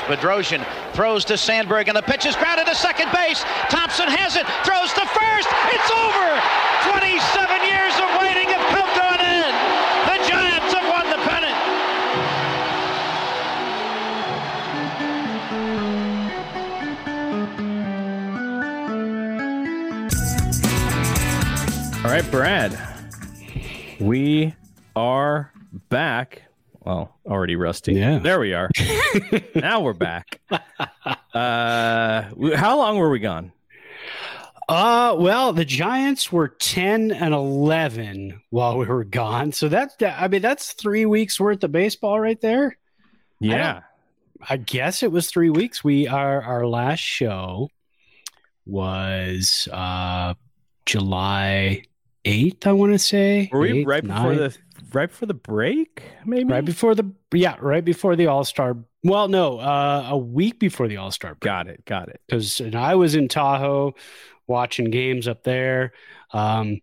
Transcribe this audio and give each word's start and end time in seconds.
Bedrosian 0.00 0.64
throws 0.92 1.24
to 1.26 1.36
Sandberg, 1.36 1.88
and 1.88 1.96
the 1.96 2.02
pitch 2.02 2.26
is 2.26 2.36
grounded 2.36 2.66
to 2.66 2.74
second 2.74 3.10
base. 3.12 3.44
Thompson 3.68 4.08
has 4.08 4.36
it, 4.36 4.46
throws 4.64 4.92
to 4.92 5.04
first. 5.06 5.48
It's 5.72 5.90
over. 5.90 6.28
27 6.90 7.62
years 7.68 7.94
of 8.00 8.08
waiting 8.20 8.48
have 8.50 8.66
come 8.72 8.88
to 8.88 9.04
an 9.14 9.22
end. 9.22 9.54
The 10.08 10.18
Giants 10.28 10.72
have 10.74 10.86
won 10.90 11.06
the 11.10 11.20
pennant. 11.28 11.58
All 22.04 22.10
right, 22.10 22.28
Brad. 22.30 22.76
We 24.00 24.54
are 24.96 25.52
back. 25.88 26.42
Well, 26.84 27.16
already 27.26 27.56
rusty. 27.56 27.94
Yeah. 27.94 28.18
There 28.18 28.40
we 28.40 28.54
are. 28.54 28.68
now 29.54 29.80
we're 29.80 29.92
back. 29.92 30.40
Uh, 30.50 32.22
how 32.56 32.76
long 32.76 32.98
were 32.98 33.10
we 33.10 33.20
gone? 33.20 33.52
Uh, 34.68 35.14
well, 35.18 35.52
the 35.52 35.64
Giants 35.64 36.32
were 36.32 36.48
10 36.48 37.12
and 37.12 37.34
11 37.34 38.40
while 38.50 38.78
we 38.78 38.86
were 38.86 39.04
gone. 39.04 39.52
So 39.52 39.68
that's, 39.68 39.94
I 40.02 40.28
mean, 40.28 40.42
that's 40.42 40.72
three 40.72 41.06
weeks 41.06 41.38
worth 41.38 41.62
of 41.62 41.72
baseball 41.72 42.18
right 42.18 42.40
there. 42.40 42.76
Yeah. 43.38 43.82
I 44.48 44.56
guess 44.56 45.02
it 45.02 45.12
was 45.12 45.28
three 45.28 45.50
weeks. 45.50 45.84
We 45.84 46.08
are, 46.08 46.42
our 46.42 46.66
last 46.66 47.00
show 47.00 47.68
was, 48.66 49.68
uh, 49.70 50.34
July 50.84 51.84
8th, 52.24 52.66
I 52.66 52.72
want 52.72 52.92
to 52.92 52.98
say. 52.98 53.50
Were 53.52 53.60
we 53.60 53.84
8th, 53.84 53.86
right 53.86 54.02
before 54.02 54.32
9th? 54.32 54.36
the 54.38 54.58
right 54.94 55.08
before 55.08 55.26
the 55.26 55.34
break? 55.34 56.02
Maybe 56.24 56.52
right 56.52 56.64
before 56.64 56.94
the, 56.94 57.10
yeah, 57.32 57.56
right 57.60 57.84
before 57.84 58.16
the 58.16 58.26
All 58.26 58.44
Star. 58.44 58.76
Well, 59.04 59.28
no, 59.28 59.58
uh, 59.58 60.08
a 60.10 60.16
week 60.16 60.58
before 60.58 60.88
the 60.88 60.96
All 60.98 61.10
Star. 61.10 61.36
Got 61.40 61.68
it. 61.68 61.84
Got 61.84 62.08
it. 62.08 62.20
because 62.26 62.60
I 62.60 62.94
was 62.94 63.14
in 63.14 63.28
Tahoe 63.28 63.94
watching 64.46 64.90
games 64.90 65.28
up 65.28 65.44
there. 65.44 65.92
Um, 66.32 66.80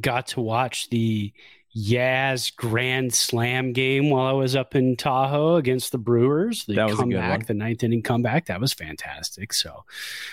got 0.00 0.28
to 0.28 0.40
watch 0.40 0.88
the 0.90 1.32
Yaz 1.76 2.54
Grand 2.54 3.14
Slam 3.14 3.72
game 3.72 4.10
while 4.10 4.26
I 4.26 4.32
was 4.32 4.54
up 4.54 4.74
in 4.74 4.96
Tahoe 4.96 5.56
against 5.56 5.92
the 5.92 5.98
Brewers. 5.98 6.66
The 6.66 6.74
That 6.74 6.90
was 6.90 6.98
comeback, 6.98 7.46
the 7.46 7.54
ninth 7.54 7.82
inning 7.82 8.02
comeback, 8.02 8.46
that 8.46 8.60
was 8.60 8.72
fantastic. 8.74 9.52
So 9.54 9.84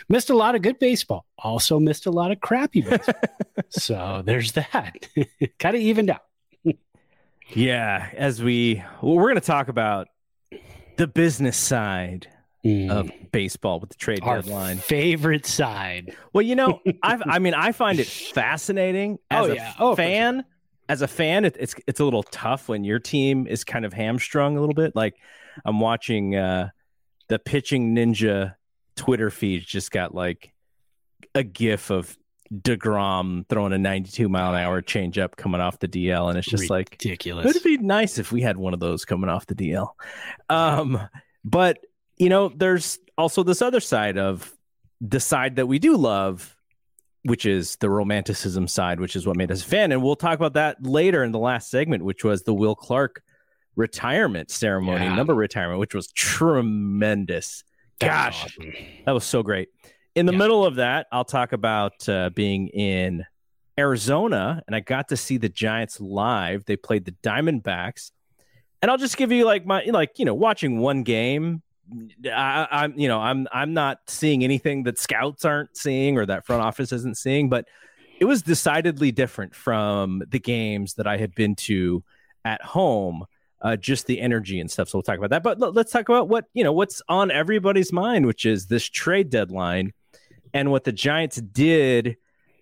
missed 0.10 0.30
a 0.30 0.36
lot 0.36 0.56
of 0.56 0.62
good 0.62 0.80
baseball. 0.80 1.26
Also 1.38 1.80
missed 1.80 2.06
a 2.06 2.12
lot 2.12 2.32
of 2.32 2.42
crappy 2.42 2.82
baseball. 2.82 3.16
so 3.70 4.22
there's 4.26 4.52
that. 4.54 5.08
kind 5.60 5.76
of 5.76 5.82
evened 5.82 6.10
out. 6.10 6.24
Yeah. 7.54 8.10
As 8.16 8.42
we 8.42 8.84
well, 9.02 9.16
we're 9.16 9.24
going 9.24 9.36
to 9.36 9.42
talk 9.42 9.68
about 9.70 10.08
the 10.98 11.08
business 11.08 11.58
side 11.58 12.28
Mm. 12.66 12.90
of 12.92 13.10
baseball 13.32 13.80
with 13.80 13.90
the 13.90 13.96
trade 13.96 14.20
Our 14.22 14.42
deadline. 14.42 14.80
favorite 14.80 15.46
side. 15.46 16.14
Well, 16.34 16.42
you 16.42 16.56
know, 16.56 16.82
I've, 17.04 17.22
I 17.26 17.40
mean, 17.40 17.54
I 17.54 17.72
find 17.72 18.02
it 18.02 18.08
fascinating 18.08 19.18
as 19.32 19.48
Oh, 19.48 19.52
a 19.52 19.56
yeah. 19.56 19.74
Oh, 19.80 19.96
fan. 19.96 20.44
As 20.90 21.02
a 21.02 21.08
fan, 21.08 21.46
it, 21.46 21.56
it's 21.58 21.74
it's 21.88 22.02
a 22.02 22.04
little 22.04 22.24
tough 22.24 22.68
when 22.68 22.84
your 22.84 23.00
team 23.00 23.48
is 23.48 23.64
kind 23.64 23.86
of 23.86 23.94
hamstrung 23.94 24.58
a 24.58 24.60
little 24.60 24.76
bit. 24.76 24.94
Like 24.94 25.16
I'm 25.64 25.80
watching 25.80 26.36
uh, 26.36 26.72
the 27.30 27.40
pitching 27.40 27.96
ninja 27.96 28.56
Twitter 28.98 29.30
feed 29.30 29.64
just 29.66 29.90
got 29.92 30.14
like 30.14 30.52
a 31.34 31.44
gif 31.44 31.90
of 31.92 32.18
Degrom 32.54 33.48
throwing 33.48 33.74
a 33.74 33.78
92 33.78 34.28
mile 34.30 34.54
an 34.56 34.62
hour 34.62 34.82
changeup 34.82 35.36
coming 35.36 35.62
off 35.62 35.80
the 35.80 35.88
DL, 35.88 36.30
and 36.30 36.38
it's 36.38 36.48
just 36.48 36.70
like 36.70 36.92
ridiculous. 36.92 37.46
It'd 37.46 37.64
be 37.64 37.78
nice 37.78 38.18
if 38.18 38.32
we 38.32 38.42
had 38.42 38.58
one 38.58 38.74
of 38.74 38.80
those 38.80 39.06
coming 39.06 39.30
off 39.30 39.46
the 39.46 39.56
DL. 39.56 39.90
Um, 40.50 41.00
but 41.46 41.80
you 42.18 42.30
know, 42.30 42.50
there's 42.50 43.00
also 43.18 43.44
this 43.44 43.62
other 43.62 43.80
side 43.80 44.18
of 44.18 44.52
the 45.00 45.20
side 45.20 45.56
that 45.58 45.68
we 45.68 45.80
do 45.80 45.96
love, 45.96 46.56
which 47.24 47.46
is 47.46 47.76
the 47.78 47.90
romanticism 47.90 48.68
side, 48.68 49.00
which 49.00 49.16
is 49.16 49.26
what 49.28 49.38
made 49.38 49.52
us 49.52 49.62
a 49.62 49.66
fan. 49.66 49.92
And 49.92 50.02
we'll 50.04 50.16
talk 50.16 50.36
about 50.38 50.54
that 50.54 50.84
later 50.84 51.24
in 51.24 51.32
the 51.32 51.40
last 51.40 51.70
segment, 51.70 52.04
which 52.04 52.24
was 52.24 52.44
the 52.44 52.54
Will 52.54 52.76
Clark 52.76 53.22
retirement 53.76 54.52
ceremony, 54.52 55.06
Yeah. 55.06 55.16
number 55.16 55.34
retirement, 55.36 55.80
which 55.80 55.94
was 55.94 56.08
tremendous. 56.12 57.64
Gosh, 58.00 58.46
awesome. 58.46 58.74
that 59.06 59.12
was 59.12 59.24
so 59.26 59.44
great. 59.44 59.70
In 60.16 60.26
the 60.26 60.32
Yeah. 60.32 60.38
middle 60.40 60.66
of 60.66 60.76
that, 60.76 61.08
I'll 61.12 61.26
talk 61.26 61.54
about 61.54 62.08
uh, 62.10 62.30
being 62.32 62.68
in 62.70 63.26
Arizona, 63.78 64.62
and 64.68 64.76
I 64.76 64.80
got 64.82 65.08
to 65.10 65.18
see 65.18 65.38
the 65.38 65.50
Giants 65.50 66.00
live. 66.02 66.66
They 66.66 66.76
played 66.76 67.06
the 67.06 67.14
Diamondbacks, 67.24 68.12
and 68.82 68.92
I'll 68.92 68.98
just 68.98 69.18
give 69.18 69.32
you 69.32 69.46
like 69.46 69.66
my 69.66 69.84
like 69.86 70.18
you 70.18 70.26
know 70.26 70.34
watching 70.34 70.80
one 70.80 71.04
game. 71.04 71.62
I, 72.26 72.68
I'm 72.70 73.00
you 73.00 73.08
know 73.08 73.20
I'm 73.20 73.48
I'm 73.52 73.74
not 73.74 74.00
seeing 74.08 74.44
anything 74.44 74.84
that 74.84 75.00
scouts 75.00 75.46
aren't 75.46 75.76
seeing 75.78 76.18
or 76.18 76.26
that 76.26 76.46
front 76.46 76.62
office 76.62 76.92
isn't 76.92 77.18
seeing, 77.18 77.50
but 77.50 77.66
it 78.20 78.26
was 78.26 78.42
decidedly 78.42 79.12
different 79.14 79.56
from 79.56 80.24
the 80.28 80.40
games 80.40 80.96
that 80.96 81.08
I 81.08 81.18
had 81.18 81.34
been 81.34 81.56
to 81.56 82.04
at 82.44 82.62
home. 82.62 83.26
Uh, 83.62 83.76
just 83.76 84.08
the 84.08 84.22
energy 84.22 84.60
and 84.62 84.72
stuff. 84.72 84.88
So 84.88 84.98
we'll 84.98 85.04
talk 85.04 85.18
about 85.18 85.32
that. 85.32 85.44
But 85.44 85.60
let's 85.74 85.92
talk 85.92 86.08
about 86.08 86.30
what 86.30 86.46
you 86.54 86.64
know 86.64 86.72
what's 86.74 87.02
on 87.10 87.30
everybody's 87.32 87.92
mind, 87.94 88.26
which 88.26 88.46
is 88.46 88.68
this 88.68 88.86
trade 88.86 89.30
deadline 89.30 89.92
and 90.54 90.72
what 90.72 90.84
the 90.84 90.92
Giants 90.92 91.38
did 91.38 92.18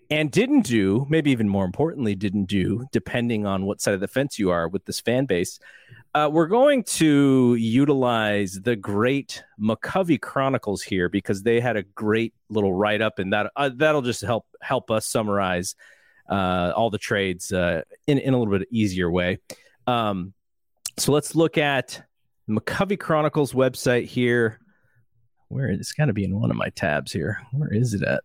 and 0.09 0.31
didn't 0.31 0.61
do. 0.61 1.05
Maybe 1.09 1.31
even 1.31 1.49
more 1.49 1.65
importantly, 1.65 2.15
didn't 2.15 2.45
do, 2.45 2.85
depending 2.91 3.45
on 3.45 3.65
what 3.65 3.81
side 3.81 3.93
of 3.93 3.99
the 3.99 4.07
fence 4.07 4.39
you 4.39 4.51
are 4.51 4.67
with 4.67 4.85
this 4.85 4.99
fan 4.99 5.25
base. 5.25 5.59
Uh, 6.13 6.29
we're 6.31 6.47
going 6.47 6.83
to 6.83 7.55
utilize 7.55 8.59
the 8.61 8.75
great 8.75 9.43
McCovey 9.59 10.19
Chronicles 10.19 10.81
here 10.81 11.09
because 11.09 11.43
they 11.43 11.59
had 11.59 11.77
a 11.77 11.83
great 11.83 12.33
little 12.49 12.73
write 12.73 13.01
up, 13.01 13.19
and 13.19 13.33
that 13.33 13.51
uh, 13.55 13.69
that'll 13.75 14.01
just 14.01 14.21
help 14.21 14.45
help 14.61 14.89
us 14.89 15.05
summarize 15.05 15.75
uh, 16.29 16.73
all 16.75 16.89
the 16.89 16.97
trades 16.97 17.51
uh, 17.51 17.81
in 18.07 18.17
in 18.17 18.33
a 18.33 18.39
little 18.39 18.57
bit 18.57 18.67
easier 18.71 19.11
way. 19.11 19.39
Um, 19.85 20.33
so 20.97 21.11
let's 21.11 21.35
look 21.35 21.57
at 21.57 22.03
McCovey 22.49 22.99
Chronicles 22.99 23.53
website 23.53 24.05
here. 24.05 24.59
Where 25.49 25.69
it's 25.69 25.93
got 25.93 26.05
to 26.05 26.13
be 26.13 26.23
in 26.23 26.39
one 26.39 26.51
of 26.51 26.57
my 26.57 26.69
tabs 26.69 27.11
here. 27.11 27.41
Where 27.51 27.73
is 27.73 27.93
it 27.93 28.03
at? 28.03 28.23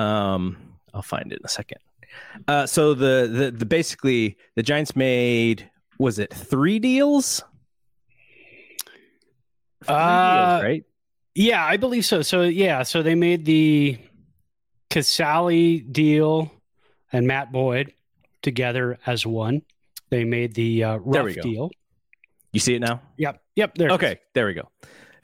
Um, 0.00 0.56
I'll 0.92 1.02
find 1.02 1.32
it 1.32 1.38
in 1.40 1.44
a 1.44 1.48
second. 1.48 1.78
Uh, 2.46 2.66
so 2.66 2.94
the, 2.94 3.28
the 3.32 3.50
the 3.50 3.66
basically 3.66 4.36
the 4.54 4.62
Giants 4.62 4.94
made 4.96 5.70
was 5.98 6.18
it 6.18 6.32
three 6.32 6.78
deals? 6.78 7.42
Three 9.84 9.94
Uh, 9.94 10.50
deals, 10.52 10.64
right? 10.64 10.84
Yeah, 11.34 11.64
I 11.64 11.76
believe 11.76 12.04
so. 12.04 12.22
So 12.22 12.42
yeah, 12.42 12.82
so 12.82 13.02
they 13.02 13.14
made 13.14 13.44
the 13.44 13.98
Casali 14.90 15.90
deal 15.92 16.50
and 17.12 17.26
Matt 17.26 17.52
Boyd 17.52 17.92
together 18.42 18.98
as 19.06 19.26
one. 19.26 19.62
They 20.10 20.24
made 20.24 20.54
the 20.54 20.84
uh, 20.84 20.96
Ruf 20.96 21.34
deal. 21.42 21.70
You 22.52 22.60
see 22.60 22.74
it 22.74 22.80
now? 22.80 23.02
Yep, 23.18 23.42
yep. 23.56 23.74
There. 23.74 23.90
Okay, 23.90 24.18
there 24.34 24.46
we 24.46 24.54
go. 24.54 24.68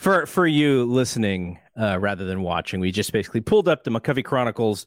For 0.05 0.27
for 0.27 0.47
you 0.47 0.85
listening 0.85 1.61
uh, 1.81 1.99
rather 1.99 2.27
than 2.27 2.43
watching, 2.43 2.79
we 2.79 2.93
just 2.93 3.11
basically 3.11 3.41
pulled 3.41 3.69
up 3.69 3.85
the 3.85 3.91
McCovey 3.91 4.23
Chronicles 4.23 4.85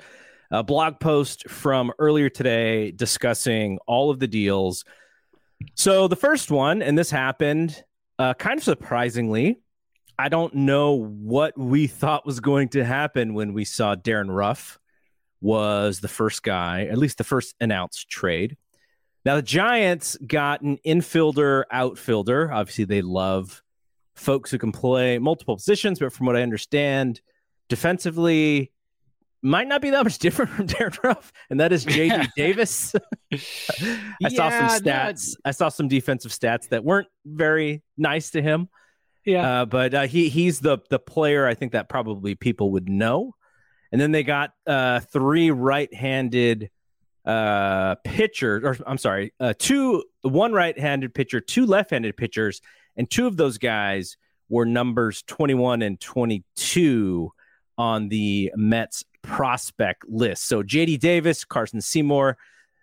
a 0.51 0.61
blog 0.61 0.99
post 0.99 1.49
from 1.49 1.91
earlier 1.97 2.29
today 2.29 2.91
discussing 2.91 3.79
all 3.87 4.11
of 4.11 4.19
the 4.19 4.27
deals. 4.27 4.85
So 5.73 6.07
the 6.07 6.15
first 6.15 6.51
one, 6.51 6.83
and 6.83 6.95
this 6.95 7.09
happened 7.09 7.83
uh, 8.19 8.35
kind 8.35 8.59
of 8.59 8.63
surprisingly. 8.63 9.59
I 10.19 10.29
don't 10.29 10.53
know 10.53 10.91
what 10.91 11.57
we 11.57 11.87
thought 11.87 12.23
was 12.23 12.39
going 12.39 12.69
to 12.69 12.85
happen 12.85 13.33
when 13.33 13.53
we 13.53 13.65
saw 13.65 13.95
Darin 13.95 14.29
Ruf 14.29 14.77
was 15.41 15.99
the 15.99 16.07
first 16.07 16.43
guy, 16.43 16.83
at 16.83 16.99
least 16.99 17.17
the 17.17 17.23
first 17.23 17.55
announced 17.59 18.07
trade. 18.07 18.55
Now 19.25 19.37
the 19.37 19.41
Giants 19.41 20.15
got 20.27 20.61
an 20.61 20.77
infielder, 20.85 21.63
outfielder. 21.71 22.51
Obviously, 22.51 22.85
they 22.85 23.01
love 23.01 23.63
folks 24.17 24.51
who 24.51 24.57
can 24.57 24.71
play 24.71 25.19
multiple 25.19 25.55
positions, 25.55 25.99
but 25.99 26.11
from 26.11 26.25
what 26.25 26.35
I 26.35 26.41
understand, 26.41 27.21
defensively 27.69 28.71
might 29.41 29.67
not 29.67 29.81
be 29.81 29.91
that 29.91 30.03
much 30.03 30.17
different 30.19 30.51
from 30.51 30.65
Darin 30.65 30.93
Ruf, 31.03 31.31
and 31.49 31.59
that 31.59 31.71
is 31.71 31.85
JD 31.85 32.29
Davis. 32.35 32.95
I 33.33 33.39
yeah, 34.19 34.29
saw 34.29 34.49
some 34.49 34.83
stats. 34.83 35.35
I 35.45 35.51
saw 35.51 35.69
some 35.69 35.87
defensive 35.87 36.31
stats 36.31 36.69
that 36.69 36.83
weren't 36.83 37.07
very 37.25 37.83
nice 37.97 38.31
to 38.31 38.41
him. 38.41 38.69
Yeah, 39.25 39.61
uh, 39.61 39.65
but 39.65 39.93
uh, 39.93 40.07
he 40.07 40.29
he's 40.29 40.59
the 40.59 40.79
the 40.89 40.99
player 40.99 41.45
I 41.45 41.53
think 41.53 41.73
that 41.73 41.89
probably 41.89 42.35
people 42.35 42.71
would 42.71 42.89
know. 42.89 43.33
And 43.91 44.01
then 44.01 44.11
they 44.11 44.23
got 44.23 44.51
uh, 44.65 44.99
three 44.99 45.49
right-handed 45.49 46.69
uh, 47.25 47.95
pitchers, 48.03 48.63
or 48.63 48.77
I'm 48.85 48.97
sorry, 48.97 49.33
uh, 49.39 49.53
two 49.57 50.03
one 50.23 50.51
right-handed 50.51 51.13
pitcher, 51.13 51.39
two 51.39 51.65
left-handed 51.65 52.17
pitchers, 52.17 52.61
and 52.97 53.09
two 53.09 53.27
of 53.27 53.37
those 53.37 53.57
guys 53.57 54.17
were 54.49 54.65
numbers 54.65 55.23
21 55.23 55.81
and 55.81 55.99
22 55.99 57.31
on 57.77 58.09
the 58.09 58.51
Mets 58.55 59.03
prospect 59.21 60.07
list. 60.07 60.47
So 60.47 60.63
JD 60.63 60.99
Davis, 60.99 61.45
Carson 61.45 61.81
Seymour, 61.81 62.37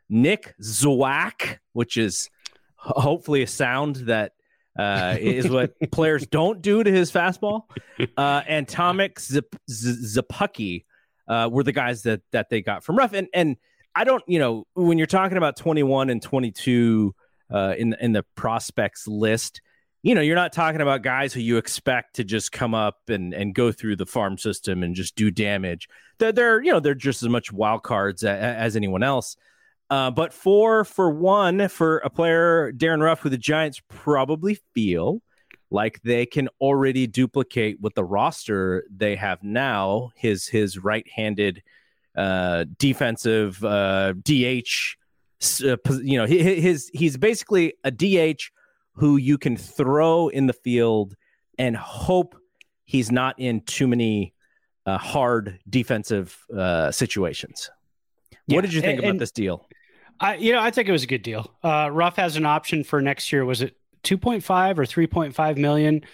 Nick 0.08 0.54
Zwack, 0.60 1.58
which 1.72 1.96
is 1.96 2.30
hopefully 2.76 3.42
a 3.42 3.46
sound 3.46 3.96
that 3.96 4.32
uh, 4.78 5.16
is 5.18 5.48
what 5.48 5.72
players 5.92 6.26
don't 6.26 6.60
do 6.60 6.82
to 6.82 6.90
his 6.90 7.10
fastball, 7.10 7.62
uh, 8.16 8.42
and 8.46 8.68
Thomas 8.68 9.32
Szapucki 9.70 10.84
uh, 11.28 11.48
were 11.50 11.62
the 11.62 11.72
guys 11.72 12.02
that 12.02 12.20
that 12.32 12.50
they 12.50 12.60
got 12.60 12.84
from 12.84 12.96
Ruf. 12.96 13.12
And 13.12 13.28
and 13.32 13.56
I 13.94 14.04
don't, 14.04 14.22
you 14.26 14.38
know, 14.38 14.66
when 14.74 14.98
you're 14.98 15.06
talking 15.06 15.38
about 15.38 15.56
21 15.56 16.10
and 16.10 16.20
22 16.20 17.14
uh, 17.52 17.74
in 17.78 17.96
in 18.00 18.12
the 18.12 18.24
prospects 18.34 19.06
list, 19.06 19.60
you 20.04 20.14
know, 20.14 20.20
you're 20.20 20.36
not 20.36 20.52
talking 20.52 20.82
about 20.82 21.00
guys 21.00 21.32
who 21.32 21.40
you 21.40 21.56
expect 21.56 22.16
to 22.16 22.24
just 22.24 22.52
come 22.52 22.74
up 22.74 23.08
and, 23.08 23.32
and 23.32 23.54
go 23.54 23.72
through 23.72 23.96
the 23.96 24.04
farm 24.04 24.36
system 24.36 24.82
and 24.82 24.94
just 24.94 25.16
do 25.16 25.30
damage. 25.30 25.88
They're, 26.18 26.30
they're 26.30 26.62
you 26.62 26.70
know, 26.70 26.78
they're 26.78 26.94
just 26.94 27.22
as 27.22 27.30
much 27.30 27.50
wild 27.50 27.82
cards 27.84 28.22
as, 28.22 28.38
as 28.38 28.76
anyone 28.76 29.02
else. 29.02 29.38
Uh, 29.88 30.10
but 30.10 30.34
for 30.34 30.84
for 30.84 31.08
one, 31.08 31.68
for 31.68 31.98
a 31.98 32.10
player, 32.10 32.70
Darin 32.72 33.00
Ruf, 33.00 33.20
who 33.20 33.30
the 33.30 33.38
Giants 33.38 33.80
probably 33.88 34.58
feel 34.74 35.22
like 35.70 36.02
they 36.02 36.26
can 36.26 36.50
already 36.60 37.06
duplicate 37.06 37.80
with 37.80 37.94
the 37.94 38.04
roster 38.04 38.84
they 38.94 39.16
have 39.16 39.42
now, 39.42 40.10
his 40.16 40.46
his 40.46 40.76
right-handed 40.76 41.62
uh, 42.14 42.66
defensive 42.78 43.64
uh, 43.64 44.12
DH. 44.22 44.96
Uh, 45.64 45.76
you 46.02 46.18
know, 46.18 46.26
his 46.26 46.90
he's 46.92 47.16
basically 47.16 47.72
a 47.84 47.90
DH 47.90 48.50
who 48.94 49.16
you 49.16 49.38
can 49.38 49.56
throw 49.56 50.28
in 50.28 50.46
the 50.46 50.52
field 50.52 51.14
and 51.58 51.76
hope 51.76 52.36
he's 52.84 53.10
not 53.10 53.38
in 53.38 53.60
too 53.62 53.86
many 53.86 54.34
uh, 54.86 54.98
hard 54.98 55.58
defensive 55.68 56.38
uh, 56.56 56.90
situations. 56.90 57.70
Yeah, 58.46 58.56
what 58.56 58.62
did 58.62 58.74
you 58.74 58.80
think 58.80 59.00
and, 59.00 59.08
about 59.08 59.18
this 59.18 59.30
deal? 59.30 59.66
I, 60.20 60.36
you 60.36 60.52
know, 60.52 60.60
I 60.60 60.70
think 60.70 60.88
it 60.88 60.92
was 60.92 61.02
a 61.02 61.08
good 61.08 61.22
deal. 61.22 61.50
Uh, 61.62 61.88
Ruf 61.92 62.16
has 62.16 62.36
an 62.36 62.46
option 62.46 62.84
for 62.84 63.00
next 63.00 63.32
year. 63.32 63.44
Was 63.44 63.62
it 63.62 63.76
2.5 64.04 64.78
or 64.78 64.84
3.5 64.84 65.56
million? 65.56 66.04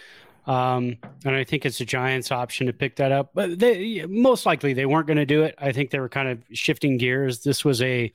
Um, 0.47 0.97
and 1.23 1.35
I 1.35 1.43
think 1.43 1.65
it's 1.65 1.79
a 1.81 1.85
Giants 1.85 2.31
option 2.31 2.67
to 2.67 2.73
pick 2.73 2.95
that 2.95 3.11
up, 3.11 3.31
but 3.35 3.59
they 3.59 4.05
most 4.07 4.45
likely 4.45 4.73
they 4.73 4.87
weren't 4.87 5.05
going 5.05 5.17
to 5.17 5.25
do 5.25 5.43
it. 5.43 5.53
I 5.59 5.71
think 5.71 5.91
they 5.91 5.99
were 5.99 6.09
kind 6.09 6.29
of 6.29 6.43
shifting 6.51 6.97
gears. 6.97 7.43
This 7.43 7.63
was 7.63 7.81
a, 7.81 8.11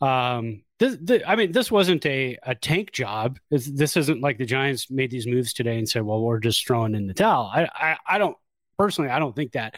um, 0.00 0.62
this, 0.78 1.22
I 1.26 1.34
mean, 1.34 1.52
this 1.52 1.70
wasn't 1.70 2.06
a, 2.06 2.38
a 2.44 2.54
tank 2.54 2.92
job. 2.92 3.38
This, 3.50 3.96
isn't 3.96 4.20
like 4.20 4.38
the 4.38 4.46
Giants 4.46 4.90
made 4.90 5.10
these 5.10 5.26
moves 5.26 5.52
today 5.52 5.76
and 5.78 5.88
said, 5.88 6.02
well, 6.02 6.22
we're 6.22 6.38
just 6.38 6.66
throwing 6.66 6.94
in 6.94 7.06
the 7.06 7.14
towel. 7.14 7.50
I, 7.52 7.68
I, 7.74 7.96
I 8.06 8.18
don't 8.18 8.36
personally, 8.78 9.10
I 9.10 9.18
don't 9.18 9.34
think 9.34 9.52
that. 9.52 9.76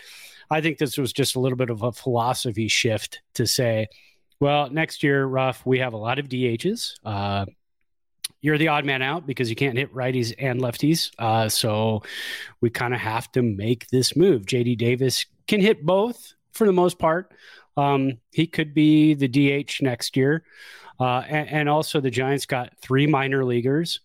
I 0.50 0.60
think 0.60 0.78
this 0.78 0.98
was 0.98 1.12
just 1.12 1.36
a 1.36 1.40
little 1.40 1.56
bit 1.56 1.70
of 1.70 1.82
a 1.82 1.92
philosophy 1.92 2.68
shift 2.68 3.22
to 3.34 3.46
say, 3.46 3.88
well, 4.40 4.68
next 4.70 5.02
year, 5.02 5.24
Ruf, 5.24 5.64
we 5.64 5.78
have 5.78 5.92
a 5.92 5.98
lot 5.98 6.18
of 6.18 6.28
DHs. 6.28 6.94
Uh, 7.04 7.46
you're 8.42 8.58
the 8.58 8.68
odd 8.68 8.84
man 8.84 9.02
out 9.02 9.26
because 9.26 9.48
you 9.50 9.56
can't 9.56 9.76
hit 9.76 9.94
righties 9.94 10.34
and 10.38 10.60
lefties. 10.60 11.10
Uh, 11.18 11.48
so 11.48 12.02
we 12.60 12.70
kind 12.70 12.94
of 12.94 13.00
have 13.00 13.30
to 13.32 13.42
make 13.42 13.88
this 13.88 14.16
move. 14.16 14.46
JD 14.46 14.78
Davis 14.78 15.26
can 15.46 15.60
hit 15.60 15.84
both 15.84 16.34
for 16.52 16.66
the 16.66 16.72
most 16.72 16.98
part. 16.98 17.32
Um, 17.76 18.18
he 18.32 18.46
could 18.46 18.74
be 18.74 19.14
the 19.14 19.28
DH 19.28 19.82
next 19.82 20.16
year. 20.16 20.42
Uh, 21.00 21.24
and, 21.28 21.48
and, 21.48 21.68
also, 21.68 22.00
the 22.00 22.10
Giants 22.10 22.46
got 22.46 22.76
three 22.78 23.06
minor 23.06 23.44
leaguers 23.44 24.00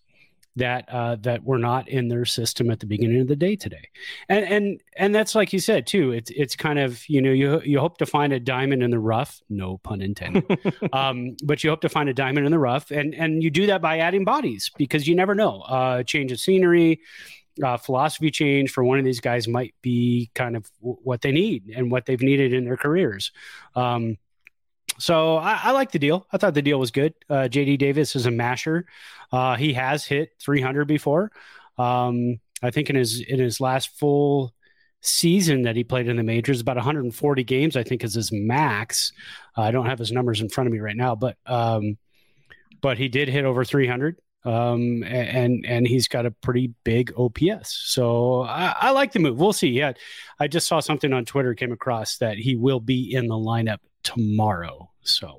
that 0.56 0.88
uh, 0.88 1.16
that 1.16 1.44
were 1.44 1.58
not 1.58 1.86
in 1.88 2.08
their 2.08 2.24
system 2.24 2.70
at 2.70 2.80
the 2.80 2.86
beginning 2.86 3.20
of 3.20 3.28
the 3.28 3.36
day 3.36 3.54
today, 3.54 3.90
and 4.28 4.44
and 4.46 4.80
and 4.96 5.14
that's 5.14 5.34
like 5.34 5.52
you 5.52 5.58
said 5.58 5.86
too. 5.86 6.12
It's 6.12 6.30
it's 6.30 6.56
kind 6.56 6.78
of 6.78 7.06
you 7.08 7.20
know 7.20 7.30
you 7.30 7.60
you 7.62 7.78
hope 7.78 7.98
to 7.98 8.06
find 8.06 8.32
a 8.32 8.40
diamond 8.40 8.82
in 8.82 8.90
the 8.90 8.98
rough, 8.98 9.40
no 9.50 9.76
pun 9.78 10.00
intended, 10.00 10.44
um, 10.92 11.36
but 11.44 11.62
you 11.62 11.70
hope 11.70 11.82
to 11.82 11.90
find 11.90 12.08
a 12.08 12.14
diamond 12.14 12.46
in 12.46 12.52
the 12.52 12.58
rough, 12.58 12.90
and 12.90 13.14
and 13.14 13.42
you 13.42 13.50
do 13.50 13.66
that 13.66 13.82
by 13.82 13.98
adding 13.98 14.24
bodies 14.24 14.70
because 14.76 15.06
you 15.06 15.14
never 15.14 15.34
know. 15.34 15.60
Uh, 15.60 16.02
change 16.02 16.32
of 16.32 16.40
scenery, 16.40 17.00
uh, 17.62 17.76
philosophy 17.76 18.30
change 18.30 18.70
for 18.70 18.82
one 18.82 18.98
of 18.98 19.04
these 19.04 19.20
guys 19.20 19.46
might 19.46 19.74
be 19.82 20.30
kind 20.34 20.56
of 20.56 20.70
w- 20.80 20.98
what 21.02 21.20
they 21.20 21.32
need 21.32 21.72
and 21.74 21.90
what 21.90 22.06
they've 22.06 22.22
needed 22.22 22.52
in 22.52 22.64
their 22.64 22.76
careers. 22.76 23.32
Um, 23.74 24.16
so 24.98 25.36
I, 25.36 25.60
I 25.64 25.70
like 25.72 25.92
the 25.92 25.98
deal. 25.98 26.26
I 26.32 26.38
thought 26.38 26.54
the 26.54 26.62
deal 26.62 26.78
was 26.78 26.90
good. 26.90 27.14
Uh, 27.28 27.48
JD 27.50 27.78
Davis 27.78 28.16
is 28.16 28.26
a 28.26 28.30
masher. 28.30 28.86
Uh, 29.32 29.56
he 29.56 29.72
has 29.74 30.04
hit 30.04 30.30
300 30.40 30.86
before. 30.86 31.30
Um, 31.78 32.40
I 32.62 32.70
think 32.70 32.90
in 32.90 32.96
his 32.96 33.20
in 33.20 33.38
his 33.38 33.60
last 33.60 33.98
full 33.98 34.54
season 35.02 35.62
that 35.62 35.76
he 35.76 35.84
played 35.84 36.08
in 36.08 36.16
the 36.16 36.22
majors, 36.22 36.60
about 36.60 36.76
140 36.76 37.44
games, 37.44 37.76
I 37.76 37.82
think 37.82 38.02
is 38.02 38.14
his 38.14 38.32
max. 38.32 39.12
Uh, 39.56 39.62
I 39.62 39.70
don't 39.70 39.86
have 39.86 39.98
his 39.98 40.12
numbers 40.12 40.40
in 40.40 40.48
front 40.48 40.66
of 40.66 40.72
me 40.72 40.80
right 40.80 40.96
now, 40.96 41.14
but 41.14 41.36
um, 41.46 41.98
but 42.80 42.98
he 42.98 43.08
did 43.08 43.28
hit 43.28 43.44
over 43.44 43.64
300. 43.64 44.16
Um, 44.44 45.02
and 45.02 45.66
and 45.66 45.88
he's 45.88 46.06
got 46.06 46.24
a 46.24 46.30
pretty 46.30 46.72
big 46.84 47.12
OPS, 47.16 47.68
so 47.68 48.42
I, 48.42 48.76
I 48.80 48.90
like 48.92 49.10
the 49.10 49.18
move. 49.18 49.40
We'll 49.40 49.52
see. 49.52 49.70
Yeah, 49.70 49.94
I 50.38 50.46
just 50.46 50.68
saw 50.68 50.78
something 50.78 51.12
on 51.12 51.24
Twitter 51.24 51.54
came 51.54 51.72
across 51.72 52.18
that 52.18 52.38
he 52.38 52.54
will 52.54 52.78
be 52.78 53.12
in 53.12 53.26
the 53.26 53.34
lineup 53.34 53.78
tomorrow. 54.06 54.90
So, 55.02 55.38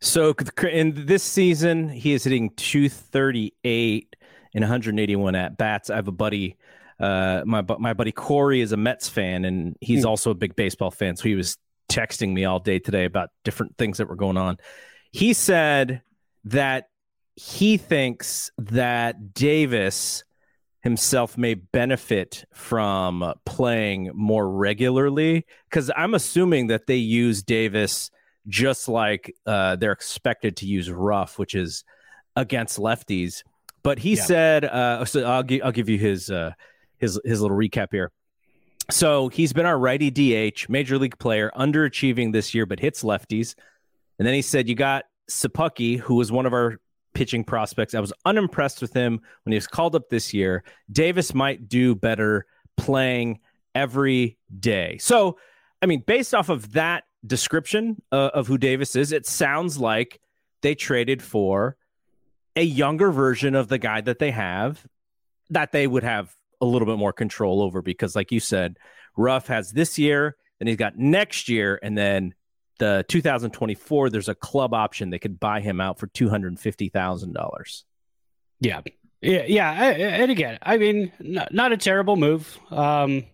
so 0.00 0.34
in 0.70 1.06
this 1.06 1.22
season, 1.22 1.88
he 1.88 2.12
is 2.12 2.24
hitting 2.24 2.50
238 2.56 4.16
and 4.54 4.62
181 4.62 5.34
at 5.34 5.56
bats. 5.56 5.88
I 5.88 5.96
have 5.96 6.08
a 6.08 6.12
buddy, 6.12 6.56
uh, 7.00 7.42
my 7.46 7.64
my 7.78 7.94
buddy 7.94 8.12
Corey 8.12 8.60
is 8.60 8.72
a 8.72 8.76
Mets 8.76 9.08
fan, 9.08 9.44
and 9.44 9.76
he's 9.80 10.02
hmm. 10.02 10.08
also 10.08 10.30
a 10.30 10.34
big 10.34 10.54
baseball 10.54 10.90
fan. 10.90 11.16
So 11.16 11.24
he 11.24 11.34
was 11.34 11.56
texting 11.90 12.32
me 12.32 12.44
all 12.44 12.60
day 12.60 12.78
today 12.78 13.06
about 13.06 13.30
different 13.44 13.76
things 13.78 13.98
that 13.98 14.08
were 14.08 14.16
going 14.16 14.36
on. 14.36 14.58
He 15.10 15.32
said 15.32 16.02
that 16.44 16.88
he 17.36 17.78
thinks 17.78 18.50
that 18.58 19.32
Davis 19.32 20.24
himself 20.84 21.38
may 21.38 21.54
benefit 21.54 22.44
from 22.52 23.32
playing 23.46 24.10
more 24.14 24.48
regularly 24.50 25.46
because 25.68 25.90
I'm 25.96 26.12
assuming 26.12 26.66
that 26.66 26.86
they 26.86 26.96
use 26.96 27.42
Davis 27.42 28.10
just 28.46 28.86
like 28.86 29.34
uh, 29.46 29.76
they're 29.76 29.92
expected 29.92 30.58
to 30.58 30.66
use 30.66 30.90
Ruf, 30.90 31.38
which 31.38 31.54
is 31.54 31.84
against 32.36 32.78
lefties. 32.78 33.42
But 33.82 33.98
he 33.98 34.14
yeah. 34.14 34.24
said, 34.24 34.64
uh, 34.66 35.06
so 35.06 35.24
I'll, 35.24 35.42
gi- 35.42 35.62
I'll 35.62 35.72
give 35.72 35.88
you 35.88 35.96
his 35.96 36.30
uh, 36.30 36.52
his 36.98 37.18
his 37.24 37.40
little 37.40 37.56
recap 37.56 37.88
here. 37.90 38.12
So 38.90 39.30
he's 39.30 39.54
been 39.54 39.64
our 39.64 39.78
righty 39.78 40.10
DH, 40.10 40.68
major 40.68 40.98
league 40.98 41.18
player, 41.18 41.50
underachieving 41.56 42.34
this 42.34 42.54
year, 42.54 42.66
but 42.66 42.78
hits 42.78 43.02
lefties. 43.02 43.54
And 44.18 44.28
then 44.28 44.34
he 44.34 44.42
said, 44.42 44.68
You 44.68 44.74
got 44.74 45.06
Szapucki, 45.30 45.98
who 45.98 46.16
was 46.16 46.30
one 46.30 46.44
of 46.44 46.52
our 46.52 46.78
pitching 47.14 47.44
prospects. 47.44 47.94
I 47.94 48.00
was 48.00 48.12
unimpressed 48.24 48.82
with 48.82 48.92
him 48.92 49.20
when 49.44 49.52
he 49.52 49.56
was 49.56 49.66
called 49.66 49.94
up 49.94 50.08
this 50.08 50.34
year. 50.34 50.64
Davis 50.90 51.32
might 51.34 51.68
do 51.68 51.94
better 51.94 52.46
playing 52.76 53.40
every 53.74 54.36
day. 54.60 54.98
So, 54.98 55.38
I 55.80 55.86
mean, 55.86 56.02
based 56.06 56.34
off 56.34 56.48
of 56.48 56.72
that 56.72 57.04
description 57.26 58.02
uh, 58.12 58.30
of 58.34 58.46
who 58.46 58.58
Davis 58.58 58.96
is, 58.96 59.12
it 59.12 59.26
sounds 59.26 59.78
like 59.78 60.20
they 60.62 60.74
traded 60.74 61.22
for 61.22 61.76
a 62.56 62.62
younger 62.62 63.10
version 63.10 63.54
of 63.54 63.68
the 63.68 63.78
guy 63.78 64.00
that 64.00 64.18
they 64.18 64.30
have 64.30 64.86
that 65.50 65.72
they 65.72 65.86
would 65.86 66.04
have 66.04 66.34
a 66.60 66.64
little 66.64 66.86
bit 66.86 66.98
more 66.98 67.12
control 67.12 67.62
over 67.62 67.82
because, 67.82 68.16
like 68.16 68.32
you 68.32 68.40
said, 68.40 68.78
Ruf 69.16 69.46
has 69.48 69.72
this 69.72 69.98
year, 69.98 70.36
Then 70.58 70.68
he's 70.68 70.76
got 70.76 70.96
next 70.96 71.48
year, 71.48 71.78
and 71.82 71.96
then 71.96 72.34
the 72.78 73.04
2024. 73.08 74.10
There's 74.10 74.28
a 74.28 74.34
club 74.34 74.74
option 74.74 75.10
they 75.10 75.18
could 75.18 75.40
buy 75.40 75.60
him 75.60 75.80
out 75.80 75.98
for 75.98 76.06
two 76.08 76.28
hundred 76.28 76.58
fifty 76.60 76.88
thousand 76.88 77.32
dollars. 77.34 77.84
Yeah, 78.60 78.80
yeah, 79.20 79.44
yeah. 79.46 79.72
And 79.82 80.30
again, 80.30 80.58
I 80.62 80.78
mean, 80.78 81.12
not, 81.18 81.52
not 81.52 81.72
a 81.72 81.76
terrible 81.76 82.16
move. 82.16 82.58
Um, 82.70 83.24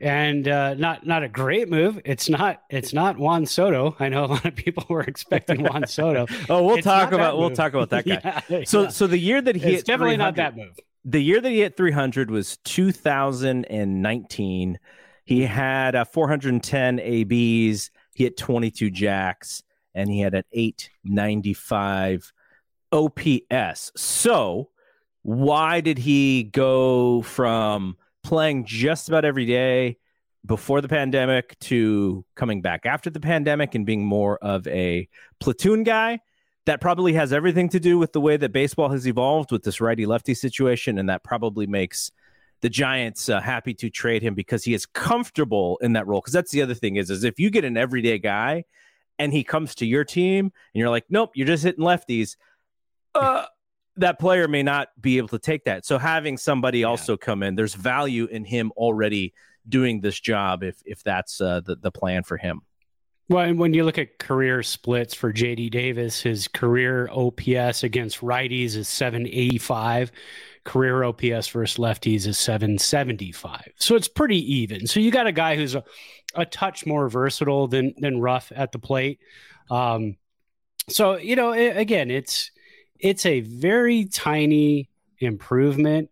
and 0.00 0.46
uh, 0.46 0.74
not 0.74 1.04
not 1.06 1.24
a 1.24 1.28
great 1.28 1.68
move. 1.68 2.00
It's 2.04 2.28
not 2.28 2.62
it's 2.70 2.92
not 2.92 3.18
Juan 3.18 3.46
Soto. 3.46 3.96
I 3.98 4.08
know 4.08 4.24
a 4.24 4.26
lot 4.26 4.44
of 4.44 4.54
people 4.54 4.84
were 4.88 5.02
expecting 5.02 5.62
Juan 5.64 5.86
Soto. 5.88 6.26
oh, 6.48 6.64
we'll 6.64 6.76
It's 6.76 6.84
talk 6.84 7.10
about 7.12 7.36
we'll 7.36 7.50
talk 7.50 7.74
about 7.74 7.90
that 7.90 8.06
guy. 8.06 8.42
Yeah, 8.48 8.62
So 8.64 8.82
yeah. 8.84 8.88
so 8.90 9.06
the 9.08 9.18
year 9.18 9.42
that 9.42 9.56
he 9.56 9.62
it's 9.62 9.72
hit 9.78 9.86
definitely 9.86 10.16
not 10.16 10.36
that 10.36 10.56
move. 10.56 10.78
the 11.04 11.20
year 11.20 11.40
that 11.40 11.50
he 11.50 11.60
hit 11.60 11.76
300 11.76 12.30
was 12.30 12.58
2019. 12.58 14.78
He 15.24 15.42
had 15.42 15.94
uh, 15.94 16.04
410 16.04 17.00
ABs. 17.00 17.90
He 18.18 18.24
hit 18.24 18.36
22 18.36 18.90
jacks, 18.90 19.62
and 19.94 20.10
he 20.10 20.18
had 20.18 20.34
an 20.34 20.42
895 20.52 22.32
OPS. 22.90 23.92
So, 23.96 24.70
why 25.22 25.80
did 25.80 25.98
he 25.98 26.42
go 26.42 27.22
from 27.22 27.96
playing 28.24 28.64
just 28.66 29.06
about 29.08 29.24
every 29.24 29.46
day 29.46 29.98
before 30.44 30.80
the 30.80 30.88
pandemic 30.88 31.56
to 31.60 32.24
coming 32.34 32.60
back 32.60 32.86
after 32.86 33.08
the 33.08 33.20
pandemic 33.20 33.76
and 33.76 33.86
being 33.86 34.04
more 34.04 34.36
of 34.38 34.66
a 34.66 35.08
platoon 35.38 35.84
guy? 35.84 36.18
that 36.66 36.82
probably 36.82 37.14
has 37.14 37.32
everything 37.32 37.66
to 37.70 37.80
do 37.80 37.96
with 37.98 38.12
the 38.12 38.20
way 38.20 38.36
that 38.36 38.52
baseball 38.52 38.90
has 38.90 39.08
evolved 39.08 39.50
with 39.50 39.62
this 39.62 39.80
righty 39.80 40.04
lefty 40.04 40.34
situation. 40.34 40.98
And 40.98 41.08
that 41.08 41.24
probably 41.24 41.66
makes 41.66 42.10
the 42.60 42.68
Giants 42.68 43.28
uh, 43.28 43.40
happy 43.40 43.74
to 43.74 43.90
trade 43.90 44.22
him 44.22 44.34
because 44.34 44.64
he 44.64 44.74
is 44.74 44.86
comfortable 44.86 45.78
in 45.80 45.92
that 45.92 46.06
role. 46.06 46.20
Because 46.20 46.32
that's 46.32 46.50
the 46.50 46.62
other 46.62 46.74
thing 46.74 46.96
is, 46.96 47.10
is 47.10 47.24
if 47.24 47.38
you 47.38 47.50
get 47.50 47.64
an 47.64 47.76
everyday 47.76 48.18
guy 48.18 48.64
and 49.18 49.32
he 49.32 49.44
comes 49.44 49.74
to 49.76 49.86
your 49.86 50.04
team 50.04 50.46
and 50.46 50.52
you're 50.74 50.90
like, 50.90 51.04
nope, 51.08 51.30
you're 51.34 51.46
just 51.46 51.62
hitting 51.64 51.84
lefties, 51.84 52.36
uh, 53.14 53.44
that 53.96 54.18
player 54.18 54.48
may 54.48 54.62
not 54.62 54.88
be 55.00 55.18
able 55.18 55.28
to 55.28 55.38
take 55.38 55.64
that. 55.64 55.84
So 55.84 55.98
having 55.98 56.36
somebody 56.36 56.84
also 56.84 57.16
come 57.16 57.42
in, 57.42 57.54
there's 57.54 57.74
value 57.74 58.26
in 58.26 58.44
him 58.44 58.72
already 58.76 59.34
doing 59.68 60.00
this 60.00 60.18
job 60.18 60.62
if 60.62 60.80
if 60.86 61.02
that's 61.02 61.40
uh, 61.40 61.60
the 61.64 61.76
the 61.76 61.90
plan 61.90 62.22
for 62.22 62.36
him. 62.36 62.62
Well, 63.28 63.44
and 63.44 63.58
when 63.58 63.74
you 63.74 63.84
look 63.84 63.98
at 63.98 64.18
career 64.18 64.62
splits 64.62 65.12
for 65.12 65.32
JD 65.32 65.70
Davis, 65.70 66.22
his 66.22 66.48
career 66.48 67.10
OPS 67.12 67.82
against 67.82 68.20
righties 68.20 68.74
is 68.74 68.88
785. 68.88 70.10
Career 70.68 71.02
OPS 71.02 71.48
versus 71.48 71.78
lefties 71.78 72.26
is 72.26 72.38
775. 72.38 73.72
So 73.76 73.96
it's 73.96 74.06
pretty 74.06 74.56
even. 74.56 74.86
So 74.86 75.00
you 75.00 75.10
got 75.10 75.26
a 75.26 75.32
guy 75.32 75.56
who's 75.56 75.74
a, 75.74 75.82
a 76.34 76.44
touch 76.44 76.84
more 76.84 77.08
versatile 77.08 77.68
than 77.68 77.94
than 77.96 78.20
Ruf 78.20 78.52
at 78.54 78.72
the 78.72 78.78
plate. 78.78 79.18
Um, 79.70 80.16
so 80.90 81.16
you 81.16 81.36
know, 81.36 81.54
a- 81.54 81.78
again, 81.78 82.10
it's 82.10 82.50
it's 83.00 83.24
a 83.24 83.40
very 83.40 84.04
tiny 84.04 84.90
improvement. 85.20 86.10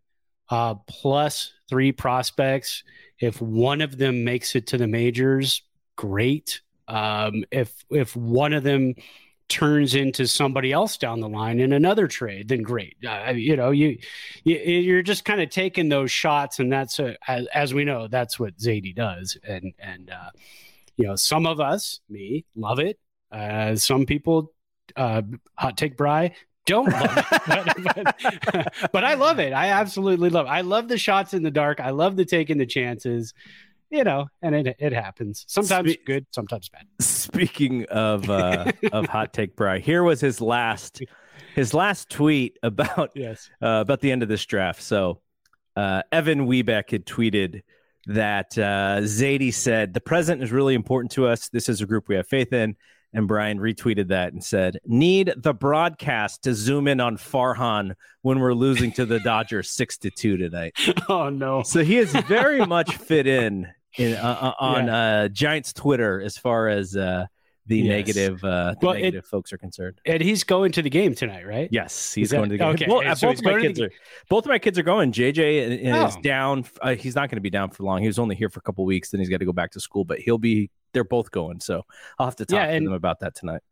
Uh, 0.48 0.76
plus 0.88 1.52
three 1.68 1.92
prospects. 1.92 2.82
If 3.18 3.42
one 3.42 3.82
of 3.82 3.98
them 3.98 4.24
makes 4.24 4.54
it 4.56 4.68
to 4.68 4.78
the 4.78 4.86
majors, 4.86 5.60
great. 5.96 6.62
Um, 6.88 7.44
if 7.50 7.84
if 7.90 8.16
one 8.16 8.54
of 8.54 8.62
them 8.62 8.94
turns 9.48 9.94
into 9.94 10.26
somebody 10.26 10.72
else 10.72 10.96
down 10.96 11.20
the 11.20 11.28
line 11.28 11.60
in 11.60 11.72
another 11.72 12.06
trade, 12.08 12.48
then 12.48 12.62
great. 12.62 12.96
Uh, 13.06 13.32
you 13.34 13.56
know, 13.56 13.70
you, 13.70 13.98
you 14.44 14.56
you're 14.56 15.02
just 15.02 15.24
kind 15.24 15.40
of 15.40 15.50
taking 15.50 15.88
those 15.88 16.10
shots, 16.10 16.58
and 16.58 16.72
that's 16.72 16.98
a, 16.98 17.16
as, 17.28 17.46
as 17.54 17.74
we 17.74 17.84
know, 17.84 18.08
that's 18.08 18.38
what 18.38 18.56
Zaidi 18.58 18.94
does. 18.94 19.38
And 19.44 19.72
and 19.78 20.10
uh, 20.10 20.30
you 20.96 21.06
know, 21.06 21.16
some 21.16 21.46
of 21.46 21.60
us, 21.60 22.00
me, 22.08 22.44
love 22.54 22.78
it. 22.78 22.98
Uh, 23.30 23.76
some 23.76 24.06
people, 24.06 24.52
uh, 24.96 25.22
hot 25.56 25.76
take 25.76 25.96
Bry, 25.96 26.34
don't 26.66 26.90
love 26.90 27.16
it, 27.16 27.24
but, 27.46 28.16
but, 28.52 28.74
but 28.92 29.04
I 29.04 29.14
love 29.14 29.38
it. 29.38 29.52
I 29.52 29.68
absolutely 29.68 30.30
love. 30.30 30.46
It. 30.46 30.50
I 30.50 30.60
love 30.62 30.88
the 30.88 30.98
shots 30.98 31.34
in 31.34 31.42
the 31.42 31.50
dark. 31.50 31.80
I 31.80 31.90
love 31.90 32.16
the 32.16 32.24
taking 32.24 32.58
the 32.58 32.66
chances. 32.66 33.32
You 33.90 34.04
know, 34.04 34.26
and 34.42 34.54
it 34.54 34.76
it 34.78 34.92
happens. 34.92 35.44
Sometimes 35.48 35.92
Spe- 35.92 36.04
good, 36.06 36.26
sometimes 36.32 36.68
bad. 36.68 36.86
Speaking 37.00 37.84
of 37.84 38.28
uh, 38.28 38.72
of 38.92 39.06
hot 39.06 39.32
take, 39.32 39.54
Bry, 39.56 39.78
here 39.78 40.02
was 40.02 40.20
his 40.20 40.40
last 40.40 41.02
his 41.54 41.72
last 41.72 42.10
tweet 42.10 42.58
about 42.62 43.12
Yes. 43.14 43.48
uh, 43.62 43.78
about 43.82 44.00
the 44.00 44.10
end 44.12 44.22
of 44.22 44.28
this 44.28 44.44
draft. 44.44 44.82
So 44.82 45.20
uh, 45.76 46.02
Evan 46.10 46.46
Webeck 46.46 46.90
had 46.90 47.06
tweeted 47.06 47.62
that 48.06 48.56
uh, 48.58 49.00
Zaidi 49.02 49.52
said 49.52 49.94
the 49.94 50.00
present 50.00 50.42
is 50.42 50.50
really 50.52 50.74
important 50.74 51.12
to 51.12 51.26
us. 51.26 51.48
This 51.48 51.68
is 51.68 51.80
a 51.80 51.86
group 51.86 52.08
we 52.08 52.16
have 52.16 52.26
faith 52.26 52.52
in. 52.52 52.76
And 53.12 53.26
Brian 53.26 53.58
retweeted 53.58 54.08
that 54.08 54.32
and 54.34 54.44
said, 54.44 54.78
"Need 54.84 55.32
the 55.36 55.54
broadcast 55.54 56.42
to 56.42 56.54
zoom 56.54 56.86
in 56.88 57.00
on 57.00 57.16
Farhan 57.16 57.94
when 58.22 58.40
we're 58.40 58.52
losing 58.54 58.92
to 58.92 59.06
the 59.06 59.20
Dodgers 59.20 59.70
six 59.70 59.96
to 59.98 60.10
two 60.10 60.36
tonight." 60.36 60.74
Oh 61.08 61.28
no. 61.30 61.62
So 61.62 61.82
he 61.84 61.96
is 61.98 62.12
very 62.12 62.64
much 62.66 62.94
fit 62.96 63.26
in 63.26 63.68
in 63.96 64.14
uh, 64.14 64.38
uh, 64.40 64.52
on 64.62 64.88
uh, 64.90 65.28
Giants 65.28 65.72
Twitter 65.72 66.20
as 66.20 66.36
far 66.36 66.68
as 66.68 66.94
uh, 66.96 67.26
the 67.68 67.78
Yes. 67.78 67.88
negative 67.88 68.44
uh, 68.44 68.74
the 68.80 68.86
Well, 68.86 68.94
it- 68.96 69.02
negative 69.02 69.26
folks 69.26 69.52
are 69.52 69.58
concerned. 69.58 69.98
And 70.04 70.20
he's 70.22 70.44
going 70.44 70.72
to 70.72 70.82
the 70.82 70.90
game 70.90 71.14
tonight, 71.14 71.46
right? 71.46 71.68
Yes, 71.72 72.12
he's 72.12 72.30
that- 72.30 72.36
going 72.36 72.50
to 72.50 72.54
the 72.54 72.58
game. 72.58 72.68
okay, 72.74 72.86
Well, 72.88 73.06
uh, 73.08 73.14
so 73.14 73.28
both 73.28 73.38
of 73.38 73.44
my 73.44 73.60
kids 73.60 73.80
are 73.80 73.90
both 74.28 74.44
of 74.44 74.50
my 74.50 74.58
kids 74.58 74.78
are 74.78 74.82
going. 74.82 75.12
JJ 75.12 75.80
is 75.84 76.16
Oh. 76.16 76.20
down. 76.20 76.64
Uh, 76.82 76.94
he's 76.96 77.14
not 77.14 77.30
going 77.30 77.36
to 77.38 77.40
be 77.40 77.50
down 77.50 77.70
for 77.70 77.84
long. 77.84 78.02
He 78.02 78.08
was 78.08 78.18
only 78.18 78.36
here 78.36 78.50
for 78.50 78.58
a 78.58 78.62
couple 78.62 78.84
weeks. 78.84 79.10
Then 79.10 79.20
he's 79.20 79.30
got 79.30 79.38
to 79.38 79.46
go 79.46 79.52
back 79.52 79.70
to 79.72 79.80
school. 79.80 80.04
But 80.04 80.18
he'll 80.18 80.38
be. 80.38 80.70
They're 80.92 81.04
both 81.04 81.30
going. 81.30 81.60
So 81.60 81.82
I'll 82.18 82.26
have 82.26 82.36
to 82.36 82.46
talk 82.46 82.56
Yeah, 82.56 82.78
to 82.78 82.84
them 82.84 82.92
about 82.92 83.20
that 83.20 83.34
tonight. 83.34 83.62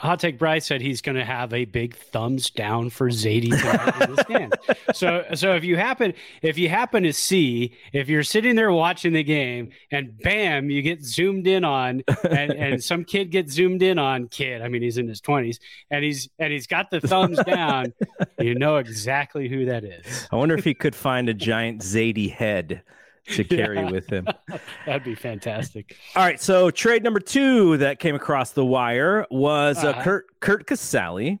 Hot 0.00 0.18
Take 0.18 0.40
Bryce 0.40 0.66
said 0.66 0.80
he's 0.80 1.00
going 1.00 1.14
to 1.16 1.24
have 1.24 1.54
a 1.54 1.66
big 1.66 1.94
thumbs 1.94 2.50
down 2.50 2.90
for 2.90 3.10
Zaidi 3.10 3.50
tonight 3.50 4.08
in 4.08 4.14
the 4.14 4.22
stand. 4.22 4.54
So, 4.94 5.24
so 5.34 5.54
if 5.54 5.64
you 5.64 5.76
happen, 5.76 6.14
if 6.42 6.56
you 6.56 6.68
happen 6.68 7.02
to 7.02 7.12
see, 7.12 7.76
if 7.92 8.08
you're 8.08 8.22
sitting 8.22 8.54
there 8.54 8.70
watching 8.72 9.12
the 9.12 9.24
game 9.24 9.70
and 9.90 10.16
bam, 10.18 10.70
you 10.70 10.82
get 10.82 11.04
zoomed 11.04 11.46
in 11.48 11.64
on, 11.64 12.02
and, 12.22 12.52
and 12.52 12.82
some 12.82 13.04
kid 13.04 13.30
gets 13.30 13.52
zoomed 13.52 13.82
in 13.82 13.98
on, 13.98 14.28
kid, 14.28 14.62
I 14.62 14.68
mean 14.68 14.82
he's 14.82 14.98
in 14.98 15.08
his 15.08 15.20
twenties, 15.20 15.58
and 15.90 16.04
he's 16.04 16.28
and 16.38 16.52
he's 16.52 16.68
got 16.68 16.90
the 16.90 17.00
thumbs 17.00 17.42
down, 17.46 17.92
you 18.38 18.54
know 18.54 18.76
exactly 18.76 19.48
who 19.48 19.64
that 19.66 19.84
is. 19.84 20.28
I 20.30 20.36
wonder 20.36 20.54
if 20.54 20.64
he 20.64 20.74
could 20.74 20.94
find 20.94 21.28
a 21.28 21.34
giant 21.34 21.80
Zaidi 21.82 22.30
head 22.30 22.82
to 23.28 23.44
carry 23.44 23.76
Yeah. 23.78 23.90
with 23.90 24.08
him. 24.08 24.26
That'd 24.86 25.04
be 25.04 25.14
fantastic. 25.14 25.96
All 26.16 26.24
right, 26.24 26.40
so 26.40 26.70
trade 26.70 27.02
number 27.02 27.20
two 27.20 27.76
that 27.78 27.98
came 27.98 28.14
across 28.14 28.50
the 28.52 28.64
wire 28.64 29.26
was 29.30 29.82
uh, 29.82 29.88
Uh-huh. 29.88 30.02
Curt 30.02 30.40
Curt 30.40 30.66
Casali, 30.66 31.38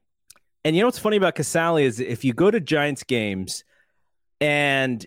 and 0.64 0.74
you 0.74 0.82
know 0.82 0.86
what's 0.86 0.98
funny 0.98 1.16
about 1.16 1.34
Casali 1.36 1.82
is 1.84 2.00
if 2.00 2.24
you 2.24 2.32
go 2.32 2.50
to 2.50 2.60
Giants 2.60 3.02
games, 3.02 3.64
and 4.40 5.04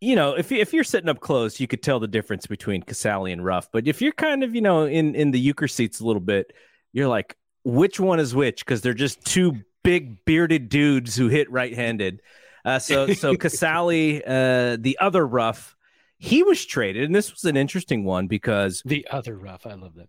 you 0.00 0.16
know 0.16 0.34
if 0.34 0.52
if 0.52 0.72
you're 0.72 0.84
sitting 0.84 1.08
up 1.08 1.20
close, 1.20 1.60
you 1.60 1.66
could 1.66 1.82
tell 1.82 2.00
the 2.00 2.08
difference 2.08 2.46
between 2.46 2.82
Casali 2.82 3.32
and 3.32 3.44
Ruf. 3.44 3.68
But 3.72 3.86
if 3.86 4.02
you're 4.02 4.12
kind 4.12 4.42
of 4.44 4.54
you 4.54 4.60
know 4.60 4.84
in 4.84 5.14
in 5.14 5.30
the 5.30 5.40
euchre 5.40 5.68
seats 5.68 6.00
a 6.00 6.06
little 6.06 6.20
bit, 6.20 6.52
you're 6.92 7.08
like, 7.08 7.36
which 7.64 7.98
one 8.00 8.20
is 8.20 8.34
which? 8.34 8.64
Because 8.64 8.82
they're 8.82 8.94
just 8.94 9.24
two 9.24 9.54
big 9.84 10.24
bearded 10.24 10.68
dudes 10.68 11.16
who 11.16 11.28
hit 11.28 11.50
right-handed. 11.50 12.22
Uh, 12.64 12.78
so 12.78 13.08
so 13.12 13.34
Casali, 13.36 14.22
uh, 14.26 14.76
the 14.80 14.96
other 15.00 15.26
Ruf, 15.26 15.76
he 16.18 16.42
was 16.42 16.64
traded, 16.64 17.04
and 17.04 17.14
this 17.14 17.32
was 17.32 17.44
an 17.44 17.56
interesting 17.56 18.04
one 18.04 18.26
because 18.28 18.82
The 18.84 19.06
other 19.10 19.36
Ruf, 19.36 19.66
I 19.66 19.74
love 19.74 19.94
that. 19.96 20.08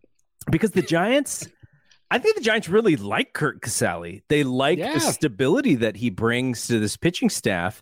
because 0.52 0.72
the 0.72 0.82
Giants, 0.84 1.48
I 2.12 2.20
think 2.20 2.36
the 2.36 2.42
Giants 2.44 2.70
really 2.70 2.96
like 2.96 3.34
Curt 3.34 3.62
Casali. 3.62 4.22
They 4.30 4.44
like 4.44 4.78
Yeah. 4.78 4.94
the 4.94 5.00
stability 5.00 5.76
that 5.76 5.96
he 5.96 6.10
brings 6.12 6.68
to 6.68 6.80
this 6.80 6.96
pitching 6.98 7.30
staff, 7.30 7.82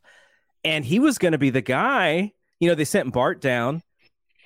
and 0.64 0.86
he 0.86 1.00
was 1.00 1.18
going 1.18 1.34
to 1.34 1.38
be 1.38 1.50
the 1.50 1.62
guy. 1.62 2.32
You 2.60 2.70
know, 2.70 2.76
they 2.76 2.86
sent 2.86 3.12
Bart 3.12 3.42
down 3.42 3.82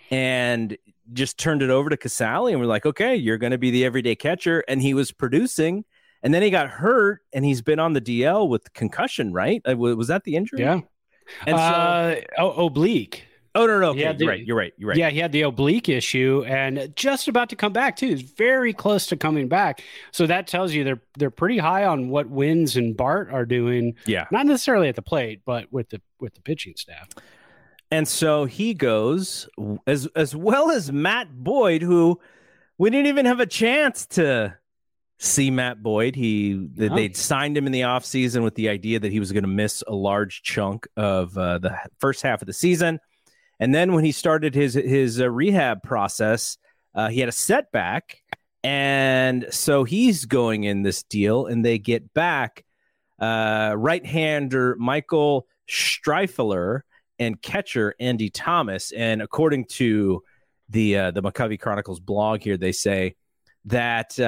and 0.10 0.78
just 1.14 1.38
turned 1.38 1.62
it 1.62 1.70
over 1.70 1.90
to 1.90 1.98
Casali, 1.98 2.52
and 2.52 2.60
we're 2.60 2.66
like, 2.66 2.86
okay, 2.86 3.16
you're 3.16 3.38
going 3.38 3.52
to 3.52 3.58
be 3.60 3.70
the 3.72 3.86
everyday 3.86 4.16
catcher, 4.16 4.64
and 4.68 4.82
he 4.82 4.94
was 4.96 5.12
producing. 5.12 5.86
And 6.26 6.34
then 6.34 6.42
he 6.42 6.50
got 6.50 6.72
hurt, 6.72 7.22
and 7.34 7.46
he's 7.46 7.62
been 7.62 7.78
on 7.78 7.94
the 7.94 8.02
DL 8.02 8.50
with 8.50 8.74
concussion, 8.74 9.32
right? 9.32 9.62
Uh, 9.64 9.78
Was 9.78 10.08
that 10.08 10.24
the 10.24 10.36
injury? 10.36 10.62
Yeah. 10.62 10.82
And 11.46 11.56
so, 11.56 11.64
uh, 11.64 12.16
oh, 12.40 12.66
oblique. 12.66 13.28
oh 13.54 13.68
no, 13.68 13.80
no, 13.80 13.90
okay, 13.92 14.02
yeah, 14.02 14.14
you're 14.18 14.28
right, 14.28 14.46
you're 14.46 14.58
right, 14.58 14.74
you're 14.76 14.90
right. 14.90 14.98
Yeah, 14.98 15.12
he 15.12 15.20
had 15.20 15.32
the 15.32 15.44
oblique 15.44 15.88
issue 15.88 16.44
and 16.48 16.92
just 16.96 17.28
about 17.28 17.50
to 17.50 17.56
come 17.56 17.74
back 17.74 17.96
too. 17.96 18.08
He's 18.08 18.22
very 18.24 18.74
close 18.74 19.06
to 19.08 19.16
coming 19.16 19.48
back. 19.48 19.84
So 20.12 20.26
that 20.26 20.48
tells 20.48 20.74
you 20.74 20.84
they're 20.84 21.02
they're 21.18 21.30
pretty 21.30 21.60
high 21.60 21.86
on 21.86 22.10
what 22.10 22.32
Wynns 22.32 22.76
and 22.76 22.98
Bart 22.98 23.30
are 23.32 23.46
doing, 23.46 23.94
yeah. 24.08 24.26
not 24.32 24.48
necessarily 24.48 24.90
at 24.90 24.96
the 24.96 25.04
plate, 25.04 25.42
but 25.46 25.72
with 25.72 25.90
the 25.90 26.02
with 26.20 26.34
the 26.34 26.42
pitching 26.42 26.74
staff. 26.76 27.08
And 27.92 28.08
so 28.08 28.46
he 28.46 28.74
goes 28.74 29.48
as 29.86 30.08
as 30.16 30.36
well 30.36 30.72
as 30.72 30.92
Matt 30.92 31.44
Boyd, 31.44 31.84
who 31.84 32.20
we 32.80 32.90
didn't 32.90 33.08
even 33.08 33.28
have 33.28 33.40
a 33.40 33.46
chance 33.46 34.08
to 34.08 34.58
see 35.18 35.50
Matt 35.50 35.82
Boyd. 35.82 36.16
He 36.16 36.54
No. 36.76 36.96
they'd 36.96 37.16
signed 37.16 37.58
him 37.58 37.66
in 37.66 37.72
the 37.72 37.82
offseason 37.82 38.44
with 38.44 38.56
the 38.56 38.70
idea 38.70 39.00
that 39.00 39.12
he 39.12 39.20
was 39.20 39.32
going 39.32 39.44
to 39.44 39.50
miss 39.50 39.84
a 39.88 39.96
large 39.96 40.44
chunk 40.44 40.88
of 40.98 41.38
uh, 41.38 41.60
the 41.60 41.78
first 42.00 42.22
half 42.22 42.42
of 42.42 42.48
the 42.48 42.54
season. 42.54 43.00
And 43.60 43.74
then 43.74 43.94
when 43.94 44.04
he 44.04 44.12
started 44.12 44.54
his 44.54 44.74
his 44.74 45.22
uh, 45.22 45.30
rehab 45.30 45.82
process, 45.84 46.58
uh, 46.94 47.08
he 47.08 47.22
had 47.22 47.30
a 47.30 47.34
setback, 47.34 48.18
and 48.64 49.48
so 49.50 49.86
he's 49.86 50.26
going 50.26 50.66
in 50.66 50.82
this 50.82 51.04
deal, 51.04 51.46
and 51.46 51.64
they 51.64 51.78
get 51.80 52.14
back 52.14 52.66
uh, 53.20 53.74
right-hander 53.78 54.76
Michael 54.78 55.48
Stryffeler 55.70 56.82
and 57.18 57.42
catcher 57.42 57.96
Andy 57.98 58.30
Thomas. 58.30 58.92
And 58.92 59.22
according 59.22 59.66
to 59.66 60.22
the 60.68 60.98
uh, 60.98 61.12
the 61.12 61.22
McCovey 61.22 61.58
Chronicles 61.58 62.02
blog 62.02 62.42
here, 62.42 62.58
they 62.58 62.74
say 62.74 63.16
that 63.66 64.20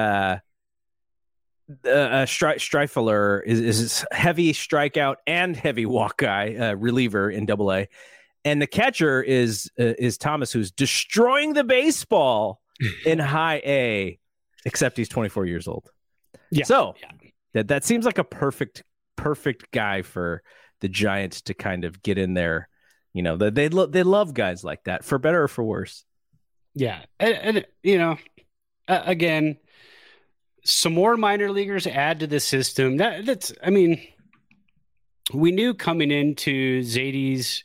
uh, 1.86 1.90
uh, 1.90 2.26
Stri- 2.26 2.56
Stryffeler 2.56 3.42
is, 3.46 3.60
is 3.60 4.06
heavy 4.12 4.54
strikeout 4.54 5.16
and 5.26 5.56
heavy 5.56 5.86
walk 5.86 6.18
guy 6.18 6.56
uh, 6.56 6.74
reliever 6.76 7.30
in 7.30 7.46
Double 7.46 7.74
A, 7.74 7.88
and 8.46 8.62
the 8.62 8.68
catcher 8.68 9.22
is 9.22 9.70
uh, 9.80 9.94
is 10.00 10.18
Thomas, 10.18 10.52
who's 10.52 10.72
destroying 10.72 11.54
the 11.54 11.64
baseball 11.64 12.62
in 13.06 13.20
High 13.20 13.62
A, 13.66 14.20
except 14.66 14.98
he's 14.98 15.10
24 15.10 15.46
years 15.46 15.68
old. 15.68 15.92
Yeah. 16.52 16.64
So 16.64 16.96
yeah. 17.02 17.30
that 17.54 17.68
that 17.68 17.84
seems 17.84 18.06
like 18.06 18.18
a 18.18 18.24
perfect 18.24 18.84
perfect 19.18 19.72
guy 19.72 20.04
for 20.04 20.44
the 20.80 20.88
Giants 20.88 21.42
to 21.44 21.54
kind 21.54 21.84
of 21.84 22.02
get 22.02 22.18
in 22.18 22.34
there. 22.34 22.70
You 23.14 23.24
know, 23.24 23.36
they 23.36 23.50
they, 23.50 23.70
lo- 23.70 23.88
they 23.88 24.04
love 24.04 24.34
guys 24.34 24.64
like 24.64 24.84
that, 24.86 25.04
for 25.04 25.18
better 25.18 25.44
or 25.44 25.48
for 25.48 25.64
worse. 25.64 26.06
Yeah, 26.76 27.02
and, 27.20 27.36
and 27.36 27.66
you 27.84 27.98
know, 27.98 28.18
uh, 28.88 29.02
again, 29.06 29.58
some 30.68 30.94
more 30.94 31.16
minor 31.16 31.50
leaguers 31.50 31.88
add 31.88 32.20
to 32.20 32.28
the 32.28 32.40
system. 32.40 32.98
That 32.98 33.26
that's, 33.26 33.54
I 33.64 33.70
mean, 33.70 34.06
we 35.34 35.52
knew 35.52 35.74
coming 35.74 36.12
into 36.12 36.82
Zaidi's 36.82 37.64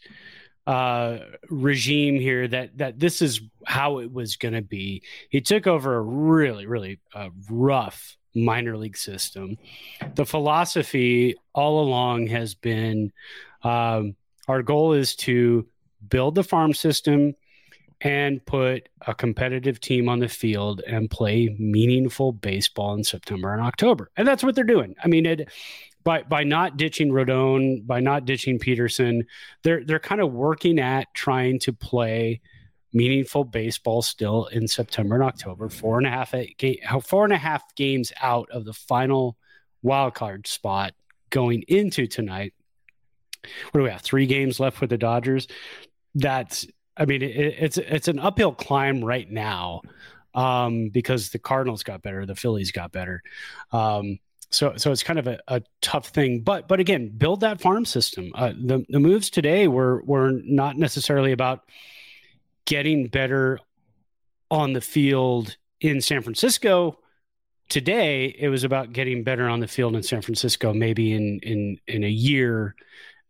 uh, 0.66 1.18
regime 1.50 2.14
here 2.14 2.46
that 2.46 2.78
that 2.78 3.00
this 3.00 3.20
is 3.20 3.40
how 3.66 3.98
it 3.98 4.12
was 4.12 4.36
going 4.36 4.54
to 4.54 4.62
be. 4.62 5.02
He 5.30 5.40
took 5.40 5.66
over 5.66 5.96
a 5.96 6.00
really 6.00 6.66
really 6.66 7.00
uh, 7.14 7.30
rough 7.50 8.16
minor 8.34 8.76
league 8.76 8.96
system. 8.96 9.58
The 10.14 10.24
philosophy 10.24 11.34
all 11.52 11.82
along 11.82 12.28
has 12.28 12.54
been 12.54 13.12
um, 13.64 14.14
our 14.46 14.62
goal 14.62 14.92
is 14.92 15.16
to 15.16 15.66
build 16.08 16.36
the 16.36 16.44
farm 16.44 16.72
system 16.72 17.34
and 18.02 18.44
put 18.46 18.88
a 19.06 19.14
competitive 19.14 19.80
team 19.80 20.08
on 20.08 20.18
the 20.18 20.28
field 20.28 20.82
and 20.86 21.10
play 21.10 21.54
meaningful 21.58 22.32
baseball 22.32 22.94
in 22.94 23.04
September 23.04 23.52
and 23.52 23.62
October. 23.62 24.10
And 24.16 24.26
that's 24.26 24.42
what 24.42 24.54
they're 24.54 24.64
doing. 24.64 24.94
I 25.02 25.08
mean, 25.08 25.24
it, 25.24 25.48
by 26.04 26.22
by 26.22 26.42
not 26.42 26.76
ditching 26.76 27.10
Rodon, 27.10 27.86
by 27.86 28.00
not 28.00 28.24
ditching 28.24 28.58
Pederson, 28.58 29.24
they're 29.62 29.84
they're 29.84 30.00
kind 30.00 30.20
of 30.20 30.32
working 30.32 30.78
at 30.78 31.14
trying 31.14 31.60
to 31.60 31.72
play 31.72 32.40
meaningful 32.92 33.44
baseball 33.44 34.02
still 34.02 34.46
in 34.46 34.66
September 34.68 35.14
and 35.14 35.24
October. 35.24 35.68
Four 35.68 35.98
and 35.98 36.06
a 36.06 36.10
half 36.10 36.34
game, 36.58 36.76
four 37.02 37.24
and 37.24 37.32
a 37.32 37.38
half 37.38 37.62
games 37.76 38.12
out 38.20 38.50
of 38.50 38.64
the 38.64 38.74
final 38.74 39.36
wild 39.82 40.14
card 40.14 40.46
spot 40.46 40.92
going 41.30 41.62
into 41.68 42.06
tonight. 42.06 42.52
What 43.70 43.80
do 43.80 43.84
we 43.84 43.90
have? 43.90 44.02
Three 44.02 44.26
games 44.26 44.60
left 44.60 44.76
for 44.76 44.86
the 44.86 44.98
Dodgers. 44.98 45.48
That's 46.14 46.66
I 46.96 47.06
mean, 47.06 47.22
it, 47.22 47.36
it's 47.36 47.78
it's 47.78 48.08
an 48.08 48.18
uphill 48.18 48.52
climb 48.52 49.04
right 49.04 49.30
now 49.30 49.82
um, 50.34 50.88
because 50.88 51.30
the 51.30 51.38
Cardinals 51.38 51.82
got 51.82 52.02
better, 52.02 52.26
the 52.26 52.34
Phillies 52.34 52.72
got 52.72 52.92
better. 52.92 53.22
Um, 53.72 54.18
so 54.50 54.74
so 54.76 54.92
it's 54.92 55.02
kind 55.02 55.18
of 55.18 55.26
a, 55.26 55.38
a, 55.48 55.62
tough 55.80 56.08
thing. 56.08 56.40
But 56.40 56.68
but 56.68 56.78
again, 56.78 57.08
build 57.08 57.40
that 57.40 57.60
farm 57.60 57.84
system. 57.84 58.32
Uh, 58.34 58.52
the 58.52 58.84
the 58.88 59.00
moves 59.00 59.30
today 59.30 59.66
were 59.66 60.02
were 60.02 60.32
not 60.44 60.76
necessarily 60.76 61.32
about 61.32 61.60
getting 62.66 63.08
better 63.08 63.58
on 64.50 64.74
the 64.74 64.80
field 64.80 65.56
in 65.80 66.00
San 66.00 66.22
Francisco. 66.22 66.98
Today, 67.68 68.26
it 68.38 68.50
was 68.50 68.64
about 68.64 68.92
getting 68.92 69.24
better 69.24 69.48
on 69.48 69.60
the 69.60 69.68
field 69.68 69.96
in 69.96 70.02
San 70.02 70.20
Francisco, 70.20 70.74
maybe 70.74 71.14
in 71.14 71.40
in 71.42 71.78
in 71.86 72.04
a 72.04 72.10
year, 72.10 72.74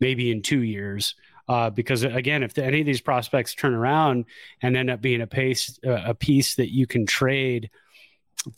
maybe 0.00 0.32
in 0.32 0.42
two 0.42 0.62
years. 0.62 1.14
Uh, 1.48 1.70
because 1.70 2.04
again, 2.04 2.42
if 2.42 2.54
the, 2.54 2.64
any 2.64 2.80
of 2.80 2.86
these 2.86 3.00
prospects 3.00 3.54
turn 3.54 3.74
around 3.74 4.24
and 4.60 4.76
end 4.76 4.90
up 4.90 5.00
being 5.00 5.20
a 5.20 5.26
pace 5.26 5.78
uh, 5.84 6.02
a 6.04 6.14
piece 6.14 6.54
that 6.54 6.72
you 6.72 6.86
can 6.86 7.04
trade 7.04 7.70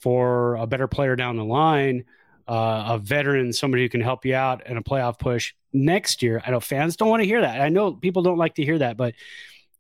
for 0.01 0.57
a 0.57 0.67
better 0.67 0.87
player 0.87 1.17
down 1.17 1.37
the 1.37 1.45
line, 1.45 2.05
uh, 2.47 2.85
a 2.91 2.99
veteran, 2.99 3.53
somebody 3.53 3.83
who 3.83 3.89
can 3.89 4.01
help 4.01 4.25
you 4.25 4.35
out 4.35 4.67
in 4.67 4.77
a 4.77 4.83
playoff 4.83 5.19
push 5.19 5.55
next 5.73 6.23
year. 6.23 6.43
I 6.47 6.51
know 6.51 6.61
fans 6.61 6.97
don't 6.97 7.09
want 7.09 7.23
to 7.23 7.27
hear 7.27 7.41
that. 7.41 7.61
I 7.61 7.69
know 7.69 7.93
people 7.93 8.23
don't 8.23 8.39
like 8.39 8.57
to 8.57 8.65
hear 8.65 8.79
that, 8.79 8.97
but 8.97 9.15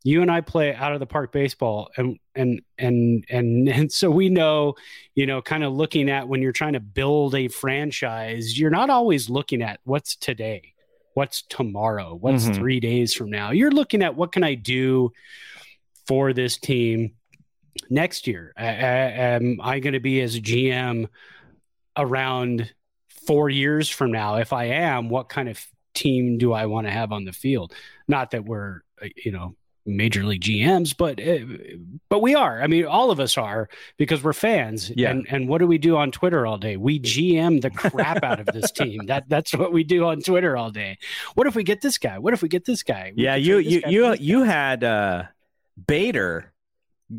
you 0.03 0.21
and 0.21 0.31
I 0.31 0.43
play 0.43 0.75
out 0.75 0.93
of 0.93 1.01
the 1.01 1.07
park 1.07 1.33
baseball 1.33 1.91
and 1.97 2.19
and 2.35 2.61
and 2.79 3.25
and 3.31 3.69
and 3.69 3.93
so 3.93 4.11
we 4.11 4.29
know, 4.29 4.75
you 5.15 5.27
know, 5.27 5.41
kind 5.43 5.65
of 5.65 5.73
looking 5.73 6.11
at 6.11 6.29
when 6.29 6.43
you're 6.43 6.53
trying 6.53 6.75
to 6.75 6.81
build 6.81 7.35
a 7.35 7.49
franchise, 7.49 8.59
you're 8.59 8.71
not 8.71 8.91
always 8.91 9.31
looking 9.31 9.63
at 9.63 9.81
what's 9.85 10.17
today 10.17 10.74
what's 11.15 11.43
tomorrow? 11.43 12.15
What's 12.15 12.45
mm-hmm. 12.45 12.55
three 12.55 12.81
days 12.81 13.15
from 13.15 13.31
now? 13.31 13.51
You're 13.51 13.71
looking 13.71 14.03
at 14.03 14.17
what 14.17 14.33
can 14.33 14.45
i 14.45 14.55
do 14.55 15.13
for 16.07 16.33
this 16.33 16.59
team 16.59 17.15
next 17.89 18.27
year? 18.27 18.53
I, 18.57 18.67
I, 18.67 18.69
am 18.69 19.61
i 19.63 19.81
going 19.81 19.95
to 19.95 20.01
be 20.01 20.21
as 20.21 20.35
a 20.35 20.41
gm 20.41 21.09
around 21.97 22.73
four 23.27 23.49
years 23.49 23.89
from 23.89 24.13
now? 24.13 24.37
If 24.37 24.53
i 24.53 24.65
am 24.65 25.09
what 25.09 25.29
kind 25.29 25.49
of 25.49 25.65
team 25.95 26.39
do 26.39 26.53
i 26.53 26.67
want 26.67 26.87
to 26.87 26.93
have 26.93 27.13
on 27.13 27.25
the 27.25 27.33
field? 27.33 27.73
Not 28.07 28.33
that 28.33 28.45
we're 28.45 28.83
uh, 29.01 29.09
you 29.17 29.33
know 29.33 29.57
major 29.87 30.25
league 30.25 30.41
GMs, 30.43 30.97
but 30.97 31.21
uh, 31.21 31.39
but 32.09 32.21
we 32.21 32.35
are. 32.35 32.63
I 32.63 32.67
mean, 32.67 32.87
all 32.87 33.11
of 33.11 33.21
us 33.21 33.37
are 33.37 33.69
because 33.97 34.23
we're 34.23 34.33
fans. 34.33 34.91
Yeah. 34.95 35.11
And 35.11 35.27
and 35.29 35.49
what 35.49 35.59
do 35.59 35.67
we 35.67 35.79
do 35.79 35.97
on 35.97 36.11
Twitter 36.11 36.47
all 36.47 36.59
day? 36.59 36.77
We 36.77 37.01
GM 37.01 37.61
the 37.61 37.71
crap 37.91 38.23
out 38.23 38.41
of 38.41 38.47
this 38.47 38.71
team. 38.71 39.07
That 39.07 39.29
that's 39.29 39.55
what 39.55 39.73
we 39.73 39.85
do 39.85 40.07
on 40.07 40.21
Twitter 40.21 40.57
all 40.57 40.71
day. 40.71 40.99
What 41.35 41.47
if 41.47 41.55
we 41.55 41.65
get 41.65 41.81
this 41.81 41.99
guy? 41.99 42.19
What 42.19 42.35
if 42.35 42.43
we 42.43 42.49
get 42.49 42.65
this 42.65 42.83
guy? 42.83 43.13
We 43.17 43.25
yeah, 43.25 43.37
you 43.37 43.59
you 43.59 43.83
you 43.87 44.15
you 44.15 44.43
had 44.43 44.85
uh 44.85 45.25
Bader 45.87 46.54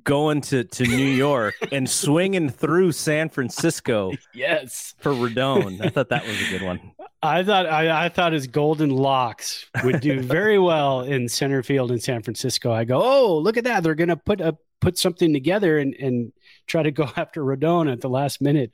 going 0.04 0.42
to, 0.42 0.64
to 0.64 0.84
New 0.84 1.10
York 1.10 1.56
and 1.72 1.90
swinging 1.90 2.50
through 2.50 2.92
San 2.92 3.30
Francisco. 3.30 4.12
Yes, 4.34 4.96
for 5.00 5.12
Rodon. 5.12 5.84
I 5.84 5.90
thought 5.90 6.10
that 6.10 6.26
was 6.26 6.36
a 6.42 6.50
good 6.50 6.62
one. 6.62 6.92
I 7.24 7.44
thought 7.44 7.66
I, 7.66 8.06
I, 8.06 8.10
thought 8.10 8.34
his 8.34 8.48
golden 8.48 8.90
locks 8.90 9.66
would 9.84 10.02
do 10.02 10.20
very 10.20 10.60
well 10.60 11.02
in 11.02 11.30
center 11.30 11.64
field 11.64 11.92
in 11.92 12.00
San 12.00 12.22
Francisco. 12.22 12.72
I 12.72 12.84
go, 12.84 13.02
oh, 13.02 13.38
look 13.38 13.56
at 13.56 13.64
that! 13.64 13.84
They're 13.84 13.96
going 13.96 14.10
to 14.10 14.18
put 14.18 14.42
a 14.42 14.58
put 14.82 14.98
something 14.98 15.34
together 15.34 15.78
and 15.78 15.96
and 15.96 16.34
try 16.68 16.84
to 16.84 16.92
go 16.92 17.10
after 17.18 17.42
Rodon 17.42 17.92
at 17.92 18.02
the 18.02 18.10
last 18.10 18.42
minute. 18.42 18.74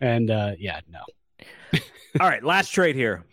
And 0.00 0.30
uh, 0.30 0.52
yeah, 0.58 0.80
no. 0.88 1.00
All 2.20 2.28
right, 2.28 2.44
last 2.44 2.70
trade 2.70 2.94
here. 2.94 3.24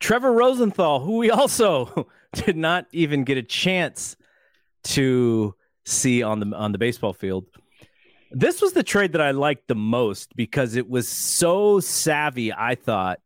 Trevor 0.00 0.32
Rosenthal, 0.32 1.00
who 1.00 1.18
we 1.18 1.30
also 1.30 2.08
did 2.32 2.56
not 2.56 2.86
even 2.92 3.24
get 3.24 3.38
a 3.38 3.42
chance 3.42 4.16
to 4.84 5.54
see 5.86 6.22
on 6.22 6.40
the 6.40 6.54
on 6.54 6.72
the 6.72 6.78
baseball 6.78 7.14
field. 7.14 7.46
This 8.30 8.60
was 8.60 8.72
the 8.72 8.82
trade 8.82 9.12
that 9.12 9.20
I 9.20 9.30
liked 9.30 9.68
the 9.68 9.76
most 9.76 10.34
because 10.36 10.74
it 10.74 10.90
was 10.90 11.08
so 11.08 11.80
savvy, 11.80 12.52
I 12.52 12.74
thought. 12.74 13.20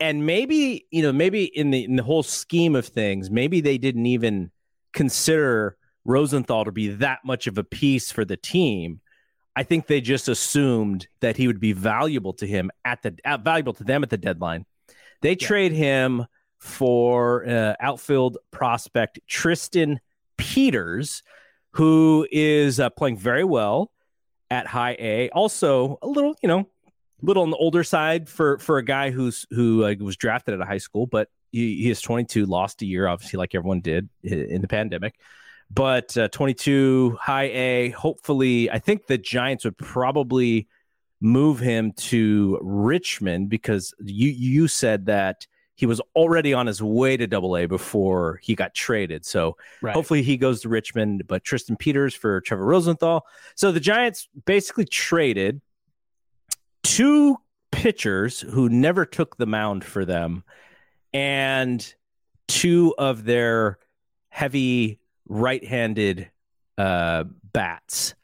And 0.00 0.26
maybe, 0.26 0.86
you 0.90 1.02
know, 1.02 1.12
maybe 1.12 1.44
in 1.44 1.70
the 1.70 1.84
in 1.84 1.96
the 1.96 2.02
whole 2.02 2.24
scheme 2.24 2.74
of 2.74 2.86
things, 2.86 3.30
maybe 3.30 3.60
they 3.60 3.78
didn't 3.78 4.06
even 4.06 4.50
consider 4.92 5.76
Rosenthal 6.04 6.64
to 6.64 6.72
be 6.72 6.88
that 6.88 7.20
much 7.24 7.46
of 7.46 7.56
a 7.58 7.64
piece 7.64 8.10
for 8.10 8.24
the 8.24 8.36
team. 8.36 9.00
I 9.56 9.62
think 9.62 9.86
they 9.86 10.00
just 10.00 10.28
assumed 10.28 11.06
that 11.20 11.36
he 11.36 11.46
would 11.46 11.60
be 11.60 11.72
valuable 11.72 12.32
to 12.34 12.46
him 12.46 12.70
at 12.84 13.02
the 13.02 13.16
uh, 13.24 13.38
valuable 13.38 13.72
to 13.74 13.84
them 13.84 14.02
at 14.02 14.10
the 14.10 14.18
deadline. 14.18 14.66
They 15.22 15.30
yeah. 15.30 15.46
trade 15.46 15.72
him 15.72 16.26
for 16.58 17.48
uh, 17.48 17.74
outfield 17.78 18.38
prospect 18.50 19.20
Tristan 19.28 20.00
Peters, 20.36 21.22
who 21.74 22.26
is 22.30 22.80
uh, 22.80 22.90
playing 22.90 23.16
very 23.16 23.44
well 23.44 23.90
at 24.50 24.66
high 24.66 24.96
A. 24.98 25.28
Also, 25.30 25.98
a 26.02 26.06
little, 26.06 26.34
you 26.42 26.48
know, 26.48 26.60
a 26.60 27.26
little 27.26 27.42
on 27.42 27.50
the 27.50 27.56
older 27.56 27.82
side 27.82 28.28
for 28.28 28.58
for 28.58 28.78
a 28.78 28.84
guy 28.84 29.10
who's 29.10 29.46
who 29.50 29.84
uh, 29.84 29.94
was 30.00 30.16
drafted 30.16 30.54
at 30.54 30.60
a 30.60 30.64
high 30.64 30.78
school, 30.78 31.06
but 31.06 31.28
he, 31.50 31.82
he 31.82 31.90
is 31.90 32.00
22, 32.00 32.46
lost 32.46 32.82
a 32.82 32.86
year, 32.86 33.06
obviously, 33.06 33.38
like 33.38 33.54
everyone 33.54 33.80
did 33.80 34.08
in 34.22 34.60
the 34.60 34.68
pandemic. 34.68 35.14
But 35.70 36.16
uh, 36.16 36.28
22 36.28 37.16
high 37.20 37.44
A. 37.44 37.90
Hopefully, 37.90 38.70
I 38.70 38.78
think 38.78 39.06
the 39.06 39.18
Giants 39.18 39.64
would 39.64 39.78
probably 39.78 40.68
move 41.20 41.58
him 41.58 41.92
to 41.92 42.58
Richmond 42.62 43.48
because 43.48 43.94
you 44.00 44.30
you 44.30 44.68
said 44.68 45.06
that 45.06 45.46
he 45.76 45.86
was 45.86 46.00
already 46.14 46.54
on 46.54 46.66
his 46.66 46.82
way 46.82 47.16
to 47.16 47.26
double 47.26 47.56
A 47.56 47.66
before 47.66 48.38
he 48.42 48.54
got 48.54 48.74
traded. 48.74 49.24
So 49.24 49.56
right. 49.82 49.94
hopefully 49.94 50.22
he 50.22 50.36
goes 50.36 50.60
to 50.62 50.68
Richmond, 50.68 51.26
but 51.26 51.42
Tristan 51.42 51.76
Peters 51.76 52.14
for 52.14 52.40
Trevor 52.40 52.64
Rosenthal. 52.64 53.26
So 53.56 53.72
the 53.72 53.80
Giants 53.80 54.28
basically 54.44 54.84
traded 54.84 55.60
two 56.82 57.38
pitchers 57.72 58.40
who 58.40 58.68
never 58.68 59.04
took 59.04 59.36
the 59.36 59.46
mound 59.46 59.84
for 59.84 60.04
them 60.04 60.44
and 61.12 61.94
two 62.46 62.94
of 62.98 63.24
their 63.24 63.78
heavy 64.28 65.00
right-handed 65.26 66.30
uh, 66.78 67.24
bats. 67.52 68.14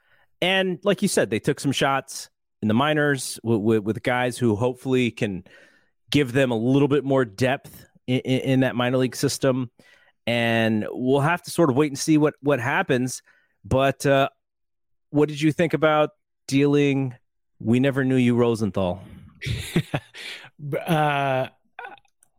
And 0.40 0.78
like 0.84 1.02
you 1.02 1.08
said, 1.08 1.30
they 1.30 1.40
took 1.40 1.58
some 1.58 1.72
shots 1.72 2.30
in 2.62 2.68
the 2.68 2.74
minors 2.74 3.40
with, 3.42 3.60
with, 3.60 3.82
with 3.84 4.02
guys 4.02 4.38
who 4.38 4.54
hopefully 4.54 5.10
can 5.10 5.44
give 6.10 6.32
them 6.32 6.50
a 6.50 6.56
little 6.56 6.88
bit 6.88 7.04
more 7.04 7.24
depth 7.24 7.86
in, 8.06 8.20
in, 8.20 8.60
that 8.60 8.76
minor 8.76 8.98
league 8.98 9.16
system. 9.16 9.70
And 10.26 10.86
we'll 10.90 11.20
have 11.20 11.42
to 11.42 11.50
sort 11.50 11.70
of 11.70 11.76
wait 11.76 11.90
and 11.90 11.98
see 11.98 12.18
what 12.18 12.34
what 12.40 12.60
happens. 12.60 13.22
But 13.64 14.04
uh, 14.06 14.28
what 15.10 15.28
did 15.28 15.40
you 15.40 15.52
think 15.52 15.74
about 15.74 16.10
dealing? 16.46 17.14
We 17.58 17.80
never 17.80 18.04
knew 18.04 18.16
you, 18.16 18.36
Rosenthal. 18.36 19.02
uh, 20.86 21.48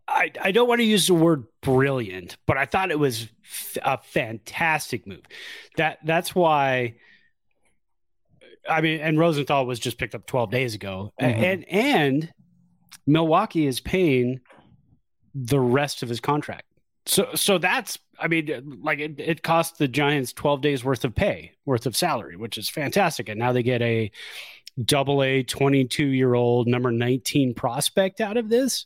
I, 0.08 0.32
I 0.42 0.52
don't 0.52 0.68
want 0.68 0.80
to 0.80 0.86
use 0.86 1.08
the 1.08 1.14
word 1.14 1.46
brilliant, 1.62 2.38
but 2.46 2.58
I 2.58 2.66
thought 2.66 2.92
it 2.92 3.00
was 3.00 3.28
a 3.82 3.98
fantastic 3.98 5.08
move. 5.08 5.24
That 5.78 6.00
that's 6.04 6.36
why. 6.36 6.96
I 8.70 8.82
mean, 8.82 9.00
and 9.00 9.18
Rosenthal 9.18 9.66
was 9.66 9.80
just 9.80 9.98
picked 9.98 10.14
up 10.14 10.28
12 10.28 10.52
days 10.52 10.76
ago, 10.76 11.12
mm-hmm. 11.20 11.44
and 11.44 11.66
and 11.68 12.34
Milwaukee 13.06 13.68
is 13.68 13.80
paying 13.80 14.40
the 15.34 15.60
rest 15.60 16.04
of 16.04 16.10
his 16.10 16.20
contract. 16.20 16.66
So 17.06 17.30
so 17.34 17.58
that's 17.58 17.98
I 18.20 18.28
mean, 18.28 18.80
like 18.84 19.00
it, 19.00 19.20
it 19.20 19.44
cost 19.44 19.80
the 19.80 19.88
Giants 19.88 20.34
12 20.34 20.62
days 20.62 20.84
worth 20.84 21.04
of 21.04 21.16
pay, 21.16 21.54
worth 21.66 21.88
of 21.88 21.98
salary, 21.98 22.36
which 22.36 22.58
is 22.58 22.70
fantastic, 22.70 23.30
and 23.30 23.40
now 23.40 23.52
they 23.52 23.64
get 23.64 23.82
a 23.82 24.12
double 24.86 25.22
A 25.24 25.44
22 25.44 26.06
year 26.06 26.34
old 26.34 26.68
number 26.68 26.92
19 26.92 27.54
prospect 27.54 28.22
out 28.22 28.38
of 28.38 28.50
this. 28.50 28.86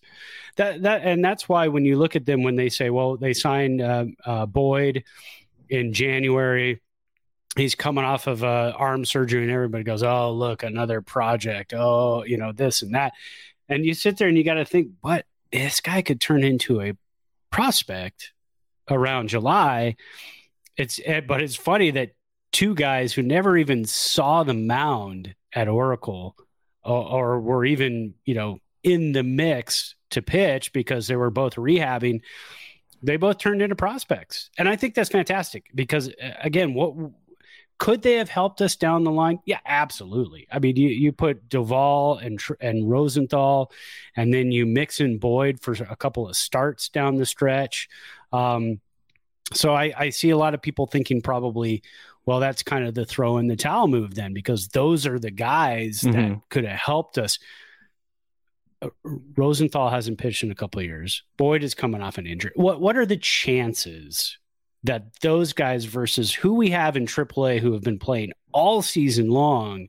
That 0.56 0.84
that 0.84 1.02
and 1.04 1.24
that's 1.24 1.50
why 1.50 1.68
when 1.68 1.86
you 1.86 1.98
look 1.98 2.16
at 2.16 2.26
them 2.26 2.44
when 2.44 2.56
they 2.56 2.70
say, 2.70 2.90
well, 2.90 3.18
they 3.18 3.34
signed 3.34 3.82
uh, 3.82 4.06
uh, 4.26 4.46
Boyd 4.46 5.04
in 5.70 5.94
January. 5.94 6.82
He's 7.58 7.76
coming 7.76 8.04
off 8.04 8.28
of 8.28 8.44
uh, 8.44 8.74
arm 8.76 9.06
surgery, 9.06 9.44
and 9.44 9.52
everybody 9.52 9.86
goes, 9.86 10.04
"Oh, 10.04 10.34
look, 10.34 10.64
another 10.64 11.02
project. 11.02 11.74
Oh, 11.74 12.24
you 12.26 12.38
know 12.38 12.52
this 12.52 12.82
and 12.82 12.96
that." 12.96 13.14
And 13.70 13.86
you 13.86 13.94
sit 13.94 14.18
there 14.18 14.28
and 14.28 14.38
you 14.38 14.44
got 14.44 14.56
to 14.56 14.66
think, 14.66 14.90
but 15.02 15.26
this 15.52 15.80
guy 15.80 16.02
could 16.02 16.22
turn 16.22 16.44
into 16.44 16.82
a 16.82 16.94
prospect 17.52 18.34
around 18.90 19.30
July. 19.30 19.96
It's 20.78 21.00
eh, 21.06 21.22
but 21.22 21.42
it's 21.42 21.56
funny 21.56 21.92
that 21.92 22.12
two 22.52 22.76
guys 22.76 23.14
who 23.14 23.22
never 23.22 23.58
even 23.58 23.86
saw 23.86 24.44
the 24.44 24.54
mound 24.54 25.36
at 25.54 25.68
Oracle 25.68 26.36
or, 26.84 27.04
or 27.04 27.40
were 27.40 27.66
even, 27.66 28.14
you 28.26 28.36
know, 28.36 28.60
in 28.84 29.14
the 29.14 29.24
mix 29.24 29.96
to 30.12 30.22
pitch 30.22 30.72
because 30.72 31.08
they 31.08 31.16
were 31.16 31.32
both 31.32 31.56
rehabbing, 31.56 32.22
they 33.02 33.18
both 33.18 33.38
turned 33.38 33.62
into 33.62 33.76
prospects. 33.76 34.50
And 34.58 34.70
I 34.70 34.76
think 34.76 34.94
that's 34.94 35.10
fantastic 35.10 35.66
because, 35.74 36.12
again, 36.40 36.74
what 36.74 36.94
could 37.78 38.02
they 38.02 38.14
have 38.14 38.30
helped 38.30 38.62
us 38.62 38.76
down 38.76 39.04
the 39.04 39.12
line? 39.12 39.40
Yeah, 39.46 39.60
absolutely. 39.66 40.48
I 40.52 40.60
mean, 40.60 40.78
you, 40.78 40.88
you 40.88 41.12
put 41.12 41.50
Doval 41.50 42.26
and 42.26 42.40
and 42.62 42.90
Rosenthal, 42.90 43.72
and 44.16 44.34
then 44.34 44.52
you 44.52 44.66
mix 44.66 45.02
in 45.02 45.18
Boyd 45.18 45.60
for 45.60 45.74
a 45.74 45.96
couple 45.96 46.28
of 46.28 46.36
starts 46.36 46.90
down 46.90 47.18
the 47.18 47.26
stretch. 47.26 47.90
Um, 48.32 48.80
so 49.54 49.74
I, 49.74 49.94
I 49.98 50.10
see 50.10 50.30
a 50.30 50.38
lot 50.38 50.54
of 50.54 50.62
people 50.62 50.88
thinking 50.88 51.22
probably, 51.22 51.84
well, 52.26 52.40
that's 52.40 52.64
kind 52.64 52.88
of 52.88 52.96
the 52.96 53.06
throw 53.06 53.38
in 53.38 53.48
the 53.48 53.56
towel 53.56 53.88
move 53.88 54.16
then, 54.16 54.34
because 54.34 54.70
those 54.70 55.06
are 55.06 55.20
the 55.20 55.32
guys 55.32 56.02
mm-hmm. 56.02 56.12
that 56.12 56.42
could 56.50 56.66
have 56.66 56.80
helped 56.80 57.18
us. 57.18 57.40
Uh, 58.82 58.90
Rosenthal 59.38 59.90
hasn't 59.90 60.18
pitched 60.18 60.44
in 60.44 60.52
a 60.52 60.56
couple 60.56 60.80
of 60.80 60.86
years. 60.86 61.24
Boyd 61.38 61.64
is 61.64 61.76
coming 61.76 62.02
off 62.02 62.18
an 62.18 62.26
injury. 62.26 62.52
What 62.56 62.80
what 62.80 62.98
are 62.98 63.06
the 63.06 63.18
chances 63.18 64.38
that 64.86 65.20
those 65.22 65.54
guys 65.54 65.86
versus 65.86 66.34
who 66.34 66.54
we 66.56 66.70
have 66.72 66.98
in 66.98 67.06
AAA 67.06 67.60
who 67.60 67.74
have 67.74 67.84
been 67.84 68.00
playing 68.00 68.32
all 68.52 68.82
season 68.82 69.30
long 69.30 69.88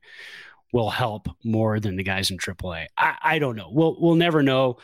will 0.72 0.90
help 0.90 1.28
more 1.44 1.80
than 1.80 1.96
the 1.96 2.02
guys 2.02 2.30
in 2.30 2.38
AAA? 2.38 2.86
I, 2.98 3.16
I 3.22 3.38
don't 3.38 3.56
know. 3.56 3.70
We'll 3.70 3.96
we'll 3.98 4.16
never 4.16 4.42
know. 4.42 4.78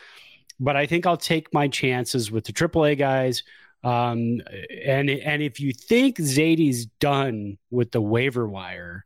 But 0.59 0.75
I 0.75 0.85
think 0.85 1.05
I'll 1.05 1.17
take 1.17 1.53
my 1.53 1.67
chances 1.67 2.31
with 2.31 2.45
the 2.45 2.53
AAA 2.53 2.97
guys 2.97 3.43
um, 3.83 4.41
and 4.85 5.09
and 5.09 5.43
if 5.43 5.59
you 5.59 5.73
think 5.73 6.17
Zaidi's 6.17 6.85
done 6.85 7.57
with 7.69 7.91
the 7.91 8.01
waiver 8.01 8.47
wire 8.47 9.05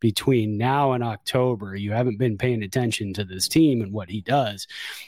between 0.00 0.56
now 0.56 0.92
and 0.92 1.02
October, 1.02 1.74
you 1.74 1.92
haven't 1.92 2.18
been 2.18 2.38
paying 2.38 2.62
attention 2.62 3.12
to 3.14 3.24
this 3.24 3.48
team 3.48 3.82
and 3.82 3.92
what 3.92 4.10
he 4.10 4.20
does. 4.20 4.66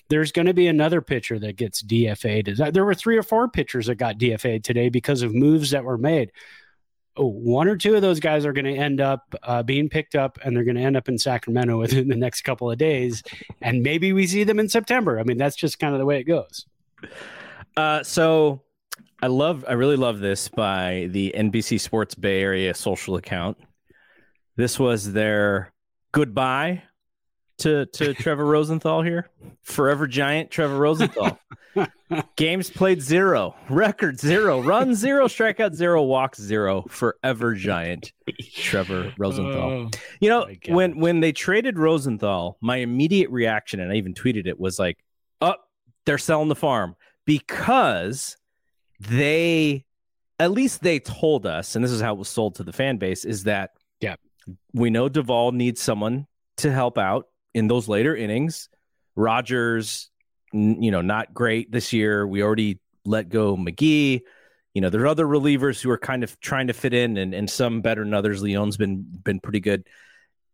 There's 0.08 0.32
going 0.32 0.46
to 0.46 0.54
be 0.54 0.66
another 0.66 1.00
pitcher 1.00 1.38
that 1.38 1.56
gets 1.56 1.82
DFA'd. 1.82 2.74
There 2.74 2.84
were 2.84 2.94
three 2.94 3.16
or 3.16 3.22
four 3.22 3.48
pitchers 3.48 3.86
that 3.86 3.96
got 3.96 4.18
DFA'd 4.18 4.64
today 4.64 4.88
because 4.88 5.22
of 5.22 5.34
moves 5.34 5.70
that 5.70 5.84
were 5.84 5.98
made. 5.98 6.32
Oh, 7.16 7.26
one 7.26 7.68
or 7.68 7.76
two 7.76 7.96
of 7.96 8.02
those 8.02 8.20
guys 8.20 8.46
are 8.46 8.52
going 8.52 8.64
to 8.64 8.76
end 8.76 9.00
up 9.00 9.34
uh, 9.42 9.62
being 9.62 9.88
picked 9.88 10.14
up 10.14 10.38
and 10.44 10.56
they're 10.56 10.64
going 10.64 10.76
to 10.76 10.82
end 10.82 10.96
up 10.96 11.08
in 11.08 11.18
Sacramento 11.18 11.78
within 11.80 12.08
the 12.08 12.16
next 12.16 12.42
couple 12.42 12.70
of 12.70 12.78
days. 12.78 13.22
And 13.60 13.82
maybe 13.82 14.12
we 14.12 14.26
see 14.26 14.44
them 14.44 14.58
in 14.58 14.68
September. 14.68 15.18
I 15.18 15.24
mean, 15.24 15.38
that's 15.38 15.56
just 15.56 15.78
kind 15.78 15.94
of 15.94 15.98
the 15.98 16.06
way 16.06 16.20
it 16.20 16.24
goes. 16.24 16.66
Uh, 17.76 18.02
so 18.02 18.62
I 19.22 19.26
love, 19.26 19.64
I 19.68 19.72
really 19.72 19.96
love 19.96 20.20
this 20.20 20.48
by 20.48 21.08
the 21.10 21.34
NBC 21.36 21.80
Sports 21.80 22.14
Bay 22.14 22.42
Area 22.42 22.74
social 22.74 23.16
account. 23.16 23.58
This 24.56 24.78
was 24.78 25.12
their 25.12 25.72
goodbye 26.12 26.82
to 27.58 27.86
to 27.86 28.14
Trevor 28.22 28.44
Rosenthal 28.44 29.02
here. 29.02 29.30
Forever 29.62 30.06
Giant 30.06 30.50
Trevor 30.50 30.76
Rosenthal. 30.76 31.38
Games 32.36 32.68
played 32.68 33.00
zero, 33.00 33.54
record 33.68 34.18
zero, 34.18 34.60
run 34.60 34.94
zero, 34.94 35.28
strikeout 35.28 35.74
zero, 35.74 36.02
walks 36.02 36.40
zero. 36.40 36.84
Forever 36.88 37.54
Giant 37.54 38.12
Trevor 38.52 39.14
Rosenthal. 39.18 39.70
Oh, 39.70 39.90
you 40.20 40.28
know 40.28 40.46
when 40.68 40.98
when 40.98 41.20
they 41.20 41.32
traded 41.32 41.78
Rosenthal, 41.78 42.58
my 42.60 42.78
immediate 42.78 43.30
reaction, 43.30 43.78
and 43.80 43.92
I 43.92 43.96
even 43.96 44.14
tweeted 44.14 44.46
it, 44.46 44.58
was 44.58 44.78
like, 44.78 44.98
"Oh, 45.40 45.54
they're 46.06 46.18
selling 46.18 46.48
the 46.48 46.56
farm," 46.56 46.96
because 47.24 48.36
they 48.98 49.84
at 50.40 50.50
least 50.50 50.82
they 50.82 50.98
told 50.98 51.46
us, 51.46 51.76
and 51.76 51.84
this 51.84 51.92
is 51.92 52.00
how 52.00 52.14
it 52.14 52.18
was 52.18 52.28
sold 52.28 52.56
to 52.56 52.64
the 52.64 52.72
fan 52.72 52.96
base, 52.96 53.24
is 53.24 53.44
that 53.44 53.70
yeah, 54.00 54.16
we 54.72 54.90
know 54.90 55.08
Doval 55.08 55.52
needs 55.52 55.80
someone 55.80 56.26
to 56.58 56.70
help 56.70 56.98
out 56.98 57.28
in 57.54 57.68
those 57.68 57.88
later 57.88 58.14
innings. 58.14 58.68
Rogers, 59.16 60.10
you 60.52 60.90
know, 60.90 61.00
not 61.00 61.34
great 61.34 61.70
this 61.70 61.92
year. 61.92 62.26
We 62.26 62.42
already 62.42 62.80
let 63.04 63.28
go 63.28 63.56
McGee. 63.56 64.22
You 64.74 64.80
know, 64.80 64.90
there 64.90 65.02
are 65.02 65.08
other 65.08 65.26
relievers 65.26 65.80
who 65.80 65.90
are 65.90 65.98
kind 65.98 66.22
of 66.22 66.38
trying 66.40 66.68
to 66.68 66.72
fit 66.72 66.94
in, 66.94 67.16
and, 67.16 67.34
and 67.34 67.50
some 67.50 67.80
better 67.80 68.04
than 68.04 68.14
others. 68.14 68.42
Leone's 68.42 68.76
been 68.76 69.04
been 69.24 69.40
pretty 69.40 69.60
good, 69.60 69.84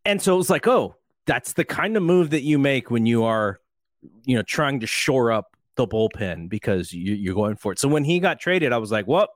and 0.05 0.21
so 0.21 0.35
it 0.35 0.39
was 0.39 0.51
like, 0.51 0.67
oh, 0.67 0.97
that's 1.27 1.53
the 1.53 1.65
kind 1.65 1.97
of 1.97 2.03
move 2.03 2.31
that 2.31 2.43
you 2.43 2.59
make 2.59 2.91
when 2.91 3.05
you 3.05 3.25
are, 3.25 3.61
you 4.25 4.37
know, 4.37 4.43
trying 4.43 4.81
to 4.81 4.87
shore 4.87 5.33
up 5.33 5.57
the 5.77 5.87
bullpen 5.87 6.49
because 6.49 6.93
you, 6.93 7.31
are 7.31 7.35
going 7.35 7.57
for 7.57 7.73
it. 7.73 7.79
So 7.79 7.89
when 7.89 8.05
he 8.05 8.19
got 8.21 8.41
traded, 8.41 8.73
I 8.73 8.79
was 8.79 8.91
like, 8.91 9.07
well, 9.07 9.29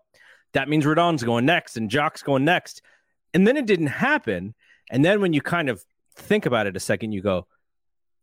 that 0.53 0.69
means 0.69 0.85
Rodon's 0.85 1.23
going 1.23 1.45
next 1.45 1.77
and 1.77 1.91
Joc's 1.91 2.23
going 2.23 2.45
next. 2.45 2.83
And 3.35 3.47
then 3.47 3.57
it 3.57 3.67
didn't 3.67 3.89
happen. 3.89 4.55
And 4.91 5.05
then 5.05 5.21
when 5.21 5.33
you 5.33 5.41
kind 5.41 5.69
of 5.69 5.85
think 6.17 6.47
about 6.47 6.67
it 6.67 6.77
a 6.77 6.81
second, 6.81 7.13
you 7.13 7.23
go, 7.23 7.47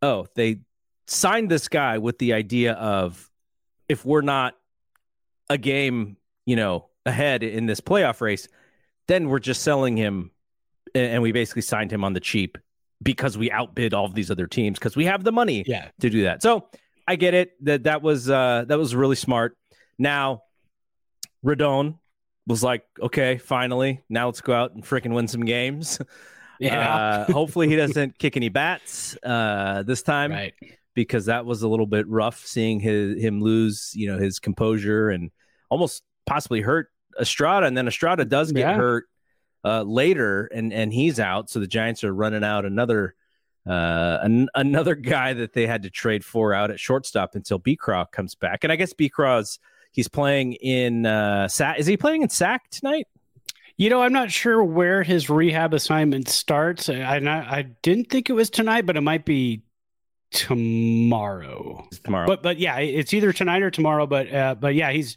oh, 0.01 0.27
they 0.35 0.59
signed 1.07 1.49
this 1.49 1.67
guy 1.67 1.97
with 1.97 2.17
the 2.19 2.33
idea 2.33 2.73
of 2.73 3.29
if 3.87 4.05
we're 4.05 4.21
not 4.21 4.55
a 5.49 5.57
game, 5.57 6.17
you 6.45 6.55
know, 6.55 6.89
ahead 7.05 7.43
in 7.43 7.65
this 7.65 7.79
playoff 7.79 8.19
race, 8.19 8.47
then 9.07 9.29
we're 9.29 9.39
just 9.39 9.61
selling 9.61 9.95
him 9.95 10.31
and 10.93 11.21
we 11.21 11.31
basically 11.31 11.61
signed 11.61 11.91
him 11.91 12.03
on 12.03 12.13
the 12.13 12.19
cheap 12.19 12.57
because 13.01 13.37
we 13.37 13.51
outbid 13.51 13.93
all 13.93 14.05
of 14.05 14.13
these 14.13 14.31
other 14.31 14.47
teams 14.47 14.77
because 14.79 14.95
we 14.95 15.05
have 15.05 15.23
the 15.23 15.31
money 15.31 15.63
yeah. 15.67 15.89
to 15.99 16.09
do 16.09 16.23
that. 16.23 16.41
So 16.41 16.67
I 17.07 17.15
get 17.15 17.33
it. 17.33 17.63
That 17.63 17.83
that 17.83 18.01
was 18.01 18.29
uh, 18.29 18.65
that 18.67 18.77
was 18.77 18.95
really 18.95 19.15
smart. 19.15 19.57
Now, 19.97 20.43
Rodon 21.45 21.97
was 22.47 22.63
like, 22.63 22.83
okay, 22.99 23.37
finally, 23.37 24.03
now 24.09 24.25
let's 24.25 24.41
go 24.41 24.53
out 24.53 24.73
and 24.73 24.83
freaking 24.83 25.13
win 25.13 25.27
some 25.27 25.45
games. 25.45 25.99
Yeah. 26.59 26.95
Uh, 27.27 27.31
hopefully, 27.33 27.69
he 27.69 27.75
doesn't 27.75 28.17
kick 28.17 28.35
any 28.35 28.49
bats 28.49 29.15
uh, 29.21 29.83
this 29.83 30.01
time, 30.01 30.31
right. 30.31 30.55
because 30.95 31.27
that 31.27 31.45
was 31.45 31.61
a 31.61 31.67
little 31.67 31.85
bit 31.85 32.07
rough 32.07 32.43
seeing 32.47 32.79
his, 32.79 33.21
him 33.21 33.41
lose, 33.41 33.91
you 33.93 34.11
know, 34.11 34.17
his 34.17 34.39
composure 34.39 35.11
and 35.11 35.29
almost 35.69 36.01
possibly 36.25 36.61
hurt 36.61 36.89
Estrada, 37.19 37.67
and 37.67 37.77
then 37.77 37.87
Estrada 37.87 38.25
does 38.25 38.51
get 38.51 38.61
yeah. 38.61 38.73
hurt 38.75 39.05
uh, 39.63 39.83
later, 39.83 40.49
and 40.53 40.73
and 40.73 40.91
he's 40.91 41.19
out. 41.19 41.51
So 41.51 41.59
the 41.59 41.67
Giants 41.67 42.03
are 42.03 42.11
running 42.11 42.43
out 42.43 42.65
another 42.65 43.13
uh, 43.67 44.19
an, 44.21 44.49
another 44.55 44.95
guy 44.95 45.33
that 45.33 45.53
they 45.53 45.67
had 45.67 45.83
to 45.83 45.89
trade 45.89 46.23
for 46.23 46.53
out 46.53 46.71
at 46.71 46.79
shortstop 46.79 47.35
until 47.35 47.59
Becraw 47.59 48.11
comes 48.11 48.35
back. 48.35 48.63
And 48.63 48.71
I 48.71 48.75
guess 48.75 48.93
Becraw's 48.93 49.59
he's 49.91 50.07
playing 50.07 50.53
in 50.53 51.05
uh, 51.05 51.47
Sac. 51.47 51.79
Is 51.79 51.85
he 51.85 51.97
playing 51.97 52.21
in 52.21 52.29
Sac 52.29 52.69
tonight? 52.69 53.07
You 53.77 53.91
know, 53.91 54.01
I'm 54.01 54.13
not 54.13 54.31
sure 54.31 54.63
where 54.63 55.03
his 55.03 55.29
rehab 55.29 55.73
assignment 55.73 56.27
starts. 56.29 56.89
I, 56.89 57.17
I, 57.17 57.57
I 57.57 57.61
didn't 57.83 58.09
think 58.09 58.29
it 58.29 58.33
was 58.33 58.49
tonight, 58.49 58.87
but 58.87 58.97
it 58.97 59.01
might 59.01 59.23
be 59.23 59.61
tomorrow. 60.31 61.85
It's 61.91 61.99
tomorrow, 61.99 62.27
but 62.27 62.41
but 62.41 62.57
yeah, 62.59 62.77
it's 62.79 63.13
either 63.13 63.31
tonight 63.31 63.61
or 63.61 63.71
tomorrow. 63.71 64.07
But 64.07 64.33
uh, 64.33 64.55
but 64.55 64.75
yeah, 64.75 64.91
he's 64.91 65.15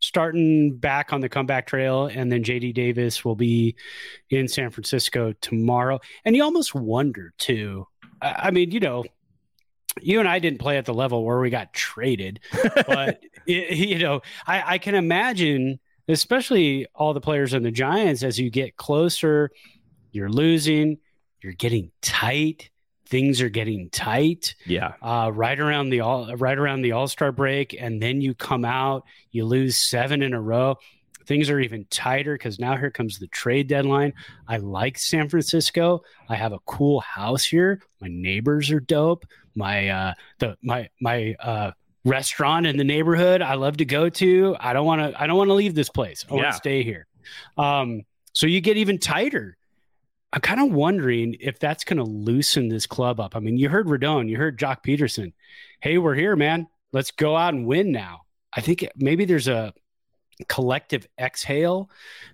starting 0.00 0.76
back 0.76 1.12
on 1.12 1.20
the 1.20 1.28
comeback 1.28 1.66
trail, 1.66 2.06
and 2.06 2.32
then 2.32 2.42
JD 2.42 2.74
Davis 2.74 3.24
will 3.24 3.36
be 3.36 3.76
in 4.30 4.48
San 4.48 4.70
Francisco 4.70 5.32
tomorrow. 5.40 6.00
And 6.24 6.34
you 6.34 6.42
almost 6.42 6.74
wonder 6.74 7.32
too. 7.38 7.86
I 8.22 8.50
mean, 8.50 8.70
you 8.70 8.80
know, 8.80 9.04
you 10.00 10.20
and 10.20 10.28
I 10.28 10.38
didn't 10.38 10.60
play 10.60 10.78
at 10.78 10.84
the 10.84 10.94
level 10.94 11.24
where 11.24 11.40
we 11.40 11.50
got 11.50 11.72
traded, 11.72 12.40
but 12.86 13.20
it, 13.46 13.76
you 13.76 13.98
know, 13.98 14.20
I, 14.46 14.74
I 14.74 14.78
can 14.78 14.94
imagine, 14.94 15.80
especially 16.08 16.86
all 16.94 17.14
the 17.14 17.20
players 17.20 17.54
on 17.54 17.62
the 17.62 17.70
Giants, 17.70 18.22
as 18.22 18.38
you 18.38 18.50
get 18.50 18.76
closer, 18.76 19.50
you're 20.12 20.30
losing, 20.30 20.98
you're 21.42 21.52
getting 21.54 21.90
tight 22.02 22.70
things 23.10 23.40
are 23.42 23.48
getting 23.48 23.90
tight. 23.90 24.54
Yeah. 24.64 24.94
Uh, 25.02 25.30
right 25.34 25.58
around 25.58 25.90
the 25.90 26.00
all 26.00 26.34
right 26.36 26.56
around 26.56 26.82
the 26.82 26.92
All 26.92 27.08
Star 27.08 27.32
break, 27.32 27.76
and 27.78 28.00
then 28.00 28.20
you 28.20 28.34
come 28.34 28.64
out, 28.64 29.04
you 29.32 29.44
lose 29.44 29.76
seven 29.76 30.22
in 30.22 30.32
a 30.32 30.40
row. 30.40 30.76
Things 31.26 31.50
are 31.50 31.60
even 31.60 31.86
tighter 31.90 32.34
because 32.34 32.58
now 32.58 32.76
here 32.76 32.90
comes 32.90 33.18
the 33.18 33.28
trade 33.28 33.68
deadline. 33.68 34.14
I 34.48 34.56
like 34.56 34.98
San 34.98 35.28
Francisco. 35.28 36.00
I 36.28 36.36
have 36.36 36.52
a 36.52 36.58
cool 36.60 37.00
house 37.00 37.44
here. 37.44 37.82
My 38.00 38.08
neighbors 38.08 38.70
are 38.70 38.80
dope. 38.80 39.26
My 39.54 39.88
uh, 39.88 40.14
the 40.38 40.56
my 40.62 40.88
my 41.00 41.34
uh, 41.40 41.72
restaurant 42.04 42.66
in 42.66 42.76
the 42.76 42.84
neighborhood 42.84 43.42
I 43.42 43.54
love 43.54 43.76
to 43.78 43.84
go 43.84 44.08
to. 44.08 44.56
I 44.58 44.72
don't 44.72 44.86
want 44.86 45.12
to 45.12 45.20
I 45.20 45.26
don't 45.26 45.36
want 45.36 45.48
to 45.48 45.54
leave 45.54 45.74
this 45.74 45.88
place. 45.88 46.24
I 46.30 46.34
want 46.34 46.46
to 46.46 46.52
stay 46.52 46.82
here. 46.82 47.06
Um, 47.58 48.02
so 48.32 48.46
you 48.46 48.60
get 48.60 48.76
even 48.76 48.98
tighter. 48.98 49.56
I'm 50.32 50.40
kind 50.40 50.60
of 50.60 50.72
wondering 50.72 51.36
if 51.40 51.58
that's 51.58 51.82
going 51.82 51.96
to 51.96 52.04
loosen 52.04 52.68
this 52.68 52.86
club 52.86 53.18
up. 53.18 53.34
I 53.34 53.40
mean, 53.40 53.56
you 53.56 53.68
heard 53.68 53.86
Rodon, 53.86 54.28
you 54.28 54.36
heard 54.36 54.58
Joc 54.58 54.84
Pederson. 54.84 55.32
Hey, 55.80 55.98
we're 55.98 56.14
here, 56.14 56.36
man. 56.36 56.68
Let's 56.92 57.10
go 57.10 57.36
out 57.36 57.52
and 57.52 57.66
win 57.66 57.90
now. 57.90 58.20
I 58.52 58.60
think 58.60 58.88
maybe 58.96 59.24
there's 59.24 59.48
a 59.48 59.74
collective 60.48 61.06
exhale. 61.18 61.90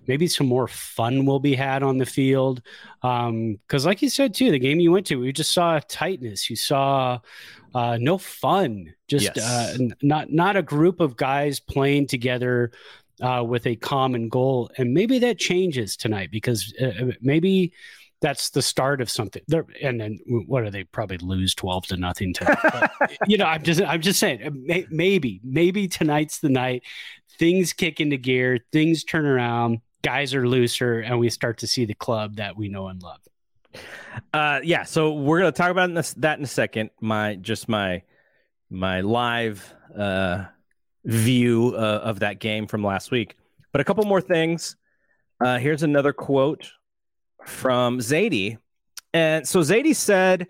Maybe 0.07 0.27
some 0.27 0.47
more 0.47 0.67
fun 0.67 1.25
will 1.25 1.39
be 1.39 1.55
had 1.55 1.83
on 1.83 1.97
the 1.97 2.05
field. 2.05 2.61
Um 3.03 3.59
because, 3.67 3.85
like 3.85 4.01
you 4.01 4.09
said 4.09 4.33
too, 4.33 4.51
the 4.51 4.59
game 4.59 4.79
you 4.79 4.91
went 4.91 5.05
to, 5.07 5.19
we 5.19 5.31
just 5.31 5.53
saw 5.53 5.79
tightness. 5.87 6.49
You 6.49 6.55
saw 6.55 7.19
uh, 7.75 7.97
no 7.99 8.17
fun. 8.17 8.93
Just 9.07 9.35
Yes. 9.35 9.37
uh, 9.37 9.75
n- 9.79 9.95
not 10.01 10.31
not 10.31 10.55
a 10.55 10.61
group 10.63 10.99
of 10.99 11.15
guys 11.15 11.59
playing 11.59 12.07
together 12.07 12.71
uh, 13.21 13.43
with 13.47 13.67
a 13.67 13.75
common 13.75 14.29
goal. 14.29 14.69
And 14.77 14.93
maybe 14.93 15.19
that 15.19 15.37
changes 15.37 15.97
tonight 15.97 16.29
because 16.31 16.73
uh, 16.81 17.11
maybe 17.21 17.73
that's 18.21 18.49
the 18.49 18.61
start 18.61 19.01
of 19.01 19.09
something. 19.09 19.43
There, 19.47 19.65
and 19.81 19.99
then 19.99 20.19
what 20.25 20.63
are 20.63 20.71
they 20.71 20.83
probably 20.83 21.17
lose 21.17 21.53
twelve 21.53 21.85
to 21.87 21.97
nothing 21.97 22.33
tonight? 22.33 22.57
But, 22.63 23.17
you 23.27 23.37
know, 23.37 23.45
I'm 23.45 23.63
just 23.63 23.81
I'm 23.81 24.01
just 24.01 24.19
saying 24.19 24.87
maybe 24.89 25.39
maybe 25.43 25.87
tonight's 25.87 26.39
the 26.39 26.49
night. 26.49 26.83
Things 27.37 27.73
kick 27.73 27.99
into 27.99 28.17
gear, 28.17 28.59
things 28.71 29.03
turn 29.03 29.25
around, 29.25 29.81
guys 30.01 30.33
are 30.33 30.47
looser, 30.47 30.99
and 30.99 31.19
we 31.19 31.29
start 31.29 31.59
to 31.59 31.67
see 31.67 31.85
the 31.85 31.93
club 31.93 32.37
that 32.37 32.57
we 32.57 32.69
know 32.69 32.87
and 32.87 33.01
love. 33.01 33.19
Uh, 34.33 34.59
yeah. 34.63 34.83
So 34.83 35.13
we're 35.13 35.39
gonna 35.39 35.51
talk 35.51 35.69
about 35.69 35.93
this, 35.93 36.13
that 36.15 36.37
in 36.37 36.43
a 36.43 36.47
second. 36.47 36.89
My 37.01 37.35
just 37.35 37.69
my 37.69 38.01
my 38.69 39.01
live 39.01 39.73
uh, 39.97 40.45
view 41.05 41.75
uh, 41.75 42.01
of 42.03 42.19
that 42.19 42.39
game 42.39 42.67
from 42.67 42.83
last 42.83 43.11
week. 43.11 43.37
But 43.71 43.81
a 43.81 43.83
couple 43.83 44.03
more 44.05 44.21
things. 44.21 44.75
Uh, 45.39 45.59
here's 45.59 45.83
another 45.83 46.13
quote 46.13 46.71
from 47.47 47.99
Zaidi. 47.99 48.57
And 49.13 49.47
so 49.47 49.61
Zaidi 49.61 49.95
said 49.95 50.47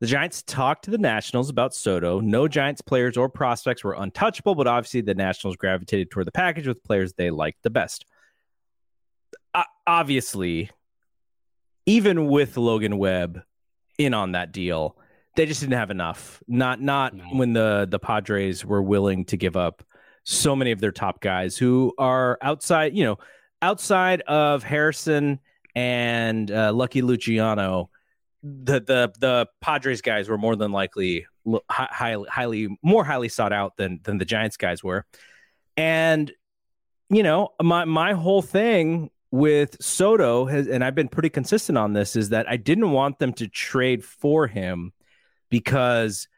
the 0.00 0.06
Giants 0.06 0.42
talked 0.42 0.84
to 0.84 0.90
the 0.90 0.98
Nationals 0.98 1.50
about 1.50 1.74
Soto. 1.74 2.20
No 2.20 2.48
Giants 2.48 2.80
players 2.80 3.16
or 3.16 3.28
prospects 3.28 3.84
were 3.84 3.94
untouchable, 3.94 4.54
but 4.54 4.66
obviously 4.66 5.00
the 5.02 5.14
Nationals 5.14 5.56
gravitated 5.56 6.10
toward 6.10 6.26
the 6.26 6.32
package 6.32 6.66
with 6.66 6.82
players 6.82 7.12
they 7.12 7.30
liked 7.30 7.62
the 7.62 7.70
best. 7.70 8.06
Uh, 9.54 9.64
obviously, 9.86 10.70
even 11.86 12.26
with 12.28 12.56
Logan 12.56 12.98
Webb 12.98 13.42
in 13.98 14.14
on 14.14 14.32
that 14.32 14.52
deal, 14.52 14.96
they 15.36 15.46
just 15.46 15.60
didn't 15.60 15.74
have 15.74 15.90
enough. 15.90 16.42
Not 16.48 16.80
not 16.80 17.14
No. 17.14 17.24
when 17.32 17.52
the 17.52 17.86
the 17.90 17.98
Padres 17.98 18.64
were 18.64 18.82
willing 18.82 19.24
to 19.26 19.36
give 19.36 19.56
up 19.56 19.82
so 20.24 20.54
many 20.54 20.70
of 20.70 20.80
their 20.80 20.92
top 20.92 21.20
guys 21.20 21.56
who 21.56 21.94
are 21.98 22.38
outside, 22.42 22.96
you 22.96 23.04
know, 23.04 23.18
outside 23.62 24.20
of 24.22 24.62
Harrison 24.62 25.40
and 25.74 26.50
uh, 26.50 26.72
Lucky 26.72 27.02
Luciano. 27.02 27.90
The 28.42 28.80
the 28.80 29.12
the 29.18 29.48
Padres 29.60 30.00
guys 30.00 30.28
were 30.28 30.38
more 30.38 30.56
than 30.56 30.72
likely 30.72 31.26
highly 31.68 32.26
highly 32.28 32.68
more 32.82 33.04
highly 33.04 33.28
sought 33.28 33.52
out 33.52 33.76
than 33.76 34.00
than 34.02 34.18
the 34.18 34.24
Giants 34.24 34.56
guys 34.56 34.82
were, 34.82 35.04
and 35.76 36.32
you 37.10 37.22
know 37.22 37.50
my 37.62 37.84
my 37.84 38.14
whole 38.14 38.40
thing 38.40 39.10
with 39.30 39.76
Soto 39.80 40.46
has, 40.46 40.66
and 40.66 40.82
I've 40.82 40.94
been 40.94 41.08
pretty 41.08 41.28
consistent 41.28 41.78
on 41.78 41.92
this, 41.92 42.16
is 42.16 42.30
that 42.30 42.48
I 42.48 42.56
didn't 42.56 42.90
want 42.90 43.18
them 43.18 43.32
to 43.34 43.46
trade 43.46 44.04
for 44.04 44.46
him 44.46 44.92
because 45.50 46.28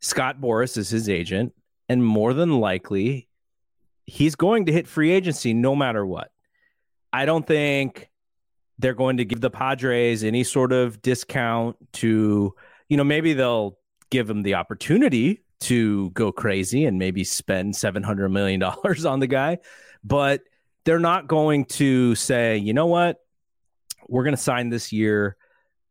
Scott 0.00 0.40
Boras 0.40 0.76
is 0.76 0.90
his 0.90 1.08
agent, 1.08 1.54
and 1.88 2.04
more 2.04 2.34
than 2.34 2.60
likely, 2.60 3.28
he's 4.06 4.34
going 4.34 4.66
to 4.66 4.72
hit 4.72 4.86
free 4.86 5.10
agency 5.10 5.54
no 5.54 5.74
matter 5.74 6.04
what. 6.04 6.30
I 7.12 7.24
don't 7.24 7.46
think 7.46 8.10
they're 8.78 8.94
going 8.94 9.18
to 9.18 9.24
give 9.24 9.40
the 9.40 9.50
Padres 9.50 10.24
any 10.24 10.44
sort 10.44 10.72
of 10.72 11.00
discount 11.02 11.76
to, 11.94 12.54
you 12.88 12.96
know, 12.96 13.04
maybe 13.04 13.32
they'll 13.32 13.78
give 14.10 14.26
them 14.26 14.42
the 14.42 14.54
opportunity 14.54 15.42
to 15.60 16.10
go 16.10 16.32
crazy 16.32 16.84
and 16.84 16.98
maybe 16.98 17.24
spend 17.24 17.74
$700 17.74 18.30
million 18.30 18.62
on 19.06 19.20
the 19.20 19.26
guy, 19.26 19.58
but 20.02 20.42
they're 20.84 20.98
not 20.98 21.26
going 21.26 21.64
to 21.64 22.14
say, 22.14 22.58
you 22.58 22.74
know 22.74 22.86
what, 22.86 23.18
we're 24.08 24.24
going 24.24 24.36
to 24.36 24.42
sign 24.42 24.68
this 24.68 24.92
year. 24.92 25.36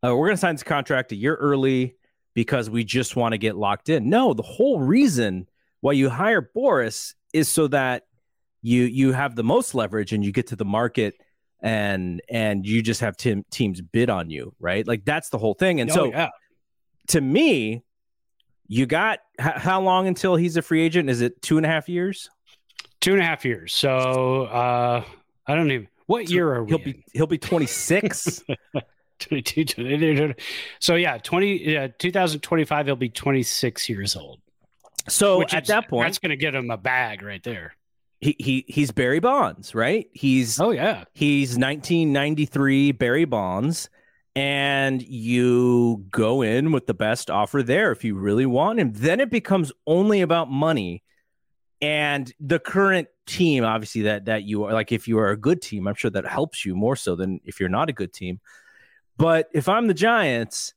Uh, 0.04 0.14
we're 0.14 0.26
going 0.26 0.36
to 0.36 0.40
sign 0.40 0.54
this 0.54 0.62
contract 0.62 1.12
a 1.12 1.16
year 1.16 1.34
early 1.34 1.96
because 2.34 2.68
we 2.68 2.84
just 2.84 3.16
want 3.16 3.32
to 3.32 3.38
get 3.38 3.56
locked 3.56 3.88
in. 3.88 4.08
No, 4.08 4.34
the 4.34 4.42
whole 4.42 4.80
reason 4.80 5.48
why 5.80 5.92
you 5.92 6.08
hire 6.10 6.42
Boras 6.42 7.14
is 7.32 7.48
so 7.48 7.68
that 7.68 8.04
you 8.62 8.84
you 8.84 9.12
have 9.12 9.36
the 9.36 9.44
most 9.44 9.74
leverage 9.74 10.12
and 10.12 10.24
you 10.24 10.32
get 10.32 10.48
to 10.48 10.56
the 10.56 10.64
market 10.64 11.14
and 11.64 12.20
and 12.28 12.64
you 12.64 12.82
just 12.82 13.00
have 13.00 13.16
tim- 13.16 13.44
teams 13.50 13.80
bid 13.80 14.10
on 14.10 14.30
you, 14.30 14.54
right? 14.60 14.86
Like 14.86 15.04
that's 15.04 15.30
the 15.30 15.38
whole 15.38 15.54
thing. 15.54 15.80
And 15.80 15.90
Oh, 15.90 15.94
so 15.94 16.04
yeah. 16.10 16.28
to 17.08 17.20
me, 17.20 17.82
you 18.68 18.86
got 18.86 19.18
h- 19.40 19.54
how 19.56 19.80
long 19.80 20.06
until 20.06 20.36
he's 20.36 20.56
a 20.56 20.62
free 20.62 20.82
agent? 20.82 21.08
Is 21.10 21.22
it 21.22 21.40
two 21.42 21.56
and 21.56 21.66
a 21.66 21.68
half 21.68 21.88
years? 21.88 22.28
two 23.00 23.12
and 23.12 23.20
a 23.20 23.24
half 23.24 23.44
years. 23.44 23.74
So 23.74 24.44
uh, 24.44 25.04
I 25.46 25.54
don't 25.54 25.70
even. 25.70 25.88
What 26.06 26.30
year 26.30 26.52
are 26.54 26.64
we? 26.64 26.70
He'll 26.70 26.78
in? 26.78 26.84
be 26.84 27.04
he'll 27.14 27.26
be 27.26 27.38
twenty 27.38 27.66
six. 27.66 28.42
22, 29.20 29.64
22. 29.64 30.34
So 30.80 30.96
yeah, 30.96 31.16
20 31.18 31.70
yeah, 31.70 31.86
2025 31.98 32.86
he'll 32.86 32.96
be 32.96 33.08
26 33.08 33.88
years 33.88 34.16
old. 34.16 34.40
so 35.08 35.38
Which 35.38 35.54
at 35.54 35.62
is- 35.62 35.68
that 35.68 35.88
point, 35.88 36.06
that's 36.06 36.18
going 36.18 36.30
to 36.30 36.36
get 36.36 36.54
him 36.54 36.70
a 36.70 36.76
bag 36.76 37.22
right 37.22 37.42
there. 37.42 37.74
He, 38.20 38.36
he 38.38 38.64
he's 38.68 38.90
Barry 38.90 39.20
Bonds, 39.20 39.74
right? 39.74 40.08
He's 40.12 40.58
Oh 40.60 40.70
yeah. 40.70 41.04
He's 41.12 41.58
1993 41.58 42.92
Barry 42.92 43.24
Bonds, 43.24 43.90
and 44.34 45.02
you 45.02 46.04
go 46.10 46.42
in 46.42 46.72
with 46.72 46.86
the 46.86 46.94
best 46.94 47.30
offer 47.30 47.62
there 47.62 47.92
if 47.92 48.04
you 48.04 48.14
really 48.14 48.46
want 48.46 48.80
him. 48.80 48.92
Then 48.92 49.20
it 49.20 49.30
becomes 49.30 49.72
only 49.86 50.22
about 50.22 50.50
money. 50.50 51.02
And 51.80 52.32
the 52.40 52.58
current 52.58 53.08
team, 53.26 53.64
obviously, 53.64 54.02
that 54.02 54.24
that 54.26 54.44
you 54.44 54.64
are 54.64 54.72
like, 54.72 54.92
if 54.92 55.06
you 55.06 55.18
are 55.18 55.30
a 55.30 55.36
good 55.36 55.60
team, 55.60 55.86
I'm 55.86 55.94
sure 55.94 56.10
that 56.10 56.26
helps 56.26 56.64
you 56.64 56.74
more 56.74 56.96
so 56.96 57.16
than 57.16 57.40
if 57.44 57.60
you're 57.60 57.68
not 57.68 57.90
a 57.90 57.92
good 57.92 58.12
team. 58.12 58.40
But 59.16 59.48
if 59.52 59.68
I'm 59.68 59.86
the 59.86 59.94
Giants, 59.94 60.72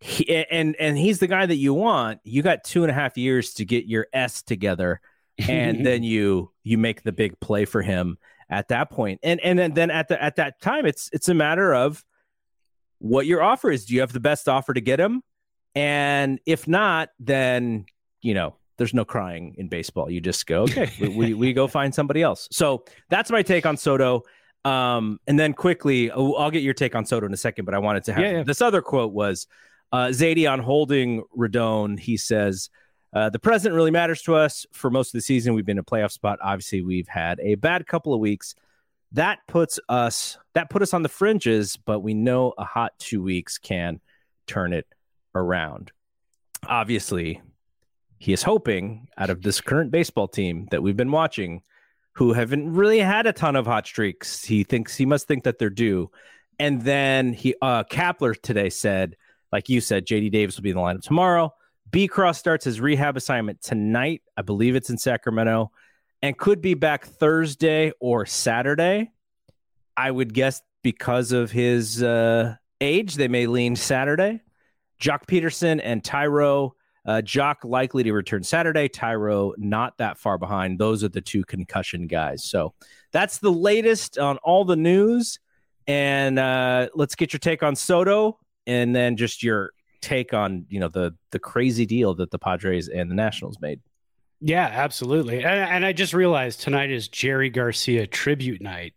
he, 0.00 0.46
and 0.50 0.74
and 0.76 0.96
he's 0.96 1.18
the 1.18 1.26
guy 1.26 1.44
that 1.44 1.56
you 1.56 1.74
want, 1.74 2.20
you 2.24 2.42
got 2.42 2.64
two 2.64 2.82
and 2.82 2.90
a 2.90 2.94
half 2.94 3.18
years 3.18 3.54
to 3.54 3.64
get 3.64 3.86
your 3.86 4.06
S 4.12 4.42
together 4.42 5.00
and 5.46 5.84
then 5.86 6.02
you 6.02 6.50
you 6.64 6.78
make 6.78 7.02
the 7.02 7.12
big 7.12 7.38
play 7.40 7.64
for 7.64 7.82
him 7.82 8.18
at 8.50 8.68
that 8.68 8.90
point. 8.90 9.20
And 9.22 9.40
and 9.40 9.58
then, 9.58 9.74
then 9.74 9.90
at 9.90 10.08
the 10.08 10.22
at 10.22 10.36
that 10.36 10.60
time, 10.60 10.86
it's 10.86 11.10
it's 11.12 11.28
a 11.28 11.34
matter 11.34 11.74
of 11.74 12.04
what 12.98 13.26
your 13.26 13.42
offer 13.42 13.70
is. 13.70 13.84
Do 13.84 13.94
you 13.94 14.00
have 14.00 14.12
the 14.12 14.20
best 14.20 14.48
offer 14.48 14.74
to 14.74 14.80
get 14.80 14.98
him? 14.98 15.22
And 15.74 16.40
if 16.46 16.66
not, 16.66 17.10
then 17.20 17.86
you 18.20 18.34
know 18.34 18.56
there's 18.78 18.94
no 18.94 19.04
crying 19.04 19.54
in 19.58 19.68
baseball. 19.68 20.10
You 20.10 20.20
just 20.20 20.46
go, 20.46 20.62
okay, 20.62 20.90
we, 21.00 21.08
we 21.08 21.34
we 21.34 21.52
go 21.52 21.66
find 21.68 21.94
somebody 21.94 22.22
else. 22.22 22.48
So 22.50 22.84
that's 23.10 23.30
my 23.30 23.42
take 23.42 23.66
on 23.66 23.76
Soto. 23.76 24.22
Um, 24.64 25.20
and 25.26 25.38
then 25.38 25.52
quickly, 25.52 26.10
I'll 26.10 26.34
I'll 26.36 26.50
get 26.50 26.62
your 26.62 26.74
take 26.74 26.94
on 26.94 27.06
Soto 27.06 27.26
in 27.26 27.32
a 27.32 27.36
second, 27.36 27.64
but 27.64 27.74
I 27.74 27.78
wanted 27.78 28.04
to 28.04 28.12
have 28.14 28.22
Yeah, 28.22 28.30
yeah. 28.38 28.42
this 28.42 28.60
other 28.60 28.82
quote 28.82 29.12
was 29.12 29.46
uh, 29.92 30.06
Zaidi 30.06 30.50
on 30.50 30.58
holding 30.58 31.22
Rodon. 31.36 31.98
He 31.98 32.16
says, 32.16 32.70
uh, 33.12 33.30
the 33.30 33.38
present 33.38 33.74
really 33.74 33.90
matters 33.90 34.22
to 34.22 34.34
us. 34.34 34.66
For 34.72 34.90
most 34.90 35.08
of 35.08 35.12
the 35.18 35.22
season, 35.22 35.54
we've 35.54 35.66
been 35.66 35.78
a 35.78 35.84
playoff 35.84 36.12
spot. 36.12 36.38
Obviously, 36.42 36.82
we've 36.82 37.08
had 37.08 37.40
a 37.40 37.54
bad 37.54 37.86
couple 37.86 38.12
of 38.12 38.20
weeks. 38.20 38.54
That 39.12 39.38
puts 39.46 39.80
us 39.88 40.36
that 40.52 40.68
put 40.68 40.82
us 40.82 40.92
on 40.92 41.02
the 41.02 41.08
fringes, 41.08 41.76
but 41.76 42.00
we 42.00 42.12
know 42.12 42.52
a 42.58 42.64
hot 42.64 42.92
two 42.98 43.22
weeks 43.22 43.56
can 43.56 44.00
turn 44.46 44.72
it 44.74 44.86
around. 45.34 45.92
Obviously, 46.66 47.40
he 48.18 48.32
is 48.32 48.42
hoping 48.42 49.08
out 49.16 49.30
of 49.30 49.42
this 49.42 49.60
current 49.60 49.90
baseball 49.90 50.28
team 50.28 50.68
that 50.70 50.82
we've 50.82 50.96
been 50.96 51.12
watching, 51.12 51.62
who 52.12 52.34
haven't 52.34 52.74
really 52.74 52.98
had 52.98 53.26
a 53.26 53.32
ton 53.32 53.56
of 53.56 53.64
hot 53.64 53.86
streaks. 53.86 54.44
He 54.44 54.64
thinks 54.64 54.94
he 54.94 55.06
must 55.06 55.26
think 55.26 55.44
that 55.44 55.58
they're 55.58 55.70
due. 55.70 56.10
And 56.58 56.82
then 56.82 57.32
he 57.32 57.54
uh 57.62 57.84
Kapler 57.84 58.38
today 58.38 58.68
said, 58.68 59.16
like 59.50 59.70
you 59.70 59.80
said, 59.80 60.04
JD 60.04 60.32
Davis 60.32 60.56
will 60.56 60.64
be 60.64 60.70
in 60.70 60.76
the 60.76 60.82
lineup 60.82 61.02
tomorrow. 61.02 61.54
B 61.90 62.08
Cross 62.08 62.38
starts 62.38 62.64
his 62.64 62.80
rehab 62.80 63.16
assignment 63.16 63.62
tonight. 63.62 64.22
I 64.36 64.42
believe 64.42 64.76
it's 64.76 64.90
in 64.90 64.98
Sacramento 64.98 65.70
and 66.22 66.36
could 66.36 66.60
be 66.60 66.74
back 66.74 67.06
Thursday 67.06 67.92
or 68.00 68.26
Saturday. 68.26 69.12
I 69.96 70.10
would 70.10 70.34
guess 70.34 70.60
because 70.82 71.32
of 71.32 71.50
his 71.50 72.02
uh, 72.02 72.56
age, 72.80 73.14
they 73.14 73.28
may 73.28 73.46
lean 73.46 73.76
Saturday. 73.76 74.40
Joc 75.00 75.26
Pederson 75.26 75.80
and 75.82 76.02
Thairo. 76.02 76.72
Uh, 77.06 77.22
Joc 77.24 77.64
likely 77.64 78.02
to 78.02 78.12
return 78.12 78.42
Saturday. 78.42 78.88
Thairo 78.88 79.52
not 79.56 79.96
that 79.98 80.18
far 80.18 80.36
behind. 80.36 80.78
Those 80.78 81.02
are 81.04 81.08
the 81.08 81.20
two 81.20 81.44
concussion 81.44 82.06
guys. 82.06 82.44
So 82.44 82.74
that's 83.12 83.38
the 83.38 83.52
latest 83.52 84.18
on 84.18 84.36
all 84.38 84.64
the 84.64 84.76
news. 84.76 85.38
And 85.86 86.38
uh, 86.38 86.88
let's 86.94 87.14
get 87.14 87.32
your 87.32 87.38
take 87.38 87.62
on 87.62 87.74
Soto, 87.76 88.38
and 88.66 88.94
then 88.94 89.16
just 89.16 89.42
your 89.42 89.72
take 90.00 90.32
on 90.34 90.66
you 90.68 90.80
know 90.80 90.88
the 90.88 91.14
the 91.30 91.38
crazy 91.38 91.86
deal 91.86 92.14
that 92.14 92.30
the 92.30 92.38
Padres 92.38 92.88
and 92.88 93.10
the 93.10 93.14
Nationals 93.14 93.58
made. 93.60 93.80
Yeah, 94.40 94.70
absolutely. 94.72 95.38
And, 95.38 95.46
and 95.46 95.84
I 95.84 95.92
just 95.92 96.14
realized 96.14 96.60
tonight 96.60 96.90
is 96.90 97.08
Jerry 97.08 97.50
Garcia 97.50 98.06
tribute 98.06 98.62
night, 98.62 98.94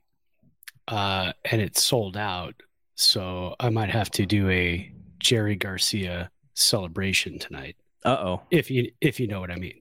uh, 0.88 1.34
and 1.50 1.62
it's 1.62 1.84
sold 1.84 2.16
out. 2.16 2.54
So 2.96 3.56
I 3.60 3.70
might 3.70 3.90
have 3.90 4.12
to 4.12 4.26
do 4.26 4.50
a 4.50 4.92
Jerry 5.20 5.56
Garcia 5.56 6.30
celebration 6.54 7.40
tonight. 7.40 7.76
Uh 8.04 8.10
oh. 8.10 8.42
If 8.50 8.72
you 8.72 8.92
if 9.00 9.20
you 9.20 9.28
know 9.28 9.40
what 9.40 9.52
I 9.52 9.56
mean. 9.56 9.80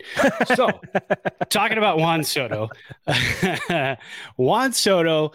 So 0.54 0.68
talking 1.48 1.78
about 1.78 1.98
Juan 1.98 2.22
Soto, 2.22 2.68
Juan 4.36 4.72
Soto, 4.72 5.32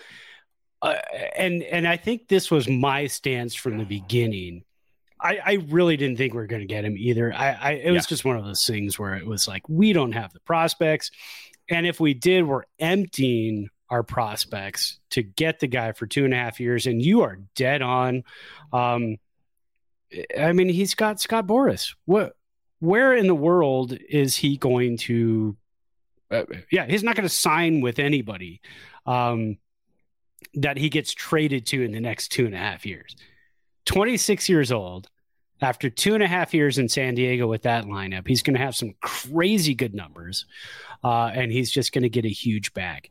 uh, 0.82 0.96
and 1.36 1.64
and 1.64 1.88
I 1.88 1.98
think 1.98 2.28
this 2.28 2.52
was 2.52 2.70
my 2.70 3.08
stance 3.08 3.56
from 3.56 3.78
the 3.78 3.86
beginning 3.86 4.64
I, 5.20 5.40
I 5.46 5.54
really 5.70 5.98
didn't 5.98 6.18
think 6.18 6.34
we 6.34 6.40
were 6.40 6.48
going 6.48 6.62
to 6.62 6.68
get 6.68 6.84
him 6.86 6.96
either. 6.98 7.34
I, 7.34 7.52
I 7.52 7.72
it 7.72 7.92
was 7.92 8.06
yeah. 8.06 8.10
just 8.10 8.26
one 8.26 8.38
of 8.38 8.46
those 8.46 8.66
things 8.66 9.00
where 9.00 9.16
it 9.16 9.26
was 9.26 9.48
like 9.48 9.68
we 9.70 9.94
don't 9.94 10.12
have 10.12 10.34
the 10.34 10.42
prospects, 10.42 11.12
and 11.70 11.88
if 11.88 12.00
we 12.00 12.14
did, 12.14 12.46
we're 12.46 12.64
emptying 12.80 13.70
our 13.90 14.04
prospects 14.04 15.00
to 15.12 15.24
get 15.24 15.60
the 15.60 15.68
guy 15.68 15.92
for 15.92 16.08
two 16.08 16.26
and 16.26 16.34
a 16.34 16.38
half 16.38 16.60
years. 16.60 16.88
And 16.88 17.02
you 17.02 17.22
are 17.22 17.40
dead 17.56 17.82
on. 17.82 18.24
Um, 18.74 19.18
I 20.38 20.54
mean, 20.54 20.70
he's 20.70 20.96
got 20.96 21.20
Scott 21.20 21.48
Boras. 21.48 21.96
What? 22.06 22.36
Where 22.80 23.16
in 23.16 23.28
the 23.28 23.36
world 23.36 23.98
is 24.10 24.36
he 24.36 24.58
going 24.58 24.98
to? 24.98 25.56
Uh, 26.32 26.44
yeah, 26.72 26.86
he's 26.88 27.04
not 27.04 27.16
going 27.16 27.28
to 27.28 27.34
sign 27.34 27.82
with 27.82 28.00
anybody 28.00 28.62
um, 29.06 29.58
that 30.56 30.78
he 30.78 30.90
gets 30.90 31.14
traded 31.14 31.66
to 31.68 31.84
in 31.84 31.92
the 31.92 32.00
next 32.00 32.30
two 32.30 32.46
and 32.46 32.56
a 32.56 32.58
half 32.58 32.86
years. 32.86 33.16
26 33.86 34.50
years 34.50 34.72
old 34.72 35.08
after 35.62 35.90
two 35.90 36.14
and 36.14 36.24
a 36.24 36.28
half 36.28 36.54
years 36.54 36.78
in 36.78 36.90
San 36.90 37.16
Diego 37.16 37.48
with 37.48 37.64
that 37.64 37.86
lineup, 37.86 38.28
he's 38.28 38.44
going 38.44 38.56
to 38.56 38.60
have 38.60 38.76
some 38.76 38.94
crazy 39.02 39.74
good 39.74 39.94
numbers, 39.94 40.46
uh, 41.04 41.32
and 41.34 41.52
he's 41.52 41.72
just 41.72 41.94
going 41.94 42.04
to 42.04 42.10
get 42.10 42.26
a 42.26 42.30
huge 42.30 42.74
bag. 42.74 43.10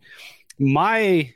My 0.58 1.32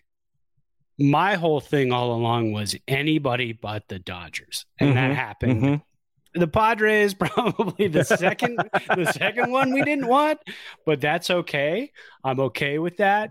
my 0.98 1.37
whole 1.37 1.61
thing 1.61 1.92
all 1.92 2.12
along 2.12 2.53
was 2.53 2.74
anybody 2.87 3.53
but 3.53 3.88
the 3.88 3.98
Dodgers, 3.98 4.66
and 4.79 4.90
mm-hmm, 4.90 5.09
that 5.09 5.14
happened. 5.14 5.62
Mm-hmm. 5.62 6.40
The 6.40 6.48
Padres 6.48 7.14
probably 7.18 7.88
the 7.88 8.05
second 8.05 8.59
the 8.94 9.11
second 9.12 9.51
one 9.51 9.72
we 9.72 9.83
didn't 9.83 10.07
want, 10.07 10.40
but 10.85 11.01
that's 11.01 11.31
okay. 11.31 11.90
I'm 12.22 12.40
okay 12.40 12.79
with 12.79 12.98
that. 12.98 13.31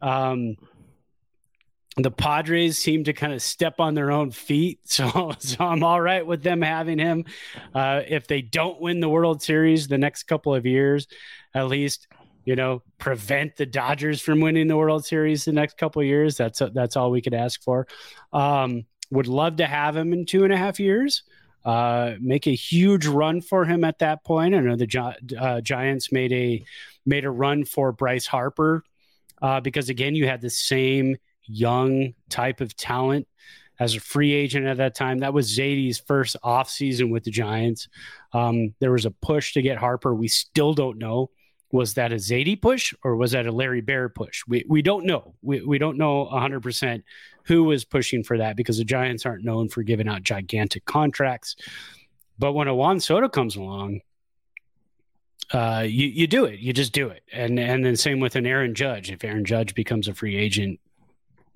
Um, 0.00 0.56
the 1.96 2.10
Padres 2.10 2.78
seem 2.78 3.04
to 3.04 3.12
kind 3.12 3.32
of 3.32 3.42
step 3.42 3.80
on 3.80 3.94
their 3.94 4.10
own 4.10 4.30
feet, 4.30 4.80
so 4.84 5.32
so 5.38 5.64
I'm 5.64 5.82
all 5.82 6.00
right 6.00 6.26
with 6.26 6.42
them 6.42 6.62
having 6.62 6.98
him. 6.98 7.24
Uh, 7.74 8.02
if 8.06 8.26
they 8.26 8.42
don't 8.42 8.80
win 8.80 9.00
the 9.00 9.08
World 9.08 9.42
Series 9.42 9.88
the 9.88 9.98
next 9.98 10.24
couple 10.24 10.54
of 10.54 10.66
years, 10.66 11.06
at 11.54 11.68
least 11.68 12.06
you 12.44 12.56
know 12.56 12.82
prevent 12.98 13.56
the 13.56 13.66
Dodgers 13.66 14.20
from 14.20 14.40
winning 14.40 14.68
the 14.68 14.76
World 14.76 15.04
Series 15.04 15.44
the 15.44 15.52
next 15.52 15.76
couple 15.76 16.00
of 16.00 16.06
years. 16.06 16.36
That's 16.36 16.62
that's 16.72 16.96
all 16.96 17.10
we 17.10 17.22
could 17.22 17.34
ask 17.34 17.62
for. 17.62 17.86
Um, 18.32 18.84
would 19.10 19.26
love 19.26 19.56
to 19.56 19.66
have 19.66 19.96
him 19.96 20.12
in 20.12 20.26
two 20.26 20.44
and 20.44 20.52
a 20.52 20.56
half 20.56 20.78
years. 20.78 21.22
Uh, 21.64 22.14
make 22.20 22.46
a 22.46 22.54
huge 22.54 23.06
run 23.06 23.40
for 23.40 23.64
him 23.64 23.84
at 23.84 23.98
that 23.98 24.24
point. 24.24 24.54
I 24.54 24.60
know 24.60 24.76
the 24.76 24.86
Gi- 24.86 25.36
uh, 25.38 25.60
Giants 25.60 26.12
made 26.12 26.32
a 26.32 26.64
made 27.04 27.24
a 27.24 27.30
run 27.30 27.64
for 27.64 27.92
Bryce 27.92 28.26
Harper 28.26 28.84
uh, 29.42 29.60
because 29.60 29.88
again, 29.88 30.14
you 30.14 30.26
had 30.26 30.40
the 30.40 30.50
same 30.50 31.16
young 31.48 32.14
type 32.28 32.60
of 32.60 32.76
talent 32.76 33.26
as 33.80 33.94
a 33.94 34.00
free 34.00 34.32
agent 34.32 34.66
at 34.66 34.78
that 34.78 34.94
time. 34.94 35.18
That 35.18 35.34
was 35.34 35.56
Zaidi's 35.56 35.98
first 35.98 36.36
offseason 36.44 37.10
with 37.10 37.24
the 37.24 37.30
Giants. 37.30 37.88
Um, 38.32 38.74
there 38.80 38.92
was 38.92 39.06
a 39.06 39.10
push 39.10 39.52
to 39.54 39.62
get 39.62 39.78
Harper. 39.78 40.14
We 40.14 40.28
still 40.28 40.74
don't 40.74 40.98
know. 40.98 41.30
Was 41.70 41.94
that 41.94 42.12
a 42.12 42.16
Zaidy 42.16 42.60
push 42.60 42.94
or 43.04 43.16
was 43.16 43.32
that 43.32 43.46
a 43.46 43.52
Larry 43.52 43.82
Baer 43.82 44.08
push? 44.08 44.42
We, 44.48 44.64
we 44.68 44.80
don't 44.80 45.04
know. 45.04 45.34
We, 45.42 45.60
we 45.60 45.78
don't 45.78 45.98
know 45.98 46.26
100% 46.32 47.02
who 47.44 47.64
was 47.64 47.84
pushing 47.84 48.24
for 48.24 48.38
that 48.38 48.56
because 48.56 48.78
the 48.78 48.84
Giants 48.84 49.26
aren't 49.26 49.44
known 49.44 49.68
for 49.68 49.82
giving 49.82 50.08
out 50.08 50.22
gigantic 50.22 50.84
contracts. 50.86 51.56
But 52.38 52.52
when 52.52 52.68
a 52.68 52.74
Juan 52.74 53.00
Soto 53.00 53.28
comes 53.28 53.56
along, 53.56 54.00
uh, 55.52 55.84
you 55.86 56.06
you 56.08 56.26
do 56.26 56.44
it. 56.44 56.60
You 56.60 56.72
just 56.72 56.92
do 56.92 57.08
it, 57.08 57.22
and 57.32 57.58
and 57.58 57.84
then 57.84 57.96
same 57.96 58.20
with 58.20 58.36
an 58.36 58.46
Aaron 58.46 58.74
Judge. 58.74 59.10
If 59.10 59.24
Aaron 59.24 59.46
Judge 59.46 59.74
becomes 59.74 60.06
a 60.06 60.14
free 60.14 60.36
agent, 60.36 60.78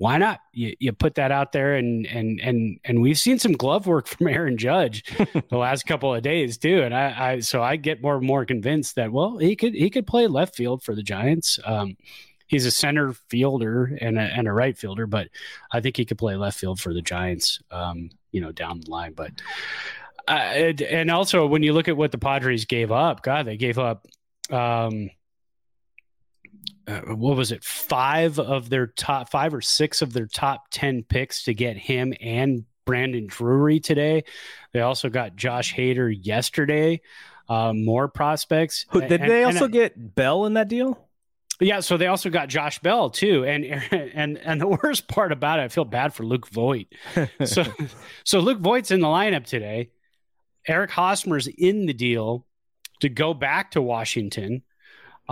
why 0.02 0.18
not? 0.18 0.40
You, 0.52 0.74
you 0.80 0.92
put 0.92 1.14
that 1.14 1.30
out 1.30 1.52
there, 1.52 1.76
and 1.76 2.06
and 2.06 2.40
and 2.40 2.80
and 2.82 3.00
we've 3.00 3.20
seen 3.20 3.38
some 3.38 3.52
glove 3.52 3.86
work 3.86 4.08
from 4.08 4.26
Aaron 4.26 4.58
Judge 4.58 5.04
the 5.48 5.56
last 5.56 5.86
couple 5.86 6.12
of 6.12 6.24
days 6.24 6.58
too. 6.58 6.82
And 6.82 6.92
I, 6.92 7.34
I 7.34 7.38
so 7.38 7.62
I 7.62 7.76
get 7.76 8.02
more 8.02 8.16
and 8.16 8.26
more 8.26 8.44
convinced 8.44 8.96
that 8.96 9.12
well, 9.12 9.38
he 9.38 9.54
could 9.54 9.74
he 9.74 9.90
could 9.90 10.04
play 10.04 10.26
left 10.26 10.56
field 10.56 10.82
for 10.82 10.96
the 10.96 11.04
Giants. 11.04 11.60
Um, 11.64 11.96
he's 12.48 12.66
a 12.66 12.72
center 12.72 13.12
fielder 13.12 13.96
and 14.00 14.18
a, 14.18 14.22
and 14.22 14.48
a 14.48 14.52
right 14.52 14.76
fielder, 14.76 15.06
but 15.06 15.28
I 15.70 15.80
think 15.80 15.96
he 15.96 16.04
could 16.04 16.18
play 16.18 16.34
left 16.34 16.58
field 16.58 16.80
for 16.80 16.92
the 16.92 17.02
Giants. 17.02 17.60
Um, 17.70 18.10
you 18.32 18.40
know, 18.40 18.50
down 18.50 18.80
the 18.80 18.90
line, 18.90 19.12
but. 19.12 19.30
Uh, 20.28 20.72
and 20.88 21.10
also, 21.10 21.46
when 21.46 21.64
you 21.64 21.72
look 21.72 21.88
at 21.88 21.96
what 21.96 22.12
the 22.12 22.18
Padres 22.18 22.64
gave 22.64 22.92
up, 22.92 23.22
God, 23.22 23.44
they 23.44 23.56
gave 23.56 23.76
up 23.76 24.06
um, 24.50 25.10
uh, 26.86 27.00
what 27.14 27.36
was 27.36 27.52
it 27.52 27.64
five 27.64 28.38
of 28.38 28.68
their 28.70 28.86
top 28.86 29.30
five 29.30 29.54
or 29.54 29.60
six 29.60 30.02
of 30.02 30.12
their 30.12 30.26
top 30.26 30.64
10 30.70 31.04
picks 31.04 31.44
to 31.44 31.54
get 31.54 31.76
him 31.76 32.12
and 32.20 32.64
brandon 32.84 33.26
drury 33.26 33.78
today 33.80 34.24
they 34.72 34.80
also 34.80 35.08
got 35.08 35.36
josh 35.36 35.74
hader 35.74 36.14
yesterday 36.20 37.00
uh, 37.48 37.72
more 37.72 38.08
prospects 38.08 38.86
did 38.92 39.12
and, 39.12 39.30
they 39.30 39.44
also 39.44 39.64
and, 39.64 39.72
get 39.72 40.14
bell 40.14 40.46
in 40.46 40.54
that 40.54 40.68
deal 40.68 41.08
yeah, 41.62 41.80
so 41.80 41.96
they 41.96 42.06
also 42.06 42.28
got 42.28 42.48
Josh 42.48 42.80
Bell 42.80 43.08
too, 43.10 43.44
and 43.44 43.64
and 43.92 44.38
and 44.38 44.60
the 44.60 44.66
worst 44.66 45.08
part 45.08 45.32
about 45.32 45.60
it, 45.60 45.62
I 45.62 45.68
feel 45.68 45.84
bad 45.84 46.12
for 46.12 46.24
Luke 46.24 46.48
Voit. 46.48 46.88
So 47.44 47.64
so 48.24 48.40
Luke 48.40 48.58
Voit's 48.58 48.90
in 48.90 49.00
the 49.00 49.06
lineup 49.06 49.44
today. 49.44 49.90
Eric 50.66 50.90
Hosmer's 50.90 51.46
in 51.46 51.86
the 51.86 51.92
deal 51.92 52.46
to 53.00 53.08
go 53.08 53.34
back 53.34 53.72
to 53.72 53.82
Washington. 53.82 54.62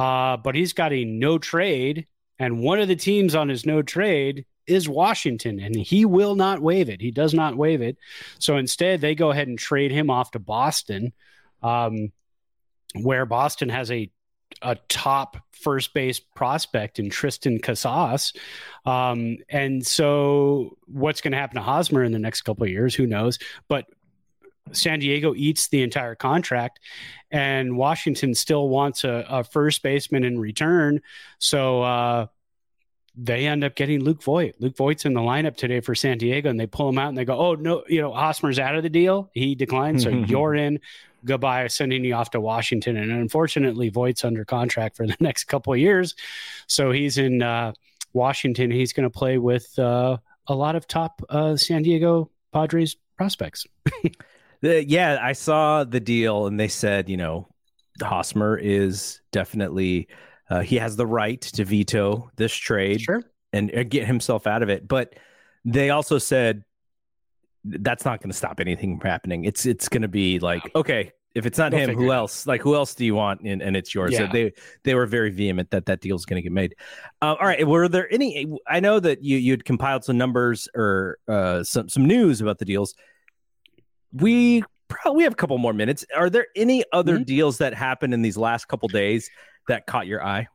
Uh, 0.01 0.39
but 0.39 0.55
he's 0.55 0.73
got 0.73 0.95
a 0.95 1.05
no 1.05 1.37
trade, 1.37 2.07
and 2.39 2.61
one 2.61 2.81
of 2.81 2.89
the 2.89 2.97
teams 2.97 3.35
on 3.35 3.51
his 3.51 3.67
no 3.67 3.83
trade 3.83 4.47
is 4.67 4.89
Washington, 4.89 5.61
and 5.61 5.77
he 5.77 6.07
will 6.07 6.37
not 6.37 6.63
waive 6.63 6.89
it. 6.89 7.03
He 7.03 7.11
does 7.11 7.35
not 7.35 7.55
waive 7.55 7.83
it. 7.83 7.99
So 8.39 8.57
instead, 8.57 9.03
they 9.03 9.15
go 9.15 9.31
ahead 9.31 9.47
and 9.47 9.59
trade 9.59 9.91
him 9.91 10.09
off 10.09 10.31
to 10.31 10.39
Boston, 10.39 11.13
um, 11.63 12.13
where 12.95 13.27
Boston 13.27 13.69
has 13.69 13.91
a 13.91 14.11
a 14.63 14.77
top 14.89 15.37
first 15.53 15.93
base 15.93 16.19
prospect 16.19 16.99
in 16.99 17.11
Triston 17.11 17.63
Casas. 17.63 18.33
Um, 18.87 19.37
and 19.51 19.87
so 19.87 20.79
what's 20.87 21.21
going 21.21 21.33
to 21.33 21.39
happen 21.39 21.57
to 21.57 21.63
Hosmer 21.63 22.03
in 22.03 22.13
the 22.13 22.19
next 22.19 22.43
couple 22.43 22.65
of 22.65 22.71
years? 22.71 22.95
Who 22.95 23.07
knows? 23.07 23.39
But 23.69 23.85
San 24.73 24.99
Diego 25.01 25.35
eats 25.35 25.69
the 25.69 25.83
entire 25.83 26.15
contract, 26.15 26.81
and 27.31 27.77
Washington 27.77 28.35
still 28.35 28.69
wants 28.69 29.05
a, 29.05 29.25
a 29.29 29.45
first 29.45 29.83
baseman 29.83 30.25
in 30.25 30.39
return. 30.39 31.01
So 31.39 31.83
uh, 31.83 32.27
they 33.17 33.47
end 33.47 33.65
up 33.65 33.75
getting 33.75 34.03
Luke 34.03 34.23
Voit. 34.23 34.55
Luke 34.59 34.77
Voit's 34.77 35.05
in 35.05 35.15
the 35.15 35.21
lineup 35.21 35.57
today 35.57 35.81
for 35.81 35.95
San 35.95 36.19
Diego, 36.19 36.49
and 36.49 36.59
they 36.59 36.67
pull 36.67 36.89
him 36.89 36.99
out 36.99 37.09
and 37.09 37.19
they 37.19 37.25
go, 37.25 37.39
"Oh 37.39 37.55
no, 37.55 37.85
you 37.89 38.01
know 38.01 38.13
Hosmer's 38.13 38.59
out 38.59 38.77
of 38.77 38.83
the 38.83 38.91
deal. 38.91 39.31
He 39.35 39.55
declined, 39.55 40.03
so 40.03 40.09
you're 40.27 40.55
in. 40.55 40.81
Goodbye, 41.25 41.67
sending 41.67 42.05
you 42.05 42.15
off 42.15 42.31
to 42.31 42.41
Washington." 42.41 42.97
And 42.97 43.11
unfortunately, 43.11 43.89
Voit's 43.89 44.25
under 44.25 44.45
contract 44.45 44.97
for 44.97 45.07
the 45.07 45.17
next 45.21 45.45
couple 45.45 45.73
of 45.73 45.79
years, 45.79 46.15
so 46.67 46.91
he's 46.91 47.19
in 47.19 47.43
uh, 47.43 47.73
Washington. 48.13 48.71
He's 48.71 48.93
going 48.93 49.09
to 49.09 49.11
play 49.11 49.39
with 49.39 49.79
uh, 49.79 50.17
a 50.47 50.55
lot 50.55 50.77
of 50.77 50.87
top 50.87 51.23
uh, 51.29 51.57
San 51.57 51.83
Diego 51.83 52.31
Padres 52.53 52.97
prospects. 53.17 53.67
The, 54.63 54.85
yeah, 54.87 55.19
I 55.23 55.33
saw 55.33 55.85
the 55.85 56.01
deal, 56.01 56.47
and 56.47 56.59
they 56.61 56.69
said, 56.69 57.09
you 57.09 57.17
know, 57.17 57.49
Hosmer 58.03 58.57
is 58.57 59.21
definitely 59.33 60.09
Uh, 60.51 60.61
he 60.61 60.77
has 60.77 60.97
the 60.97 61.07
right 61.07 61.41
to 61.41 61.65
veto 61.65 62.29
this 62.37 62.53
trade 62.53 63.01
Sure. 63.03 63.23
and 63.53 63.73
uh, 63.73 63.85
get 63.85 64.05
himself 64.07 64.47
out 64.49 64.63
of 64.65 64.69
it. 64.69 64.89
But 64.89 65.15
they 65.65 65.91
also 65.91 66.19
said 66.19 66.65
that's 67.65 68.05
not 68.05 68.21
going 68.21 68.31
to 68.31 68.37
stop 68.37 68.59
anything 68.59 68.99
from 68.99 69.09
happening. 69.09 69.45
It's 69.45 69.65
it's 69.67 69.89
going 69.89 70.03
to 70.03 70.09
be 70.09 70.39
like 70.41 70.63
okay, 70.75 71.13
if 71.35 71.47
it's 71.47 71.59
not 71.59 71.71
They'll 71.71 71.91
him, 71.91 71.97
who 71.97 72.11
else? 72.11 72.47
Like 72.49 72.63
who 72.63 72.75
else 72.75 72.95
do 72.97 73.05
you 73.05 73.15
want? 73.15 73.43
And, 73.43 73.63
and 73.63 73.77
it's 73.77 73.95
yours. 73.95 74.17
So 74.17 74.27
they 74.27 74.53
they 74.83 74.95
were 74.97 75.07
very 75.07 75.31
vehement 75.31 75.71
that 75.71 75.87
that 75.87 76.01
deal 76.01 76.17
is 76.17 76.25
going 76.27 76.39
to 76.39 76.43
get 76.43 76.53
made. 76.53 76.75
Uh, 77.23 77.37
all 77.39 77.47
right, 77.47 77.65
were 77.67 77.87
there 77.89 78.13
any? 78.13 78.53
I 78.67 78.81
know 78.81 78.99
that 78.99 79.23
you 79.23 79.37
you'd 79.37 79.65
compiled 79.65 80.03
some 80.05 80.19
numbers 80.19 80.69
or 80.75 81.19
uh, 81.29 81.63
some 81.63 81.89
some 81.89 82.07
news 82.07 82.41
about 82.41 82.59
the 82.59 82.65
deals. 82.65 82.95
We 84.13 84.65
probably 84.89 85.25
have 85.25 85.33
a 85.33 85.37
couple 85.37 85.57
more 85.59 85.73
minutes. 85.73 86.05
Are 86.17 86.29
there 86.29 86.47
any 86.57 86.85
other 86.93 87.19
Mhm. 87.19 87.27
deals 87.27 87.59
that 87.59 87.75
happened 87.75 88.13
in 88.13 88.23
these 88.23 88.37
last 88.37 88.67
couple 88.67 88.89
days 88.89 89.31
that 89.69 89.87
caught 89.87 90.07
your 90.07 90.25
eye? 90.25 90.49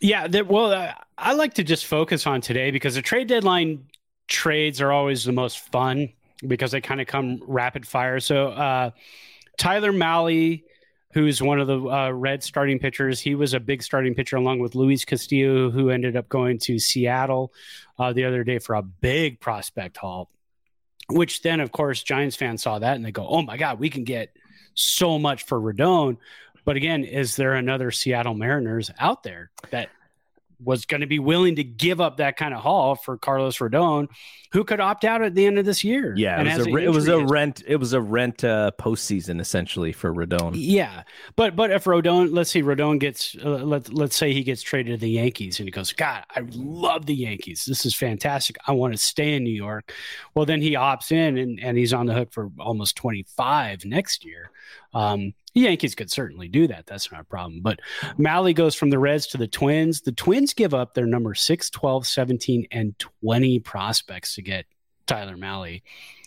Yeah, 0.00 0.26
that, 0.28 0.46
well, 0.46 0.72
uh, 0.72 0.92
I 1.16 1.34
like 1.34 1.54
to 1.54 1.64
just 1.64 1.86
focus 1.86 2.26
on 2.26 2.40
today 2.40 2.70
because 2.70 2.94
the 2.94 3.02
trade 3.02 3.28
deadline 3.28 3.86
trades 4.28 4.80
are 4.80 4.92
always 4.92 5.24
the 5.24 5.32
most 5.32 5.58
fun 5.70 6.08
because 6.46 6.70
they 6.72 6.80
kind 6.80 7.00
of 7.00 7.06
come 7.06 7.40
rapid 7.46 7.86
fire. 7.86 8.20
So, 8.20 8.48
uh, 8.48 8.90
Tyler 9.56 9.92
Mahle, 9.92 10.62
who's 11.12 11.40
one 11.40 11.60
of 11.60 11.66
the 11.66 11.78
uh, 11.80 12.10
Red 12.10 12.42
starting 12.42 12.78
pitchers, 12.78 13.20
he 13.20 13.34
was 13.34 13.54
a 13.54 13.60
big 13.60 13.82
starting 13.82 14.14
pitcher 14.14 14.36
along 14.36 14.58
with 14.58 14.74
Luis 14.74 15.04
Castillo, 15.04 15.70
who 15.70 15.88
ended 15.88 16.14
up 16.16 16.28
going 16.28 16.58
to 16.60 16.78
Seattle 16.78 17.52
uh, 17.98 18.12
the 18.12 18.24
other 18.24 18.44
day 18.44 18.58
for 18.58 18.74
a 18.74 18.82
big 18.82 19.40
prospect 19.40 19.96
haul. 19.96 20.28
Which 21.08 21.42
then, 21.42 21.60
of 21.60 21.70
course, 21.72 22.02
Giants 22.02 22.36
fans 22.36 22.62
saw 22.62 22.78
that 22.78 22.96
and 22.96 23.04
they 23.04 23.12
go, 23.12 23.26
"Oh 23.26 23.42
my 23.42 23.56
God, 23.56 23.78
we 23.78 23.90
can 23.90 24.04
get 24.04 24.36
so 24.74 25.18
much 25.18 25.44
for 25.44 25.60
Rodon." 25.60 26.16
But 26.64 26.76
again, 26.76 27.04
is 27.04 27.36
there 27.36 27.54
another 27.54 27.92
Seattle 27.92 28.34
Mariners 28.34 28.90
out 28.98 29.22
there 29.22 29.50
that 29.70 29.88
was 30.62 30.86
going 30.86 31.00
to 31.00 31.06
be 31.06 31.18
willing 31.18 31.56
to 31.56 31.64
give 31.64 32.00
up 32.00 32.16
that 32.18 32.36
kind 32.36 32.54
of 32.54 32.60
haul 32.60 32.94
for 32.94 33.16
Carlos 33.16 33.58
Rodon, 33.58 34.08
who 34.52 34.64
could 34.64 34.80
opt 34.80 35.04
out 35.04 35.22
at 35.22 35.34
the 35.34 35.46
end 35.46 35.58
of 35.58 35.64
this 35.64 35.84
year? 35.84 36.14
Yeah, 36.16 36.40
it 36.40 36.58
was, 36.58 36.66
a, 36.66 36.76
it 36.76 36.88
was 36.88 37.08
a 37.08 37.24
rent. 37.24 37.62
It 37.66 37.76
was 37.76 37.92
a 37.92 38.00
rent 38.00 38.44
uh, 38.44 38.70
postseason 38.78 39.40
essentially 39.40 39.92
for 39.92 40.12
Rodon. 40.14 40.52
Yeah, 40.54 41.02
but 41.34 41.56
but 41.56 41.70
if 41.70 41.84
Rodon, 41.84 42.32
let's 42.32 42.50
see, 42.50 42.62
Rodon 42.62 42.98
gets 42.98 43.36
uh, 43.44 43.48
let 43.48 43.92
let's 43.92 44.16
say 44.16 44.32
he 44.32 44.42
gets 44.42 44.62
traded 44.62 44.98
to 44.98 45.00
the 45.00 45.10
Yankees, 45.10 45.58
and 45.58 45.66
he 45.66 45.70
goes, 45.70 45.92
God, 45.92 46.24
I 46.30 46.42
love 46.52 47.06
the 47.06 47.14
Yankees. 47.14 47.64
This 47.66 47.84
is 47.84 47.94
fantastic. 47.94 48.56
I 48.66 48.72
want 48.72 48.94
to 48.94 48.98
stay 48.98 49.34
in 49.34 49.44
New 49.44 49.50
York. 49.50 49.92
Well, 50.34 50.46
then 50.46 50.62
he 50.62 50.72
opts 50.72 51.12
in, 51.12 51.36
and 51.36 51.60
and 51.60 51.76
he's 51.76 51.92
on 51.92 52.06
the 52.06 52.14
hook 52.14 52.32
for 52.32 52.50
almost 52.58 52.96
twenty 52.96 53.26
five 53.36 53.84
next 53.84 54.24
year. 54.24 54.50
Um, 54.94 55.34
the 55.56 55.62
Yankees 55.62 55.94
could 55.94 56.10
certainly 56.10 56.48
do 56.48 56.66
that. 56.66 56.84
That's 56.84 57.10
not 57.10 57.22
a 57.22 57.24
problem. 57.24 57.62
But 57.62 57.80
Mahle 58.18 58.54
goes 58.54 58.74
from 58.74 58.90
the 58.90 58.98
Reds 58.98 59.26
to 59.28 59.38
the 59.38 59.48
Twins. 59.48 60.02
The 60.02 60.12
Twins 60.12 60.52
give 60.52 60.74
up 60.74 60.92
their 60.92 61.06
number 61.06 61.34
6, 61.34 61.70
12, 61.70 62.06
17, 62.06 62.66
and 62.70 62.94
20 63.22 63.60
prospects 63.60 64.34
to 64.34 64.42
get 64.42 64.66
Tyler 65.06 65.38
Mahle. 65.38 65.80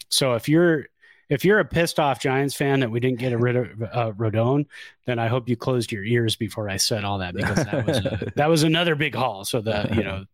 So 0.09 0.34
if 0.34 0.49
you're 0.49 0.88
if 1.30 1.45
you're 1.45 1.59
a 1.59 1.65
pissed 1.65 1.99
off 1.99 2.19
Giants 2.19 2.55
fan 2.55 2.80
that 2.80 2.89
we 2.89 2.99
didn't 2.99 3.19
get 3.19 3.38
rid 3.38 3.55
of 3.55 3.82
uh, 3.82 4.11
Rodon, 4.13 4.65
then 5.05 5.19
I 5.19 5.27
hope 5.27 5.47
you 5.47 5.55
closed 5.55 5.91
your 5.91 6.03
ears 6.03 6.36
before 6.36 6.69
I 6.69 6.77
said 6.77 7.03
all 7.03 7.19
that 7.19 7.36
because 7.36 7.63
that 7.65 7.86
was 7.86 7.97
a, 7.97 8.32
that 8.36 8.49
was 8.49 8.63
another 8.63 8.95
big 8.95 9.15
haul. 9.15 9.45
So 9.45 9.61
that 9.61 9.95
you 9.95 10.03
know 10.03 10.25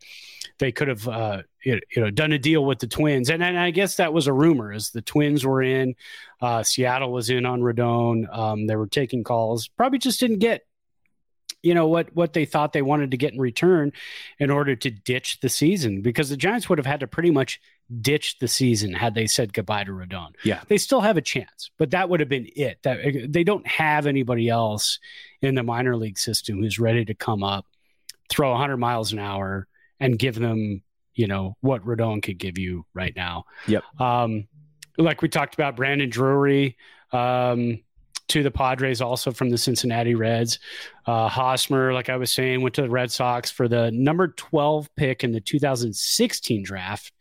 they 0.57 0.71
could 0.71 0.87
have 0.87 1.07
uh, 1.07 1.41
you 1.63 1.79
you 1.95 2.01
know 2.01 2.09
done 2.09 2.31
a 2.31 2.39
deal 2.39 2.63
with 2.63 2.79
the 2.79 2.87
Twins, 2.87 3.29
and, 3.29 3.43
and 3.43 3.59
I 3.59 3.71
guess 3.71 3.97
that 3.97 4.13
was 4.13 4.27
a 4.27 4.33
rumor 4.33 4.71
as 4.71 4.91
the 4.91 5.01
Twins 5.01 5.45
were 5.45 5.61
in, 5.61 5.95
uh, 6.41 6.63
Seattle 6.63 7.11
was 7.11 7.29
in 7.29 7.45
on 7.45 7.61
Rodon. 7.61 8.33
Um, 8.35 8.67
they 8.67 8.77
were 8.77 8.87
taking 8.87 9.23
calls, 9.23 9.67
probably 9.67 9.99
just 9.99 10.19
didn't 10.21 10.39
get 10.39 10.65
you 11.61 11.73
know 11.73 11.87
what 11.87 12.15
what 12.15 12.33
they 12.33 12.45
thought 12.45 12.73
they 12.73 12.83
wanted 12.83 13.11
to 13.11 13.17
get 13.17 13.33
in 13.33 13.39
return 13.39 13.91
in 14.39 14.51
order 14.51 14.75
to 14.75 14.91
ditch 14.91 15.39
the 15.41 15.49
season 15.49 16.01
because 16.01 16.29
the 16.29 16.37
Giants 16.37 16.69
would 16.69 16.77
have 16.77 16.85
had 16.85 16.99
to 17.01 17.07
pretty 17.07 17.31
much 17.31 17.59
ditch 18.01 18.37
the 18.39 18.47
season 18.47 18.93
had 18.93 19.13
they 19.13 19.27
said 19.27 19.53
goodbye 19.53 19.83
to 19.83 19.91
Rodon. 19.91 20.29
Yeah. 20.43 20.61
They 20.67 20.77
still 20.77 21.01
have 21.01 21.17
a 21.17 21.21
chance, 21.21 21.69
but 21.77 21.91
that 21.91 22.09
would 22.09 22.19
have 22.19 22.29
been 22.29 22.47
it. 22.55 22.79
That 22.83 23.27
they 23.29 23.43
don't 23.43 23.65
have 23.67 24.07
anybody 24.07 24.49
else 24.49 24.99
in 25.41 25.55
the 25.55 25.63
minor 25.63 25.95
league 25.95 26.17
system 26.17 26.59
who's 26.59 26.79
ready 26.79 27.05
to 27.05 27.13
come 27.13 27.43
up, 27.43 27.65
throw 28.29 28.51
100 28.51 28.77
miles 28.77 29.13
an 29.13 29.19
hour 29.19 29.67
and 29.99 30.17
give 30.17 30.35
them, 30.35 30.81
you 31.13 31.27
know, 31.27 31.55
what 31.61 31.85
Rodon 31.85 32.23
could 32.23 32.37
give 32.37 32.57
you 32.57 32.85
right 32.93 33.15
now. 33.15 33.45
Yep. 33.67 33.83
Um 33.99 34.47
like 34.97 35.21
we 35.21 35.29
talked 35.29 35.53
about 35.53 35.75
Brandon 35.75 36.09
Drury 36.09 36.77
um 37.11 37.79
to 38.27 38.43
the 38.43 38.51
Padres 38.51 39.01
also 39.01 39.31
from 39.31 39.49
the 39.49 39.57
Cincinnati 39.57 40.15
Reds. 40.15 40.59
Uh, 41.05 41.27
Hosmer, 41.27 41.93
like 41.93 42.09
I 42.09 42.17
was 42.17 42.31
saying, 42.31 42.61
went 42.61 42.75
to 42.75 42.81
the 42.81 42.89
Red 42.89 43.11
Sox 43.11 43.51
for 43.51 43.67
the 43.67 43.91
number 43.91 44.29
12 44.29 44.89
pick 44.95 45.23
in 45.23 45.31
the 45.31 45.41
2016 45.41 46.63
draft. 46.63 47.11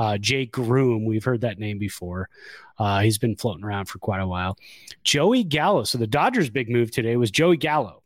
Uh, 0.00 0.16
Jake 0.16 0.50
Groome, 0.50 1.04
we've 1.04 1.24
heard 1.24 1.42
that 1.42 1.58
name 1.58 1.78
before. 1.78 2.30
Uh, 2.78 3.00
he's 3.00 3.18
been 3.18 3.36
floating 3.36 3.62
around 3.62 3.84
for 3.84 3.98
quite 3.98 4.22
a 4.22 4.26
while. 4.26 4.56
Joey 5.04 5.44
Gallo. 5.44 5.84
So 5.84 5.98
the 5.98 6.06
Dodgers' 6.06 6.48
big 6.48 6.70
move 6.70 6.90
today 6.90 7.16
was 7.16 7.30
Joey 7.30 7.58
Gallo. 7.58 8.02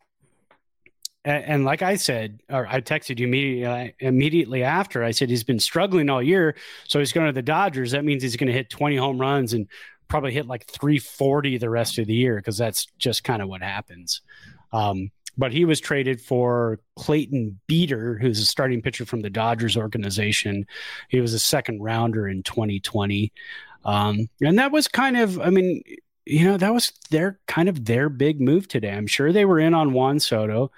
And, 1.24 1.45
and 1.45 1.64
like 1.64 1.82
I 1.82 1.95
said, 1.95 2.40
or 2.51 2.66
I 2.66 2.80
texted 2.80 3.20
you 3.20 3.28
immediately, 3.28 3.95
immediately 4.01 4.64
after, 4.64 5.05
I 5.05 5.12
said 5.12 5.30
he's 5.30 5.45
been 5.45 5.61
struggling 5.61 6.11
all 6.11 6.20
year. 6.20 6.57
So 6.88 6.99
he's 6.99 7.12
going 7.12 7.28
to 7.28 7.32
the 7.32 7.42
Dodgers. 7.42 7.92
That 7.92 8.05
means 8.05 8.24
he's 8.24 8.34
going 8.34 8.49
to 8.49 8.53
hit 8.53 8.70
20 8.70 8.97
home 8.97 9.20
runs 9.20 9.53
and 9.53 9.68
probably 10.09 10.32
hit 10.32 10.49
like 10.49 10.66
340 10.66 11.59
the 11.59 11.70
rest 11.70 11.99
of 11.99 12.09
the 12.09 12.14
year 12.14 12.38
because 12.38 12.59
that's 12.59 12.88
just 12.99 13.22
kind 13.22 13.40
of 13.40 13.49
what 13.49 13.62
happens. 13.62 14.20
Um, 14.72 15.12
but 15.37 15.53
he 15.53 15.64
was 15.64 15.80
traded 15.80 16.20
for 16.20 16.78
Clayton 16.97 17.59
Beeter, 17.66 18.18
who's 18.18 18.41
a 18.41 18.45
starting 18.45 18.82
pitcher 18.82 19.05
from 19.05 19.22
the 19.22 19.30
Dodgers 19.30 19.76
organization. 19.76 20.66
He 21.09 21.20
was 21.20 21.35
a 21.35 21.39
second 21.39 21.82
rounder 21.82 22.28
in 22.28 22.43
2020. 22.43 23.32
Um, 23.85 24.28
and 24.41 24.59
that 24.59 24.72
was 24.72 24.89
kind 24.89 25.16
of, 25.16 25.41
I 25.41 25.51
mean, 25.51 25.82
you 26.24 26.45
know, 26.45 26.57
that 26.57 26.72
was 26.72 26.93
their 27.11 27.39
kind 27.47 27.68
of 27.68 27.85
their 27.85 28.09
big 28.09 28.41
move 28.41 28.68
today. 28.68 28.93
I'm 28.93 29.07
sure 29.07 29.32
they 29.32 29.45
were 29.45 29.61
in 29.61 29.74
on 29.74 29.93
Juan 29.93 30.20
Soto. 30.20 30.70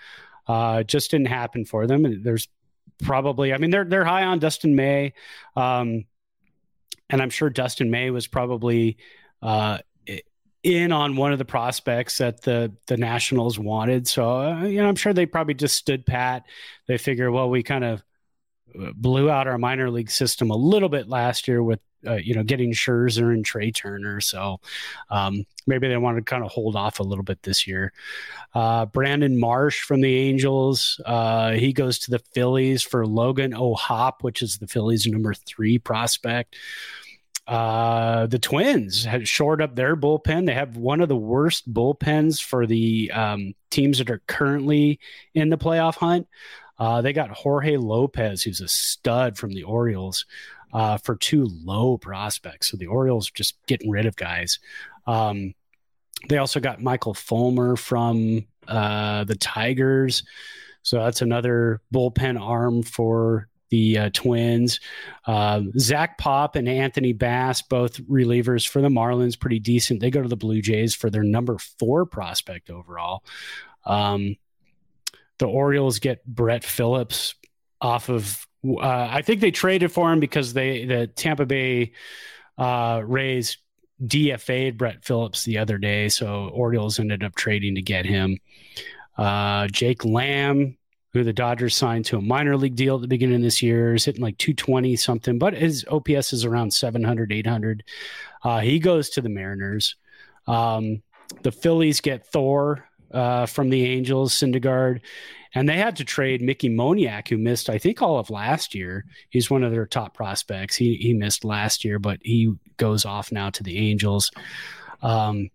Uh, 0.46 0.82
just 0.82 1.10
didn't 1.10 1.28
happen 1.28 1.64
for 1.64 1.86
them. 1.86 2.04
And 2.04 2.24
there's 2.24 2.48
probably, 3.02 3.52
I 3.52 3.58
mean, 3.58 3.70
they're 3.70 3.84
they're 3.84 4.04
high 4.04 4.24
on 4.24 4.38
Dustin 4.38 4.74
May. 4.74 5.12
Um, 5.54 6.04
and 7.08 7.22
I'm 7.22 7.30
sure 7.30 7.50
Dustin 7.50 7.90
May 7.90 8.10
was 8.10 8.26
probably 8.26 8.96
uh, 9.42 9.78
in 10.66 10.90
on 10.90 11.14
one 11.14 11.32
of 11.32 11.38
the 11.38 11.44
prospects 11.44 12.18
that 12.18 12.42
the 12.42 12.72
the 12.88 12.96
Nationals 12.96 13.56
wanted. 13.56 14.08
So 14.08 14.40
uh, 14.40 14.64
you 14.64 14.82
know, 14.82 14.88
I'm 14.88 14.96
sure 14.96 15.14
they 15.14 15.24
probably 15.24 15.54
just 15.54 15.76
stood 15.76 16.04
pat. 16.04 16.44
They 16.88 16.98
figure, 16.98 17.30
well, 17.30 17.48
we 17.48 17.62
kind 17.62 17.84
of 17.84 18.02
blew 18.94 19.30
out 19.30 19.46
our 19.46 19.58
minor 19.58 19.90
league 19.90 20.10
system 20.10 20.50
a 20.50 20.56
little 20.56 20.88
bit 20.88 21.08
last 21.08 21.46
year 21.46 21.62
with 21.62 21.78
uh, 22.04 22.14
you 22.14 22.34
know 22.34 22.42
getting 22.42 22.72
Scherzer 22.72 23.32
and 23.32 23.44
Trea 23.44 23.70
Turner. 23.70 24.20
So 24.20 24.58
um, 25.08 25.44
maybe 25.68 25.86
they 25.86 25.96
want 25.98 26.16
to 26.16 26.22
kind 26.22 26.44
of 26.44 26.50
hold 26.50 26.74
off 26.74 26.98
a 26.98 27.04
little 27.04 27.24
bit 27.24 27.44
this 27.44 27.68
year. 27.68 27.92
Uh, 28.52 28.86
Brandon 28.86 29.38
Marsh 29.38 29.82
from 29.82 30.00
the 30.00 30.16
Angels, 30.16 31.00
uh, 31.06 31.52
he 31.52 31.72
goes 31.72 32.00
to 32.00 32.10
the 32.10 32.18
Phillies 32.34 32.82
for 32.82 33.06
Logan 33.06 33.54
O'Hoppe, 33.54 34.22
which 34.22 34.42
is 34.42 34.58
the 34.58 34.66
Phillies' 34.66 35.06
number 35.06 35.32
three 35.32 35.78
prospect. 35.78 36.56
Uh, 37.46 38.26
the 38.26 38.38
Twins 38.38 39.04
had 39.04 39.28
shored 39.28 39.62
up 39.62 39.76
their 39.76 39.96
bullpen. 39.96 40.46
They 40.46 40.54
have 40.54 40.76
one 40.76 41.00
of 41.00 41.08
the 41.08 41.16
worst 41.16 41.72
bullpens 41.72 42.42
for 42.42 42.66
the 42.66 43.10
um, 43.12 43.54
teams 43.70 43.98
that 43.98 44.10
are 44.10 44.22
currently 44.26 44.98
in 45.34 45.50
the 45.50 45.58
playoff 45.58 45.94
hunt. 45.96 46.26
Uh, 46.78 47.00
they 47.02 47.12
got 47.12 47.30
Jorge 47.30 47.76
Lopez, 47.76 48.42
who's 48.42 48.60
a 48.60 48.68
stud 48.68 49.38
from 49.38 49.52
the 49.52 49.62
Orioles, 49.62 50.26
uh, 50.72 50.98
for 50.98 51.16
two 51.16 51.48
low 51.64 51.96
prospects. 51.96 52.70
So 52.70 52.76
the 52.76 52.86
Orioles 52.86 53.30
just 53.30 53.56
getting 53.66 53.90
rid 53.90 54.06
of 54.06 54.16
guys. 54.16 54.58
Um, 55.06 55.54
they 56.28 56.38
also 56.38 56.60
got 56.60 56.82
Michael 56.82 57.14
Fulmer 57.14 57.76
from 57.76 58.44
uh, 58.66 59.24
the 59.24 59.36
Tigers. 59.36 60.24
So 60.82 60.98
that's 60.98 61.22
another 61.22 61.80
bullpen 61.94 62.40
arm 62.40 62.82
for 62.82 63.48
the 63.70 63.98
uh, 63.98 64.10
Twins. 64.12 64.80
Uh, 65.26 65.62
Zach 65.78 66.18
Pop 66.18 66.56
and 66.56 66.68
Anthony 66.68 67.12
Bass, 67.12 67.62
both 67.62 68.00
relievers 68.02 68.66
for 68.66 68.80
the 68.80 68.88
Marlins, 68.88 69.38
pretty 69.38 69.58
decent. 69.58 70.00
They 70.00 70.10
go 70.10 70.22
to 70.22 70.28
the 70.28 70.36
Blue 70.36 70.62
Jays 70.62 70.94
for 70.94 71.10
their 71.10 71.22
number 71.22 71.58
four 71.78 72.06
prospect 72.06 72.70
overall. 72.70 73.24
Um, 73.84 74.36
the 75.38 75.46
Orioles 75.46 75.98
get 75.98 76.24
Brett 76.26 76.64
Phillips 76.64 77.34
off 77.80 78.08
of. 78.08 78.46
Uh, 78.66 79.08
I 79.10 79.22
think 79.22 79.40
they 79.40 79.50
traded 79.50 79.92
for 79.92 80.12
him 80.12 80.18
because 80.18 80.52
they 80.52 80.84
the 80.86 81.06
Tampa 81.06 81.46
Bay 81.46 81.92
uh, 82.58 83.02
Rays 83.04 83.58
DFA'd 84.02 84.76
Brett 84.76 85.04
Phillips 85.04 85.44
the 85.44 85.58
other 85.58 85.78
day, 85.78 86.08
so 86.08 86.48
Orioles 86.48 86.98
ended 86.98 87.22
up 87.22 87.34
trading 87.34 87.74
to 87.76 87.82
get 87.82 88.04
him. 88.04 88.38
Uh, 89.16 89.68
Jake 89.68 90.04
Lamb, 90.04 90.76
who 91.16 91.24
the 91.24 91.32
Dodgers 91.32 91.74
signed 91.74 92.04
to 92.06 92.18
a 92.18 92.22
minor 92.22 92.56
league 92.56 92.76
deal 92.76 92.96
at 92.96 93.00
the 93.00 93.08
beginning 93.08 93.36
of 93.36 93.42
this 93.42 93.62
year, 93.62 93.94
is 93.94 94.04
hitting 94.04 94.22
like 94.22 94.36
220 94.38 94.96
something, 94.96 95.38
but 95.38 95.54
his 95.54 95.84
OPS 95.88 96.32
is 96.32 96.44
around 96.44 96.72
700, 96.72 97.32
800. 97.32 97.84
Uh, 98.42 98.60
he 98.60 98.78
goes 98.78 99.08
to 99.10 99.22
the 99.22 99.28
Mariners. 99.28 99.96
Um, 100.46 101.02
the 101.42 101.52
Phillies 101.52 102.00
get 102.00 102.26
Thor, 102.26 102.86
uh, 103.12 103.46
from 103.46 103.70
the 103.70 103.84
Angels, 103.84 104.34
Syndergaard, 104.34 105.00
and 105.54 105.66
they 105.66 105.76
had 105.76 105.96
to 105.96 106.04
trade 106.04 106.42
Mickey 106.42 106.68
Moniak, 106.68 107.28
who 107.28 107.38
missed, 107.38 107.70
I 107.70 107.78
think, 107.78 108.02
all 108.02 108.18
of 108.18 108.28
last 108.28 108.74
year. 108.74 109.06
He's 109.30 109.50
one 109.50 109.62
of 109.62 109.72
their 109.72 109.86
top 109.86 110.14
prospects. 110.14 110.76
He 110.76 110.96
he 110.96 111.14
missed 111.14 111.44
last 111.44 111.84
year, 111.84 111.98
but 111.98 112.18
he 112.22 112.52
goes 112.76 113.06
off 113.06 113.32
now 113.32 113.48
to 113.50 113.62
the 113.62 113.78
Angels. 113.78 114.30
Um, 115.02 115.50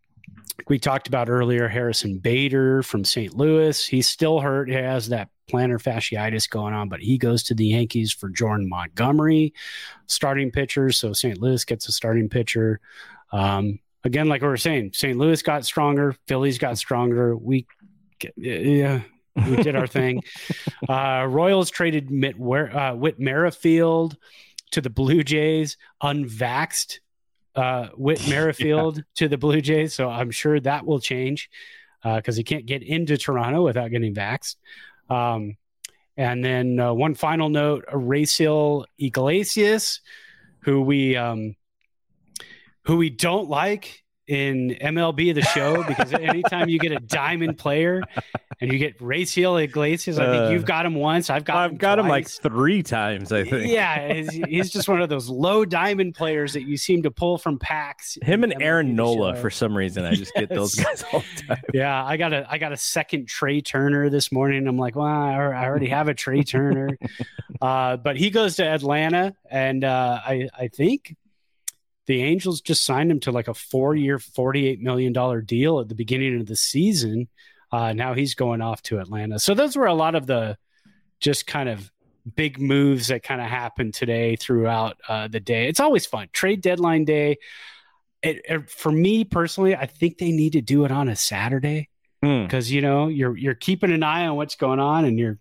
we 0.67 0.79
talked 0.79 1.07
about 1.07 1.29
earlier 1.29 1.67
Harrison 1.67 2.17
Bader 2.17 2.83
from 2.83 3.03
St. 3.03 3.35
Louis. 3.35 3.85
He's 3.85 4.07
still 4.07 4.39
hurt. 4.39 4.69
He 4.69 4.75
has 4.75 5.09
that 5.09 5.29
plantar 5.51 5.81
fasciitis 5.81 6.49
going 6.49 6.73
on, 6.73 6.89
but 6.89 7.01
he 7.01 7.17
goes 7.17 7.43
to 7.43 7.53
the 7.53 7.65
Yankees 7.65 8.11
for 8.11 8.29
Jordan 8.29 8.69
Montgomery, 8.69 9.53
starting 10.07 10.51
pitcher. 10.51 10.91
So 10.91 11.13
St. 11.13 11.37
Louis 11.39 11.63
gets 11.65 11.87
a 11.87 11.91
starting 11.91 12.29
pitcher. 12.29 12.79
Um, 13.31 13.79
again, 14.03 14.27
like 14.29 14.41
we 14.41 14.47
were 14.47 14.57
saying, 14.57 14.91
St. 14.93 15.17
Louis 15.17 15.41
got 15.41 15.65
stronger, 15.65 16.15
Phillies 16.27 16.57
got 16.57 16.77
stronger. 16.77 17.35
We, 17.35 17.67
yeah, 18.35 19.01
we 19.35 19.57
did 19.57 19.75
our 19.75 19.87
thing. 19.87 20.23
Uh, 20.89 21.25
Royals 21.29 21.69
traded 21.69 22.09
Mitt, 22.11 22.35
uh, 22.41 22.93
Whit 22.95 23.17
Merrifield 23.19 24.17
to 24.71 24.81
the 24.81 24.89
Blue 24.89 25.23
Jays, 25.23 25.77
unvaxxed 26.03 26.99
uh, 27.55 27.87
Whit 27.95 28.27
Merrifield 28.29 28.97
yeah. 28.97 29.03
to 29.15 29.27
the 29.27 29.37
Blue 29.37 29.61
Jays. 29.61 29.93
So 29.93 30.09
I'm 30.09 30.31
sure 30.31 30.59
that 30.59 30.85
will 30.85 30.99
change 30.99 31.49
Uh, 32.03 32.15
because 32.15 32.35
uh, 32.35 32.39
he 32.39 32.43
can't 32.43 32.65
get 32.65 32.83
into 32.83 33.17
Toronto 33.17 33.63
without 33.63 33.91
getting 33.91 34.13
vaxxed. 34.13 34.55
Um, 35.09 35.57
and 36.17 36.43
then 36.43 36.79
uh, 36.79 36.93
one 36.93 37.15
final 37.15 37.49
note: 37.49 37.85
Raisel 37.91 38.85
Iglesias, 38.99 40.01
who 40.61 40.81
we 40.81 41.15
um, 41.15 41.55
who 42.85 42.97
we 42.97 43.09
don't 43.09 43.49
like 43.49 44.03
in 44.27 44.77
MLB 44.81 45.33
the 45.33 45.41
show 45.41 45.83
because 45.83 46.13
anytime 46.13 46.69
you 46.69 46.79
get 46.79 46.91
a 46.91 46.99
diamond 46.99 47.57
player 47.57 48.01
and 48.61 48.71
you 48.71 48.77
get 48.77 48.99
Raisel 48.99 49.61
Iglesias, 49.61 50.19
I 50.19 50.31
think 50.31 50.51
you've 50.51 50.63
uh, 50.63 50.67
got 50.67 50.85
him 50.85 50.93
once. 50.93 51.31
I've 51.31 51.43
got 51.43 51.57
I've 51.57 51.71
him 51.71 51.77
got 51.77 51.95
twice. 51.95 52.05
him 52.05 52.09
like 52.09 52.27
three 52.27 52.83
times. 52.83 53.31
I 53.31 53.43
think. 53.43 53.67
Yeah, 53.67 54.13
he's, 54.13 54.29
he's, 54.29 54.69
just 54.69 54.87
one 54.87 55.01
of 55.01 55.09
those 55.09 55.27
low 55.29 55.65
diamond 55.65 56.13
players 56.13 56.53
that 56.53 56.63
you 56.63 56.77
seem 56.77 57.01
to 57.03 57.11
pull 57.11 57.39
from 57.39 57.57
packs. 57.57 58.19
Him 58.21 58.43
and 58.43 58.61
Aaron 58.61 58.95
Nola 58.95 59.35
for 59.35 59.49
some 59.49 59.75
reason. 59.75 60.05
I 60.05 60.13
just 60.13 60.31
yes. 60.35 60.47
get 60.47 60.49
those 60.55 60.75
guys 60.75 61.03
all 61.11 61.23
the 61.35 61.43
time. 61.43 61.63
Yeah, 61.73 62.05
I 62.05 62.17
got 62.17 62.33
a 62.33 62.45
I 62.49 62.59
got 62.59 62.71
a 62.71 62.77
second 62.77 63.27
Trea 63.27 63.61
Turner 63.61 64.09
this 64.09 64.31
morning. 64.31 64.67
I'm 64.67 64.77
like, 64.77 64.95
well, 64.95 65.07
I 65.07 65.35
already 65.35 65.87
have 65.87 66.07
a 66.07 66.13
Trea 66.13 66.43
Turner, 66.43 66.97
uh, 67.61 67.97
but 67.97 68.15
he 68.15 68.29
goes 68.29 68.57
to 68.57 68.65
Atlanta, 68.65 69.35
and 69.49 69.83
uh, 69.83 70.19
I 70.23 70.49
I 70.53 70.67
think 70.67 71.15
the 72.05 72.23
Angels 72.23 72.61
just 72.61 72.83
signed 72.83 73.09
him 73.09 73.19
to 73.21 73.31
like 73.31 73.47
a 73.47 73.53
four 73.53 73.95
year, 73.95 74.17
$48 74.17 74.79
million 74.81 75.13
deal 75.45 75.79
at 75.79 75.87
the 75.87 75.95
beginning 75.95 76.39
of 76.39 76.47
the 76.47 76.55
season. 76.55 77.27
Uh, 77.71 77.93
now 77.93 78.13
he's 78.13 78.35
going 78.35 78.61
off 78.61 78.81
to 78.83 78.99
Atlanta. 78.99 79.39
So 79.39 79.53
those 79.53 79.75
were 79.75 79.85
a 79.85 79.93
lot 79.93 80.15
of 80.15 80.27
the 80.27 80.57
just 81.19 81.47
kind 81.47 81.69
of 81.69 81.89
big 82.35 82.59
moves 82.59 83.07
that 83.07 83.23
kind 83.23 83.41
of 83.41 83.47
happened 83.47 83.93
today 83.93 84.35
throughout 84.35 84.97
uh, 85.07 85.27
the 85.27 85.39
day. 85.39 85.67
It's 85.67 85.79
always 85.79 86.05
fun. 86.05 86.27
Trade 86.33 86.61
deadline 86.61 87.05
day. 87.05 87.37
It, 88.21 88.41
it, 88.47 88.69
for 88.69 88.91
me 88.91 89.23
personally, 89.23 89.75
I 89.75 89.85
think 89.85 90.17
they 90.17 90.31
need 90.31 90.53
to 90.53 90.61
do 90.61 90.85
it 90.85 90.91
on 90.91 91.09
a 91.09 91.15
Saturday 91.15 91.89
because 92.19 92.67
hmm. 92.67 92.71
mm. 92.71 92.75
you 92.75 92.81
know 92.81 93.07
you're 93.07 93.35
you're 93.35 93.55
keeping 93.55 93.91
an 93.91 94.03
eye 94.03 94.27
on 94.27 94.35
what's 94.35 94.55
going 94.55 94.79
on 94.79 95.05
and 95.05 95.17
you're 95.17 95.39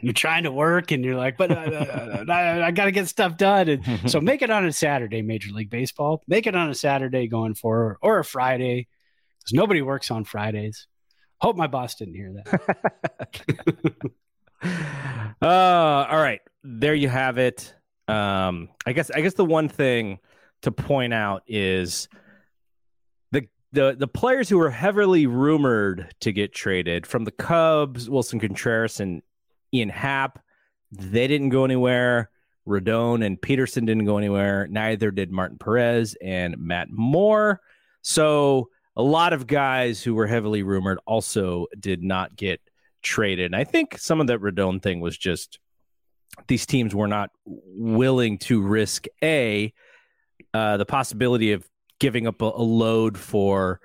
you're 0.00 0.12
trying 0.12 0.42
to 0.42 0.52
work 0.52 0.90
and 0.90 1.04
you're 1.04 1.16
like, 1.16 1.36
but 1.36 1.50
uh, 1.50 1.54
uh, 1.54 2.24
uh 2.28 2.32
I, 2.32 2.66
I 2.66 2.70
got 2.72 2.86
to 2.86 2.90
get 2.90 3.08
stuff 3.08 3.36
done. 3.36 3.68
And 3.68 3.82
so 4.10 4.20
make 4.20 4.42
it 4.42 4.50
on 4.50 4.66
a 4.66 4.72
Saturday, 4.72 5.22
Major 5.22 5.52
League 5.52 5.70
Baseball. 5.70 6.22
Make 6.26 6.46
it 6.46 6.54
on 6.54 6.68
a 6.68 6.74
Saturday 6.74 7.28
going 7.28 7.54
forward 7.54 7.98
or 8.02 8.18
a 8.18 8.24
Friday 8.24 8.88
because 9.38 9.52
nobody 9.52 9.82
works 9.82 10.10
on 10.10 10.24
Fridays. 10.24 10.88
Hope 11.44 11.56
my 11.56 11.66
boss 11.66 11.94
didn't 11.96 12.14
hear 12.14 12.32
that. 12.32 13.42
uh, 15.42 15.46
all 15.46 16.16
right, 16.16 16.40
there 16.62 16.94
you 16.94 17.10
have 17.10 17.36
it. 17.36 17.74
Um, 18.08 18.70
I 18.86 18.94
guess 18.94 19.10
I 19.10 19.20
guess 19.20 19.34
the 19.34 19.44
one 19.44 19.68
thing 19.68 20.20
to 20.62 20.72
point 20.72 21.12
out 21.12 21.42
is 21.46 22.08
the 23.30 23.46
the 23.72 23.94
the 23.94 24.08
players 24.08 24.48
who 24.48 24.56
were 24.56 24.70
heavily 24.70 25.26
rumored 25.26 26.14
to 26.20 26.32
get 26.32 26.54
traded 26.54 27.06
from 27.06 27.24
the 27.24 27.30
Cubs, 27.30 28.08
Willson 28.08 28.40
Contreras 28.40 29.00
and 29.00 29.20
Ian 29.74 29.90
Happ, 29.90 30.42
they 30.92 31.28
didn't 31.28 31.50
go 31.50 31.66
anywhere. 31.66 32.30
Rodon 32.66 33.22
and 33.22 33.38
Pederson 33.38 33.84
didn't 33.84 34.06
go 34.06 34.16
anywhere. 34.16 34.66
Neither 34.68 35.10
did 35.10 35.30
Martin 35.30 35.58
Perez 35.58 36.16
and 36.22 36.56
Matt 36.56 36.88
Moore. 36.90 37.60
So 38.00 38.70
a 38.96 39.02
lot 39.02 39.32
of 39.32 39.46
guys 39.46 40.02
who 40.02 40.14
were 40.14 40.26
heavily 40.26 40.62
rumored 40.62 40.98
also 41.06 41.66
did 41.78 42.02
not 42.02 42.36
get 42.36 42.60
traded. 43.02 43.46
And 43.46 43.56
I 43.56 43.64
think 43.64 43.98
some 43.98 44.20
of 44.20 44.28
that 44.28 44.40
Rodon 44.40 44.82
thing 44.82 45.00
was 45.00 45.16
just 45.16 45.58
these 46.48 46.66
teams 46.66 46.94
were 46.94 47.08
not 47.08 47.30
willing 47.44 48.38
to 48.38 48.60
risk 48.60 49.06
a 49.22 49.72
uh, 50.52 50.76
the 50.76 50.86
possibility 50.86 51.52
of 51.52 51.68
giving 52.00 52.26
up 52.26 52.42
a, 52.42 52.46
a 52.46 52.62
load 52.62 53.18
for 53.18 53.80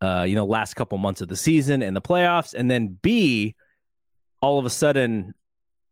uh, 0.00 0.24
you 0.28 0.34
know 0.34 0.46
last 0.46 0.74
couple 0.74 0.98
months 0.98 1.20
of 1.20 1.28
the 1.28 1.36
season 1.36 1.82
and 1.82 1.96
the 1.96 2.02
playoffs, 2.02 2.54
and 2.54 2.70
then 2.70 2.98
b 3.02 3.54
all 4.40 4.58
of 4.58 4.64
a 4.64 4.70
sudden 4.70 5.34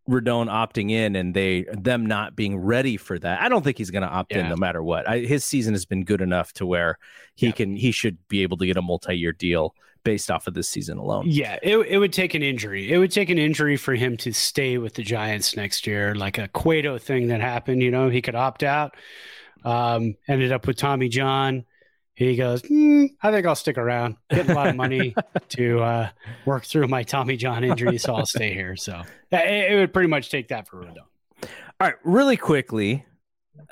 Rodon 0.09 0.48
opting 0.48 0.90
in 0.90 1.16
and 1.16 1.34
they 1.34 1.66
them 1.72 2.07
not 2.07 2.36
being 2.36 2.57
ready 2.59 2.96
for 2.96 3.18
that. 3.18 3.40
I 3.40 3.48
don't 3.48 3.62
think 3.62 3.78
he's 3.78 3.90
going 3.90 4.02
to 4.02 4.09
opt 4.09 4.32
yeah. 4.32 4.40
in 4.40 4.48
no 4.48 4.57
matter 4.57 4.82
what. 4.82 5.09
I, 5.09 5.20
his 5.20 5.44
season 5.44 5.74
has 5.74 5.84
been 5.84 6.04
good 6.04 6.20
enough 6.20 6.52
to 6.54 6.66
where 6.66 6.98
he 7.34 7.46
yeah. 7.46 7.52
can 7.52 7.76
he 7.76 7.90
should 7.90 8.16
be 8.28 8.42
able 8.42 8.57
to 8.59 8.66
get 8.66 8.76
a 8.76 8.82
multi-year 8.82 9.32
deal 9.32 9.74
based 10.04 10.30
off 10.30 10.46
of 10.46 10.54
this 10.54 10.68
season 10.68 10.98
alone. 10.98 11.24
Yeah, 11.26 11.59
it, 11.62 11.76
it 11.78 11.98
would 11.98 12.12
take 12.12 12.34
an 12.34 12.42
injury. 12.42 12.92
It 12.92 12.98
would 12.98 13.11
take 13.11 13.28
an 13.28 13.38
injury 13.38 13.76
for 13.76 13.94
him 13.94 14.16
to 14.18 14.32
stay 14.32 14.78
with 14.78 14.94
the 14.94 15.02
Giants 15.02 15.57
next 15.57 15.84
year, 15.86 16.14
like 16.14 16.38
a 16.38 16.46
Cueto 16.48 16.96
thing 16.96 17.26
that 17.28 17.40
happened. 17.40 17.82
You 17.82 17.90
know, 17.90 18.09
he 18.09 18.22
could 18.22 18.36
opt 18.36 18.62
out. 18.62 18.94
Um, 19.64 20.14
ended 20.28 20.52
up 20.52 20.68
with 20.68 20.76
Tommy 20.76 21.09
John 21.09 21.64
he 22.17 22.35
goes, 22.35 22.62
mm, 22.62 23.11
I 23.23 23.31
think 23.31 23.47
I'll 23.47 23.55
stick 23.55 23.77
around. 23.77 24.17
Get 24.31 24.49
a 24.49 24.55
lot 24.55 24.69
of 24.69 24.77
money 24.77 25.14
to 25.51 25.81
uh, 25.81 26.09
work 26.47 26.64
through 26.64 26.89
my 26.89 27.03
Tommy 27.03 27.37
John 27.37 27.62
injury, 27.62 27.99
so 27.99 28.14
I'll 28.14 28.27
stay 28.27 28.55
here. 28.55 28.75
So 28.75 29.03
it, 29.31 29.73
it 29.73 29.77
would 29.77 29.93
pretty 29.93 30.09
much 30.09 30.31
take 30.31 30.49
that 30.49 30.67
for 30.67 30.79
Rodon. 30.79 31.05
All 31.43 31.49
right, 31.79 31.95
really 32.05 32.39
quickly, 32.39 33.05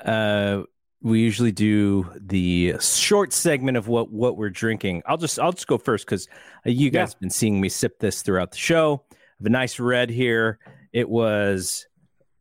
uh, 0.05 0.61
we 1.01 1.21
usually 1.21 1.51
do 1.51 2.07
the 2.15 2.75
short 2.79 3.33
segment 3.33 3.77
of 3.77 3.87
what 3.87 4.11
what 4.11 4.37
we're 4.37 4.51
drinking. 4.51 5.01
I'll 5.07 5.17
just 5.17 5.39
I'll 5.39 5.51
just 5.51 5.65
go 5.65 5.79
first 5.79 6.05
because 6.05 6.27
you 6.65 6.91
guys 6.91 7.09
yeah. 7.09 7.13
have 7.13 7.19
been 7.19 7.29
seeing 7.31 7.59
me 7.59 7.69
sip 7.69 7.99
this 7.99 8.21
throughout 8.21 8.51
the 8.51 8.57
show. 8.57 9.03
I 9.11 9.15
have 9.39 9.47
a 9.47 9.49
nice 9.49 9.79
red 9.79 10.11
here. 10.11 10.59
It 10.93 11.09
was 11.09 11.87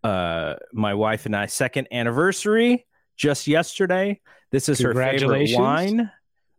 uh, 0.03 0.57
my 0.71 0.93
wife 0.93 1.25
and 1.25 1.35
I 1.35 1.47
second 1.47 1.89
anniversary 1.91 2.85
just 3.17 3.47
yesterday. 3.47 4.21
This 4.55 4.69
is 4.69 4.79
her 4.79 4.95
favorite 4.95 5.51
wine, 5.57 6.13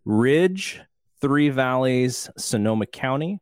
Ridge, 0.04 0.82
Three 1.22 1.48
Valleys, 1.48 2.30
Sonoma 2.38 2.88
County. 2.88 3.40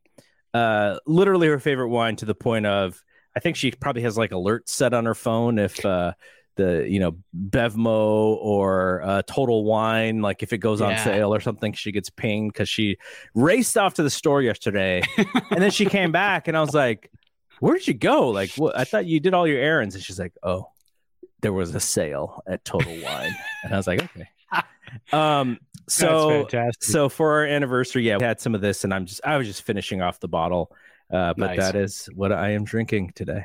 Uh, 0.54 0.99
literally 1.08 1.47
her 1.47 1.58
favorite 1.58 1.88
wine 1.88 2.16
to 2.18 2.26
the 2.26 2.36
point 2.36 2.68
of 2.68 3.04
I 3.36 3.39
think 3.39 3.56
she 3.56 3.72
probably 3.72 4.04
has 4.04 4.16
like 4.16 4.30
alerts 4.30 4.70
set 4.70 4.93
on 4.93 5.06
her 5.06 5.16
phone 5.16 5.58
if 5.58 5.84
uh, 5.84 6.14
the 6.56 6.86
you 6.88 6.99
know 6.99 7.18
Bevmo 7.36 8.38
or 8.38 9.01
uh, 9.01 9.22
Total 9.24 9.64
Wine, 9.64 10.22
like 10.22 10.43
if 10.43 10.54
it 10.54 10.60
goes 10.60 10.82
on 10.82 10.99
sale 10.99 11.34
or 11.34 11.39
something, 11.39 11.74
she 11.74 11.91
gets 11.91 12.12
pinged 12.12 12.54
because 12.54 12.70
she 12.70 12.97
raced 13.34 13.76
off 13.76 13.95
to 13.95 14.04
the 14.04 14.12
store 14.12 14.43
yesterday, 14.43 15.01
and 15.49 15.64
then 15.64 15.72
she 15.72 15.86
came 15.86 16.12
back, 16.12 16.47
and 16.47 16.56
I 16.56 16.62
was 16.62 16.76
like, 16.76 17.10
"Where 17.60 17.74
did 17.74 17.88
you 17.88 17.95
go? 17.95 18.30
Like, 18.30 18.51
what? 18.51 18.78
I 18.78 18.84
thought 18.84 19.08
you 19.08 19.20
did 19.20 19.34
all 19.34 19.47
your 19.47 19.60
errands." 19.60 19.95
And 19.95 20.04
she's 20.04 20.20
like, 20.20 20.34
"Oh, 20.43 20.68
there 21.41 21.54
was 21.54 21.74
a 21.74 21.80
sale 21.80 22.43
at 22.45 22.64
Total 22.64 22.93
Wine," 23.01 23.36
and 23.64 23.74
I 23.74 23.78
was 23.78 23.88
like, 23.88 24.04
"Okay." 24.04 24.28
Um 25.14 25.60
so 25.88 26.47
so 26.80 27.10
for 27.10 27.32
our 27.34 27.45
anniversary 27.45 28.04
yeah 28.04 28.18
we 28.18 28.24
had 28.24 28.39
some 28.39 28.56
of 28.56 28.62
this 28.62 28.84
and 28.84 28.93
i'm 28.93 29.06
just 29.06 29.22
i 29.26 29.38
was 29.38 29.47
just 29.47 29.64
finishing 29.64 30.01
off 30.01 30.20
the 30.20 30.28
bottle 30.28 30.72
uh 31.12 31.34
but 31.38 31.47
nice. 31.47 31.58
that 31.58 31.76
is 31.76 32.10
what 32.16 32.32
i 32.32 32.51
am 32.51 32.64
drinking 32.64 33.12
today 33.16 33.43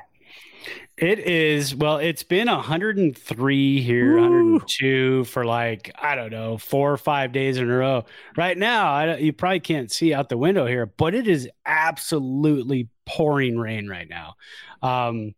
it 0.96 1.18
is 1.20 1.74
well 1.74 1.98
it's 1.98 2.22
been 2.22 2.48
103 2.48 3.80
here 3.80 4.14
Woo. 4.14 4.20
102 4.22 5.24
for 5.24 5.44
like 5.44 5.92
i 6.00 6.14
don't 6.14 6.30
know 6.30 6.58
four 6.58 6.92
or 6.92 6.96
five 6.96 7.32
days 7.32 7.56
in 7.56 7.68
a 7.68 7.76
row 7.76 8.04
right 8.36 8.58
now 8.58 8.92
I, 8.92 9.16
you 9.16 9.32
probably 9.32 9.60
can't 9.60 9.90
see 9.90 10.12
out 10.12 10.28
the 10.28 10.36
window 10.36 10.66
here 10.66 10.86
but 10.86 11.14
it 11.14 11.28
is 11.28 11.48
absolutely 11.66 12.88
pouring 13.06 13.58
rain 13.58 13.88
right 13.88 14.08
now 14.08 14.34
um 14.82 15.34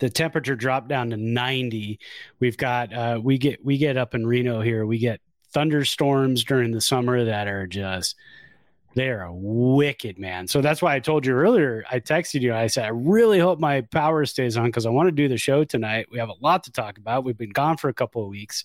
the 0.00 0.10
temperature 0.10 0.56
dropped 0.56 0.88
down 0.88 1.10
to 1.10 1.16
90 1.16 1.98
we've 2.40 2.56
got 2.56 2.92
uh, 2.92 3.20
we 3.22 3.38
get 3.38 3.64
we 3.64 3.78
get 3.78 3.96
up 3.96 4.14
in 4.14 4.26
reno 4.26 4.60
here 4.60 4.86
we 4.86 4.98
get 4.98 5.20
thunderstorms 5.52 6.44
during 6.44 6.72
the 6.72 6.80
summer 6.80 7.24
that 7.24 7.46
are 7.46 7.66
just 7.66 8.16
they 8.94 9.08
are 9.08 9.28
wicked 9.32 10.18
man. 10.18 10.46
So 10.46 10.60
that's 10.60 10.80
why 10.80 10.94
i 10.94 11.00
told 11.00 11.26
you 11.26 11.32
earlier 11.34 11.84
i 11.90 12.00
texted 12.00 12.40
you 12.42 12.54
i 12.54 12.66
said 12.66 12.84
i 12.84 12.88
really 12.88 13.38
hope 13.38 13.58
my 13.58 13.80
power 13.82 14.24
stays 14.24 14.56
on 14.56 14.66
because 14.66 14.86
i 14.86 14.90
want 14.90 15.08
to 15.08 15.12
do 15.12 15.28
the 15.28 15.36
show 15.36 15.64
tonight. 15.64 16.06
We 16.10 16.18
have 16.18 16.28
a 16.28 16.36
lot 16.40 16.64
to 16.64 16.72
talk 16.72 16.98
about. 16.98 17.24
We've 17.24 17.36
been 17.36 17.50
gone 17.50 17.76
for 17.76 17.88
a 17.88 17.94
couple 17.94 18.22
of 18.22 18.28
weeks. 18.28 18.64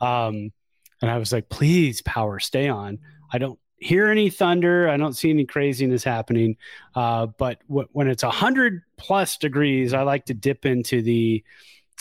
Um, 0.00 0.52
and 1.00 1.10
i 1.10 1.18
was 1.18 1.32
like 1.32 1.48
please 1.48 2.02
power 2.02 2.38
stay 2.38 2.68
on. 2.68 2.98
I 3.32 3.38
don't 3.38 3.58
hear 3.78 4.08
any 4.08 4.30
thunder. 4.30 4.88
I 4.88 4.96
don't 4.96 5.14
see 5.14 5.30
any 5.30 5.44
craziness 5.44 6.02
happening. 6.04 6.56
Uh, 6.94 7.26
but 7.26 7.60
w- 7.68 7.88
when 7.92 8.08
it's 8.08 8.22
hundred 8.22 8.82
plus 8.96 9.36
degrees, 9.36 9.94
I 9.94 10.02
like 10.02 10.26
to 10.26 10.34
dip 10.34 10.66
into 10.66 11.02
the 11.02 11.44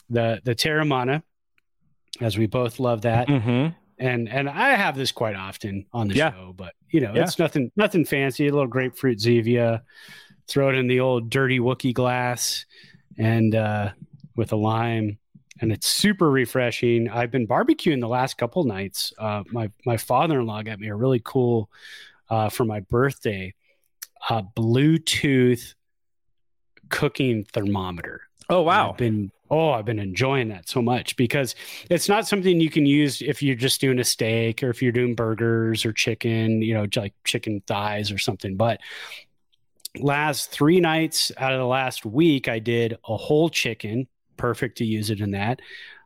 the 0.10 0.42
the 0.44 0.56
Teremana, 0.56 1.22
as 2.22 2.38
we 2.38 2.48
both 2.48 2.80
love 2.80 3.02
that. 3.02 3.28
Mm-hmm. 3.28 3.76
And 4.00 4.30
and 4.30 4.50
I 4.50 4.70
have 4.76 4.96
this 4.96 5.12
quite 5.12 5.36
often 5.36 5.86
on 5.92 6.08
the 6.08 6.16
Yeah. 6.16 6.32
show, 6.32 6.54
but 6.56 6.74
you 6.92 7.02
know 7.02 7.14
Yeah. 7.16 7.24
it's 7.24 7.40
nothing 7.40 7.72
nothing 7.76 8.06
fancy. 8.06 8.48
A 8.48 8.52
little 8.52 8.68
grapefruit 8.68 9.18
Zevia, 9.20 9.82
throw 10.48 10.70
it 10.70 10.76
in 10.76 10.88
the 10.88 11.00
old 11.00 11.30
dirty 11.30 11.60
Wookie 11.60 11.94
glass, 11.94 12.66
and 13.18 13.56
uh, 13.56 13.92
with 14.36 14.52
a 14.52 14.56
lime, 14.56 15.18
and 15.62 15.72
it's 15.72 15.88
super 15.88 16.30
refreshing. 16.30 17.10
I've 17.10 17.32
been 17.32 17.48
barbecuing 17.48 18.02
the 18.02 18.08
last 18.08 18.38
couple 18.38 18.64
nights. 18.64 19.14
Uh, 19.18 19.44
my 19.52 19.72
my 19.86 19.98
father 19.98 20.40
in 20.40 20.46
law 20.46 20.62
got 20.62 20.80
me 20.80 20.88
a 20.88 20.96
really 20.96 21.22
cool 21.24 21.70
uh, 22.30 22.50
for 22.50 22.66
my 22.66 22.82
birthday, 22.82 23.54
uh, 24.30 24.44
Bluetooth 24.56 25.74
cooking 26.90 27.46
thermometer. 27.46 28.22
Oh 28.50 28.62
wow. 28.62 28.92
I've 28.92 28.98
been 28.98 29.32
oh, 29.50 29.72
I've 29.72 29.86
been 29.86 30.00
enjoying 30.00 30.50
that 30.50 30.68
so 30.70 30.82
much 30.82 31.16
because 31.16 31.56
it's 31.90 32.10
not 32.10 32.28
something 32.28 32.60
you 32.60 32.70
can 32.70 32.86
use 32.86 33.22
if 33.22 33.42
you're 33.42 33.56
just 33.56 33.80
doing 33.80 34.00
a 34.00 34.04
steak 34.04 34.62
or 34.62 34.70
if 34.70 34.82
you're 34.82 34.92
doing 34.92 35.16
burgers 35.16 35.86
or 35.86 35.94
chicken, 35.94 36.62
you 36.62 36.74
know, 36.74 36.86
like 36.96 37.14
chicken 37.24 37.62
thighs 37.66 38.12
or 38.12 38.18
something. 38.18 38.58
But 38.58 38.82
last 40.00 40.52
three 40.52 40.80
nights 40.80 41.32
out 41.38 41.54
of 41.54 41.60
the 41.60 41.66
last 41.66 42.06
week, 42.06 42.48
I 42.48 42.60
did 42.60 42.98
a 43.08 43.18
whole 43.18 43.50
chicken, 43.50 44.08
perfect 44.38 44.78
to 44.78 44.86
use 44.86 45.10
it 45.10 45.20
in 45.20 45.32
that. 45.32 45.62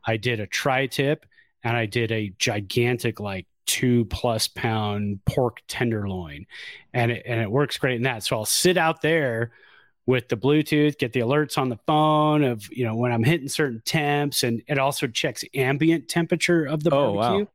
I 0.06 0.16
did 0.16 0.40
a 0.40 0.46
tri 0.46 0.86
tip 0.86 1.26
and 1.62 1.76
I 1.76 1.86
did 1.86 2.10
a 2.10 2.32
gigantic, 2.38 3.20
like 3.20 3.46
two 3.66 4.04
plus 4.06 4.48
pound 4.48 5.24
pork 5.24 5.58
tenderloin. 5.68 6.46
And 6.92 7.12
it, 7.12 7.22
and 7.26 7.40
it 7.40 7.50
works 7.50 7.78
great 7.78 7.96
in 7.96 8.02
that. 8.02 8.24
So 8.24 8.36
I'll 8.36 8.44
sit 8.44 8.76
out 8.76 9.02
there 9.02 9.52
with 10.04 10.28
the 10.28 10.36
Bluetooth, 10.36 10.98
get 10.98 11.12
the 11.12 11.20
alerts 11.20 11.56
on 11.56 11.68
the 11.68 11.78
phone 11.86 12.42
of, 12.42 12.68
you 12.72 12.84
know, 12.84 12.96
when 12.96 13.12
I'm 13.12 13.22
hitting 13.22 13.46
certain 13.48 13.80
temps 13.84 14.42
and 14.42 14.60
it 14.66 14.78
also 14.78 15.06
checks 15.06 15.44
ambient 15.54 16.08
temperature 16.08 16.64
of 16.64 16.82
the 16.82 16.90
Oh, 16.92 17.14
barbecue, 17.14 17.44
wow. 17.44 17.50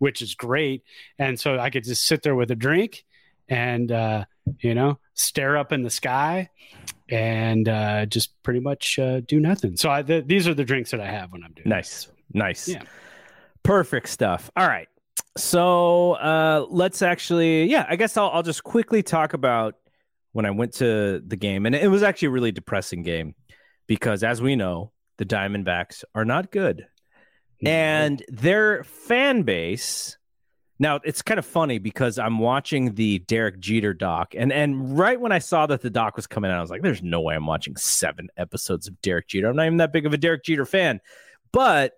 which 0.00 0.20
is 0.20 0.34
great. 0.34 0.82
And 1.20 1.38
so 1.38 1.60
I 1.60 1.70
could 1.70 1.84
just 1.84 2.04
sit 2.04 2.22
there 2.24 2.34
with 2.34 2.50
a 2.50 2.56
drink 2.56 3.04
and, 3.48 3.92
uh, 3.92 4.24
you 4.58 4.74
know, 4.74 4.98
stare 5.14 5.56
up 5.56 5.72
in 5.72 5.82
the 5.82 5.90
sky 5.90 6.50
and 7.12 7.68
uh, 7.68 8.06
just 8.06 8.42
pretty 8.42 8.60
much 8.60 8.98
uh, 8.98 9.20
do 9.20 9.38
nothing. 9.38 9.76
So 9.76 9.90
I, 9.90 10.02
th- 10.02 10.24
these 10.26 10.48
are 10.48 10.54
the 10.54 10.64
drinks 10.64 10.90
that 10.92 11.00
I 11.00 11.06
have 11.06 11.30
when 11.30 11.44
I'm 11.44 11.52
doing 11.52 11.68
Nice. 11.68 12.08
Nice. 12.32 12.68
Yeah. 12.68 12.82
Perfect 13.62 14.08
stuff. 14.08 14.50
All 14.56 14.66
right. 14.66 14.88
So 15.36 16.12
uh 16.12 16.66
let's 16.68 17.00
actually 17.00 17.64
yeah, 17.64 17.86
I 17.88 17.96
guess 17.96 18.16
I'll 18.16 18.30
I'll 18.30 18.42
just 18.42 18.64
quickly 18.64 19.02
talk 19.02 19.34
about 19.34 19.76
when 20.32 20.46
I 20.46 20.50
went 20.50 20.74
to 20.74 21.22
the 21.26 21.36
game. 21.36 21.64
And 21.66 21.74
it 21.74 21.88
was 21.88 22.02
actually 22.02 22.28
a 22.28 22.32
really 22.32 22.52
depressing 22.52 23.02
game 23.02 23.34
because 23.86 24.24
as 24.24 24.42
we 24.42 24.56
know, 24.56 24.92
the 25.18 25.24
Diamondbacks 25.24 26.04
are 26.14 26.24
not 26.24 26.50
good. 26.50 26.86
And 27.64 28.22
their 28.28 28.82
fan 28.84 29.42
base 29.42 30.16
now 30.82 31.00
it's 31.04 31.22
kind 31.22 31.38
of 31.38 31.46
funny 31.46 31.78
because 31.78 32.18
I'm 32.18 32.38
watching 32.40 32.94
the 32.94 33.20
Derek 33.20 33.60
Jeter 33.60 33.94
doc, 33.94 34.34
and 34.36 34.52
and 34.52 34.98
right 34.98 35.18
when 35.18 35.30
I 35.32 35.38
saw 35.38 35.66
that 35.66 35.80
the 35.80 35.90
doc 35.90 36.16
was 36.16 36.26
coming 36.26 36.50
out, 36.50 36.58
I 36.58 36.60
was 36.60 36.70
like, 36.70 36.82
"There's 36.82 37.02
no 37.02 37.20
way 37.20 37.34
I'm 37.36 37.46
watching 37.46 37.76
seven 37.76 38.28
episodes 38.36 38.88
of 38.88 39.00
Derek 39.00 39.28
Jeter. 39.28 39.48
I'm 39.48 39.56
not 39.56 39.66
even 39.66 39.78
that 39.78 39.92
big 39.92 40.04
of 40.06 40.12
a 40.12 40.18
Derek 40.18 40.42
Jeter 40.44 40.66
fan." 40.66 41.00
But 41.52 41.92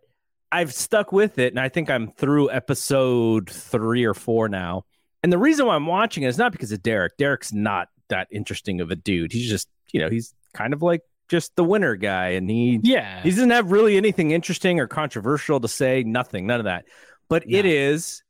I've 0.53 0.73
stuck 0.75 1.13
with 1.13 1.39
it, 1.39 1.53
and 1.53 1.59
I 1.59 1.69
think 1.69 1.89
I'm 1.89 2.13
through 2.13 2.51
episode 2.51 3.49
three 3.49 4.05
or 4.05 4.15
four 4.15 4.49
now. 4.49 4.85
And 5.23 5.33
the 5.33 5.39
reason 5.39 5.65
why 5.67 5.75
I'm 5.75 5.87
watching 5.87 6.23
it 6.23 6.29
is 6.29 6.37
not 6.39 6.53
because 6.53 6.71
of 6.71 6.83
Derek. 6.83 7.17
Derek's 7.17 7.53
not 7.53 7.89
that 8.09 8.29
interesting 8.31 8.83
of 8.83 8.91
a 8.91 8.97
dude. 8.97 9.33
He's 9.33 9.49
just, 9.49 9.69
you 9.93 10.01
know, 10.01 10.11
he's 10.11 10.35
kind 10.53 10.75
of 10.75 10.83
like 10.83 11.01
just 11.31 11.57
the 11.57 11.65
winner 11.65 11.97
guy, 11.97 12.31
and 12.31 12.51
he 12.51 12.81
yeah. 12.83 13.23
he 13.23 13.31
doesn't 13.31 13.51
have 13.51 13.71
really 13.71 13.97
anything 13.97 14.33
interesting 14.33 14.79
or 14.79 14.87
controversial 14.87 15.61
to 15.61 15.69
say. 15.69 16.03
Nothing, 16.03 16.47
none 16.47 16.61
of 16.61 16.65
that. 16.65 16.85
But 17.31 17.45
it 17.49 17.65
No. 17.65 17.71
is 17.71 18.23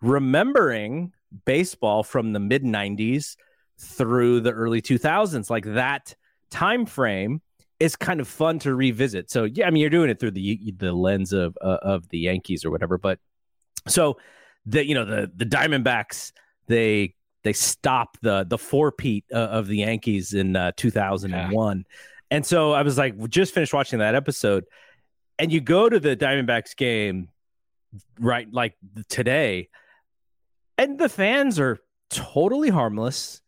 remembering 0.00 1.12
baseball 1.44 2.02
from 2.02 2.32
the 2.32 2.40
mid 2.40 2.62
'90s 2.62 3.36
through 3.78 4.40
the 4.40 4.52
early 4.52 4.82
2000s, 4.82 5.50
like 5.50 5.64
that 5.64 6.14
time 6.50 6.86
frame 6.86 7.40
is 7.80 7.94
kind 7.94 8.20
of 8.20 8.26
fun 8.26 8.58
to 8.60 8.74
revisit. 8.74 9.30
So 9.30 9.44
yeah, 9.44 9.66
I 9.66 9.70
mean, 9.70 9.80
you're 9.80 9.90
doing 9.90 10.10
it 10.10 10.18
through 10.18 10.32
the 10.32 10.72
the 10.76 10.92
lens 10.92 11.32
of 11.32 11.56
uh, 11.60 11.78
of 11.82 12.08
the 12.08 12.18
Yankees 12.18 12.64
or 12.64 12.70
whatever. 12.70 12.98
But 12.98 13.18
so 13.86 14.18
the 14.66 14.86
you 14.86 14.94
know 14.94 15.04
the 15.04 15.30
the 15.34 15.46
Diamondbacks 15.46 16.32
they 16.66 17.14
they 17.42 17.52
stop 17.52 18.16
the 18.20 18.44
the 18.44 18.58
four 18.58 18.92
peat 18.92 19.24
uh, 19.32 19.38
of 19.38 19.66
the 19.66 19.78
Yankees 19.78 20.34
in 20.34 20.56
uh, 20.56 20.72
2001. 20.76 21.84
And 22.30 22.44
so 22.44 22.72
I 22.72 22.82
was 22.82 22.98
like, 22.98 23.16
just 23.28 23.54
finished 23.54 23.72
watching 23.72 24.00
that 24.00 24.14
episode, 24.14 24.66
and 25.38 25.50
you 25.50 25.60
go 25.60 25.88
to 25.88 25.98
the 25.98 26.14
Diamondbacks 26.14 26.76
game, 26.76 27.28
right? 28.20 28.46
Like 28.52 28.74
today, 29.08 29.68
and 30.78 30.98
the 30.98 31.08
fans 31.08 31.58
are 31.58 31.78
totally 32.08 32.70
harmless. 32.70 33.42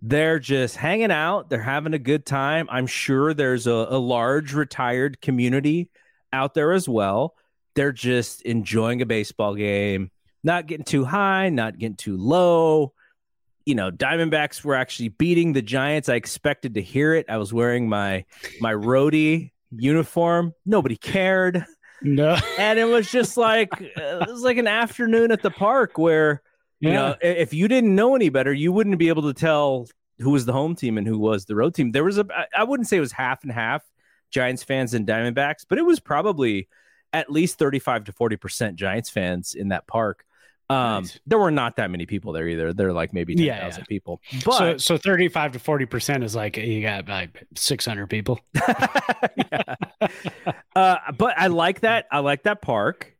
They're 0.00 0.38
just 0.38 0.76
hanging 0.76 1.10
out. 1.10 1.48
They're 1.48 1.62
having 1.62 1.94
a 1.94 1.98
good 1.98 2.26
time. 2.26 2.68
I'm 2.70 2.86
sure 2.86 3.32
there's 3.32 3.66
a, 3.66 3.72
a 3.72 3.98
large 3.98 4.52
retired 4.52 5.20
community 5.20 5.90
out 6.32 6.54
there 6.54 6.72
as 6.72 6.88
well. 6.88 7.34
They're 7.74 7.92
just 7.92 8.42
enjoying 8.42 9.02
a 9.02 9.06
baseball 9.06 9.54
game, 9.54 10.10
not 10.44 10.66
getting 10.66 10.84
too 10.84 11.04
high, 11.04 11.48
not 11.48 11.78
getting 11.78 11.96
too 11.96 12.16
low 12.16 12.92
you 13.64 13.74
know, 13.74 13.90
Diamondbacks 13.90 14.62
were 14.62 14.74
actually 14.74 15.08
beating 15.08 15.52
the 15.52 15.62
Giants. 15.62 16.08
I 16.08 16.14
expected 16.16 16.74
to 16.74 16.82
hear 16.82 17.14
it. 17.14 17.26
I 17.28 17.38
was 17.38 17.52
wearing 17.52 17.88
my 17.88 18.24
my 18.60 18.72
roadie 18.72 19.52
uniform. 19.70 20.54
Nobody 20.66 20.96
cared, 20.96 21.64
no. 22.02 22.36
and 22.58 22.78
it 22.78 22.84
was 22.84 23.10
just 23.10 23.36
like 23.36 23.70
it 23.80 24.28
was 24.28 24.42
like 24.42 24.58
an 24.58 24.66
afternoon 24.66 25.32
at 25.32 25.42
the 25.42 25.50
park 25.50 25.98
where 25.98 26.42
you 26.84 26.90
Yeah. 26.90 26.94
know 27.10 27.16
if 27.22 27.52
you 27.54 27.68
didn't 27.68 27.94
know 27.94 28.14
any 28.14 28.28
better, 28.28 28.52
you 28.52 28.72
wouldn't 28.72 28.98
be 28.98 29.08
able 29.08 29.22
to 29.22 29.34
tell 29.34 29.86
who 30.20 30.30
was 30.30 30.44
the 30.46 30.52
home 30.52 30.74
team 30.76 30.96
and 30.98 31.06
who 31.06 31.18
was 31.18 31.44
the 31.46 31.56
road 31.56 31.74
team. 31.74 31.90
There 31.92 32.04
was 32.04 32.18
a, 32.18 32.26
I 32.56 32.64
wouldn't 32.64 32.88
say 32.88 32.96
it 32.96 33.00
was 33.00 33.12
half 33.12 33.42
and 33.42 33.50
half 33.52 33.82
Giants 34.30 34.62
fans 34.62 34.94
and 34.94 35.06
Diamondbacks, 35.06 35.64
but 35.68 35.78
it 35.78 35.82
was 35.84 35.98
probably 36.00 36.68
at 37.12 37.30
least 37.30 37.58
35 37.58 38.04
to 38.04 38.12
40% 38.12 38.74
Giants 38.76 39.10
fans 39.10 39.54
in 39.54 39.68
that 39.68 39.86
park. 39.86 40.24
Um, 40.70 41.02
Nice. 41.04 41.18
there 41.26 41.38
were 41.38 41.50
not 41.50 41.76
that 41.76 41.90
many 41.90 42.06
people 42.06 42.32
there 42.32 42.48
either. 42.48 42.72
There 42.72 42.86
were 42.86 42.92
like 42.94 43.12
maybe 43.12 43.34
10,000 43.34 43.46
Yeah, 43.46 43.68
yeah. 43.76 43.84
people. 43.86 44.20
But 44.44 44.80
so 44.80 44.96
so 44.96 44.96
35 44.96 45.52
to 45.52 45.58
40 45.58 45.86
percent 45.86 46.24
is 46.24 46.34
like 46.34 46.56
you 46.56 46.80
got 46.80 47.06
like 47.08 47.44
600 47.54 48.08
people. 48.08 48.40
Yeah. 49.36 49.74
uh, 50.76 50.96
but 51.16 51.34
I 51.38 51.48
like 51.48 51.80
that. 51.80 52.06
I 52.10 52.20
like 52.20 52.44
that 52.44 52.62
park. 52.62 53.13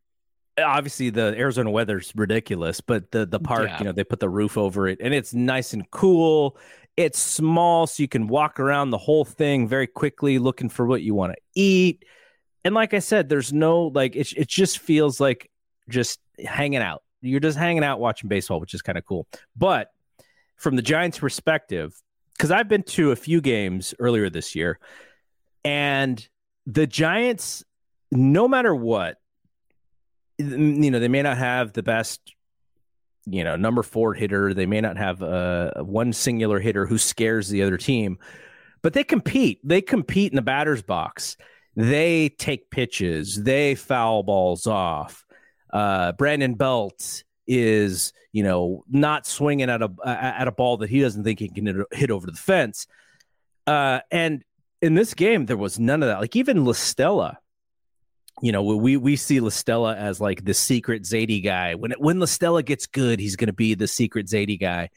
Obviously, 0.63 1.11
the 1.11 1.35
Arizona 1.37 1.71
weather's 1.71 2.13
ridiculous, 2.15 2.81
but 2.81 3.11
the 3.11 3.27
the 3.27 3.41
park, 3.41 3.69
Yeah. 3.69 3.79
you 3.79 3.85
know, 3.87 3.93
they 3.93 4.05
put 4.05 4.21
the 4.21 4.29
roof 4.29 4.57
over 4.57 4.87
it, 4.87 4.99
and 5.01 5.13
it's 5.13 5.35
nice 5.35 5.73
and 5.73 5.91
cool. 5.91 6.57
It's 6.97 7.19
small, 7.19 7.89
so 7.89 8.03
you 8.03 8.09
can 8.09 8.29
walk 8.29 8.61
around 8.61 8.91
the 8.91 8.99
whole 8.99 9.25
thing 9.25 9.67
very 9.67 9.89
quickly, 9.89 10.39
looking 10.39 10.69
for 10.69 10.87
what 10.87 11.03
you 11.03 11.13
want 11.15 11.33
to 11.33 11.39
eat. 11.55 12.05
And 12.65 12.73
like 12.75 12.95
I 12.95 13.01
said, 13.01 13.29
there's 13.29 13.53
no 13.53 13.87
like 13.89 14.15
it. 14.15 14.33
It 14.37 14.49
just 14.49 14.79
feels 14.79 15.21
like 15.21 15.51
just 15.89 16.21
hanging 16.45 16.81
out. 16.81 17.03
You're 17.21 17.41
just 17.41 17.59
hanging 17.59 17.83
out 17.83 17.99
watching 17.99 18.29
baseball, 18.29 18.61
which 18.61 18.75
is 18.75 18.83
kind 18.83 18.97
of 18.97 19.05
cool. 19.05 19.27
But 19.57 19.91
from 20.57 20.77
the 20.77 20.83
Giants' 20.83 21.19
perspective, 21.19 22.01
because 22.37 22.51
I've 22.53 22.69
been 22.69 22.85
to 22.85 23.11
a 23.11 23.17
few 23.17 23.41
games 23.41 23.93
earlier 23.99 24.31
this 24.31 24.55
year, 24.55 24.79
and 25.65 26.27
the 26.67 26.87
Giants, 26.87 27.65
no 28.13 28.47
matter 28.47 28.75
what, 28.75 29.19
you 30.39 30.91
know, 30.91 30.99
they 30.99 31.09
may 31.09 31.23
not 31.23 31.39
have 31.39 31.73
the 31.73 31.83
best, 31.83 32.21
you 33.27 33.45
know, 33.45 33.57
number 33.57 33.83
four 33.83 34.15
hitter. 34.15 34.55
They 34.55 34.67
may 34.67 34.81
not 34.81 34.97
have 34.97 35.23
uh, 35.23 35.83
one 35.83 36.13
singular 36.13 36.61
hitter 36.61 36.87
who 36.87 36.99
scares 36.99 37.49
the 37.49 37.63
other 37.63 37.77
team, 37.77 38.19
but 38.83 38.93
they 38.93 39.05
compete. 39.05 39.61
They 39.65 39.81
compete 39.81 40.33
in 40.33 40.37
the 40.37 40.43
batter's 40.43 40.83
box. 40.83 41.37
They 41.77 42.29
take 42.29 42.71
pitches. 42.71 43.43
They 43.43 43.75
foul 43.75 44.23
balls 44.23 44.67
off. 44.67 45.25
Uh, 45.73 46.13
Brandon 46.13 46.55
Belt 46.55 47.25
is, 47.47 48.13
you 48.33 48.43
know, 48.43 48.85
not 48.89 49.27
swinging 49.27 49.71
at 49.71 49.83
a 49.83 49.91
at 50.05 50.49
a 50.49 50.53
ball 50.53 50.77
that 50.79 50.91
he 50.91 51.01
doesn't 51.01 51.25
think 51.25 51.41
he 51.41 51.49
can 51.49 51.85
hit 51.93 52.11
over 52.11 52.27
the 52.27 52.33
fence. 52.37 52.87
Uh, 53.67 54.01
and 54.11 54.45
in 54.83 54.95
this 54.95 55.15
game, 55.15 55.47
there 55.47 55.57
was 55.57 55.79
none 55.79 56.03
of 56.03 56.09
that. 56.09 56.21
Like 56.21 56.37
even 56.37 56.59
LaStella, 56.59 57.37
you 58.45 58.53
know, 58.53 58.63
we 58.63 58.99
we 58.99 59.17
see 59.17 59.41
LaStella 59.41 59.97
as 59.97 60.21
like 60.21 60.45
the 60.45 60.53
secret 60.53 61.05
Zaidi 61.05 61.43
guy. 61.43 61.75
When 61.77 61.93
when 61.93 62.19
LaStella 62.19 62.63
gets 62.63 62.87
good, 62.87 63.19
he's 63.19 63.37
going 63.37 63.47
to 63.47 63.55
be 63.55 63.73
the 63.75 63.89
secret 63.89 64.27
Zaidi 64.27 64.61
guy. 64.61 64.91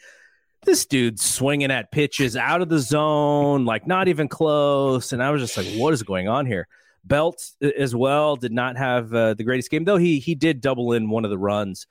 This 0.66 0.86
dude's 0.86 1.24
swinging 1.24 1.72
at 1.72 1.90
pitches 1.90 2.36
out 2.36 2.62
of 2.62 2.68
the 2.68 2.80
zone, 2.80 3.64
like 3.64 3.88
not 3.88 4.10
even 4.10 4.28
close. 4.28 5.14
And 5.14 5.24
I 5.24 5.30
was 5.30 5.42
just 5.42 5.56
like, 5.56 5.68
what 5.80 5.94
is 5.94 6.04
going 6.04 6.28
on 6.28 6.46
here? 6.46 6.68
Belt 7.06 7.42
uh, 7.64 7.70
as 7.80 7.96
well 7.96 8.36
did 8.36 8.52
not 8.52 8.76
have 8.76 9.14
uh, 9.14 9.34
the 9.34 9.46
greatest 9.46 9.72
game, 9.72 9.86
though 9.86 9.96
he 9.96 10.20
he 10.20 10.36
did 10.36 10.60
double 10.60 10.92
in 10.92 11.10
one 11.10 11.24
of 11.24 11.32
the 11.32 11.38
runs. 11.38 11.88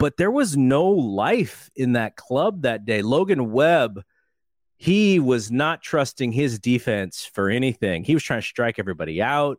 but 0.00 0.16
there 0.16 0.30
was 0.30 0.56
no 0.56 0.88
life 0.88 1.70
in 1.76 1.92
that 1.92 2.16
club 2.16 2.62
that 2.62 2.86
day. 2.86 3.02
Logan 3.02 3.52
Webb, 3.52 4.02
he 4.78 5.20
was 5.20 5.50
not 5.52 5.82
trusting 5.82 6.32
his 6.32 6.58
defense 6.58 7.26
for 7.26 7.50
anything. 7.50 8.02
He 8.02 8.14
was 8.14 8.22
trying 8.22 8.40
to 8.40 8.46
strike 8.46 8.78
everybody 8.78 9.20
out. 9.20 9.58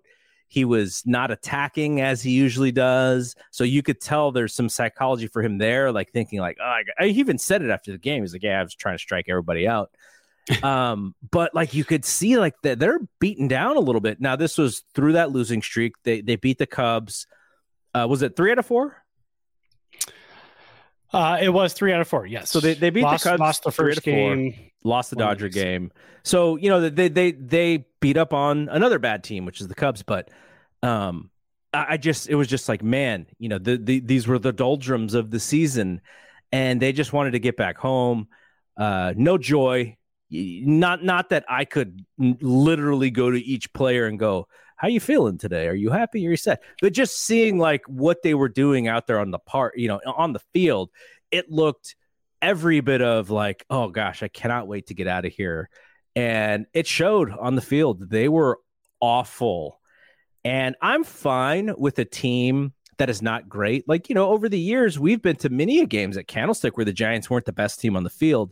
He 0.51 0.65
was 0.65 1.01
not 1.05 1.31
attacking 1.31 2.01
as 2.01 2.21
he 2.21 2.31
usually 2.31 2.73
does. 2.73 3.37
So 3.51 3.63
you 3.63 3.81
could 3.81 4.01
tell 4.01 4.33
there's 4.33 4.53
some 4.53 4.67
psychology 4.67 5.27
for 5.27 5.41
him 5.41 5.59
there, 5.59 5.93
like 5.93 6.11
thinking 6.11 6.41
like, 6.41 6.57
oh, 6.59 6.79
I, 6.99 7.07
he 7.07 7.21
even 7.21 7.37
said 7.37 7.61
it 7.61 7.69
after 7.69 7.93
the 7.93 7.97
game. 7.97 8.21
He's 8.21 8.33
like, 8.33 8.43
yeah, 8.43 8.59
I 8.59 8.63
was 8.63 8.75
trying 8.75 8.95
to 8.95 8.99
strike 8.99 9.27
everybody 9.29 9.65
out. 9.65 9.91
um, 10.63 11.15
but 11.31 11.55
like 11.55 11.73
you 11.73 11.85
could 11.85 12.03
see 12.03 12.37
like 12.37 12.55
that 12.63 12.79
they're 12.79 12.99
beaten 13.21 13.47
down 13.47 13.77
a 13.77 13.79
little 13.79 14.01
bit. 14.01 14.19
Now 14.19 14.35
this 14.35 14.57
was 14.57 14.83
through 14.93 15.13
that 15.13 15.31
losing 15.31 15.61
streak. 15.61 15.93
They 16.03 16.19
they 16.19 16.35
beat 16.35 16.57
the 16.57 16.67
Cubs. 16.67 17.27
Uh, 17.95 18.07
was 18.09 18.21
it 18.21 18.35
three 18.35 18.51
out 18.51 18.59
of 18.59 18.65
four? 18.65 19.00
Uh, 21.13 21.37
it 21.41 21.49
was 21.49 21.73
three 21.73 21.91
out 21.91 22.01
of 22.01 22.07
four. 22.07 22.25
Yes. 22.25 22.49
So 22.49 22.59
they, 22.59 22.73
they 22.73 22.89
beat 22.89 23.03
lost, 23.03 23.23
the 23.23 23.29
Cubs. 23.31 23.39
Lost 23.39 23.63
the 23.63 23.71
first 23.71 24.03
game. 24.03 24.71
Lost 24.83 25.09
the 25.09 25.15
Dodger 25.15 25.49
game. 25.49 25.91
So 26.23 26.55
you 26.55 26.69
know 26.69 26.89
they 26.89 27.09
they 27.09 27.31
they 27.31 27.85
beat 27.99 28.17
up 28.17 28.33
on 28.33 28.69
another 28.69 28.99
bad 28.99 29.23
team, 29.23 29.45
which 29.45 29.61
is 29.61 29.67
the 29.67 29.75
Cubs. 29.75 30.03
But 30.03 30.29
um, 30.81 31.29
I, 31.73 31.85
I 31.89 31.97
just 31.97 32.29
it 32.29 32.35
was 32.35 32.47
just 32.47 32.69
like 32.69 32.81
man, 32.81 33.27
you 33.37 33.49
know 33.49 33.57
the, 33.57 33.77
the 33.77 33.99
these 33.99 34.27
were 34.27 34.39
the 34.39 34.53
doldrums 34.53 35.13
of 35.13 35.31
the 35.31 35.39
season, 35.39 36.01
and 36.51 36.81
they 36.81 36.93
just 36.93 37.13
wanted 37.13 37.31
to 37.31 37.39
get 37.39 37.57
back 37.57 37.77
home. 37.77 38.27
Uh, 38.77 39.13
no 39.15 39.37
joy. 39.37 39.97
Not 40.31 41.03
not 41.03 41.29
that 41.29 41.43
I 41.49 41.65
could 41.65 42.05
literally 42.17 43.11
go 43.11 43.29
to 43.31 43.37
each 43.37 43.73
player 43.73 44.05
and 44.05 44.17
go, 44.17 44.47
how 44.81 44.87
you 44.87 44.99
feeling 44.99 45.37
today? 45.37 45.67
Are 45.67 45.75
you 45.75 45.91
happy? 45.91 46.25
Are 46.25 46.31
you 46.31 46.35
sad? 46.35 46.57
But 46.81 46.93
just 46.93 47.15
seeing 47.23 47.59
like 47.59 47.83
what 47.85 48.23
they 48.23 48.33
were 48.33 48.49
doing 48.49 48.87
out 48.87 49.05
there 49.05 49.19
on 49.19 49.29
the 49.29 49.37
part, 49.37 49.77
you 49.77 49.87
know, 49.87 50.01
on 50.07 50.33
the 50.33 50.41
field, 50.53 50.89
it 51.29 51.51
looked 51.51 51.95
every 52.41 52.79
bit 52.81 53.03
of 53.03 53.29
like, 53.29 53.63
oh 53.69 53.89
gosh, 53.89 54.23
I 54.23 54.27
cannot 54.27 54.67
wait 54.67 54.87
to 54.87 54.95
get 54.95 55.05
out 55.05 55.23
of 55.23 55.33
here. 55.33 55.69
And 56.15 56.65
it 56.73 56.87
showed 56.87 57.29
on 57.29 57.53
the 57.53 57.61
field. 57.61 58.09
They 58.09 58.27
were 58.27 58.57
awful. 58.99 59.79
And 60.43 60.75
I'm 60.81 61.03
fine 61.03 61.75
with 61.77 61.99
a 61.99 62.05
team 62.05 62.73
that 62.97 63.11
is 63.11 63.21
not 63.21 63.47
great. 63.47 63.87
Like, 63.87 64.09
you 64.09 64.15
know, 64.15 64.29
over 64.29 64.49
the 64.49 64.59
years, 64.59 64.97
we've 64.97 65.21
been 65.21 65.35
to 65.37 65.49
many 65.49 65.85
games 65.85 66.17
at 66.17 66.27
Candlestick 66.27 66.75
where 66.75 66.85
the 66.85 66.91
Giants 66.91 67.29
weren't 67.29 67.45
the 67.45 67.53
best 67.53 67.79
team 67.79 67.95
on 67.95 68.03
the 68.03 68.09
field, 68.09 68.51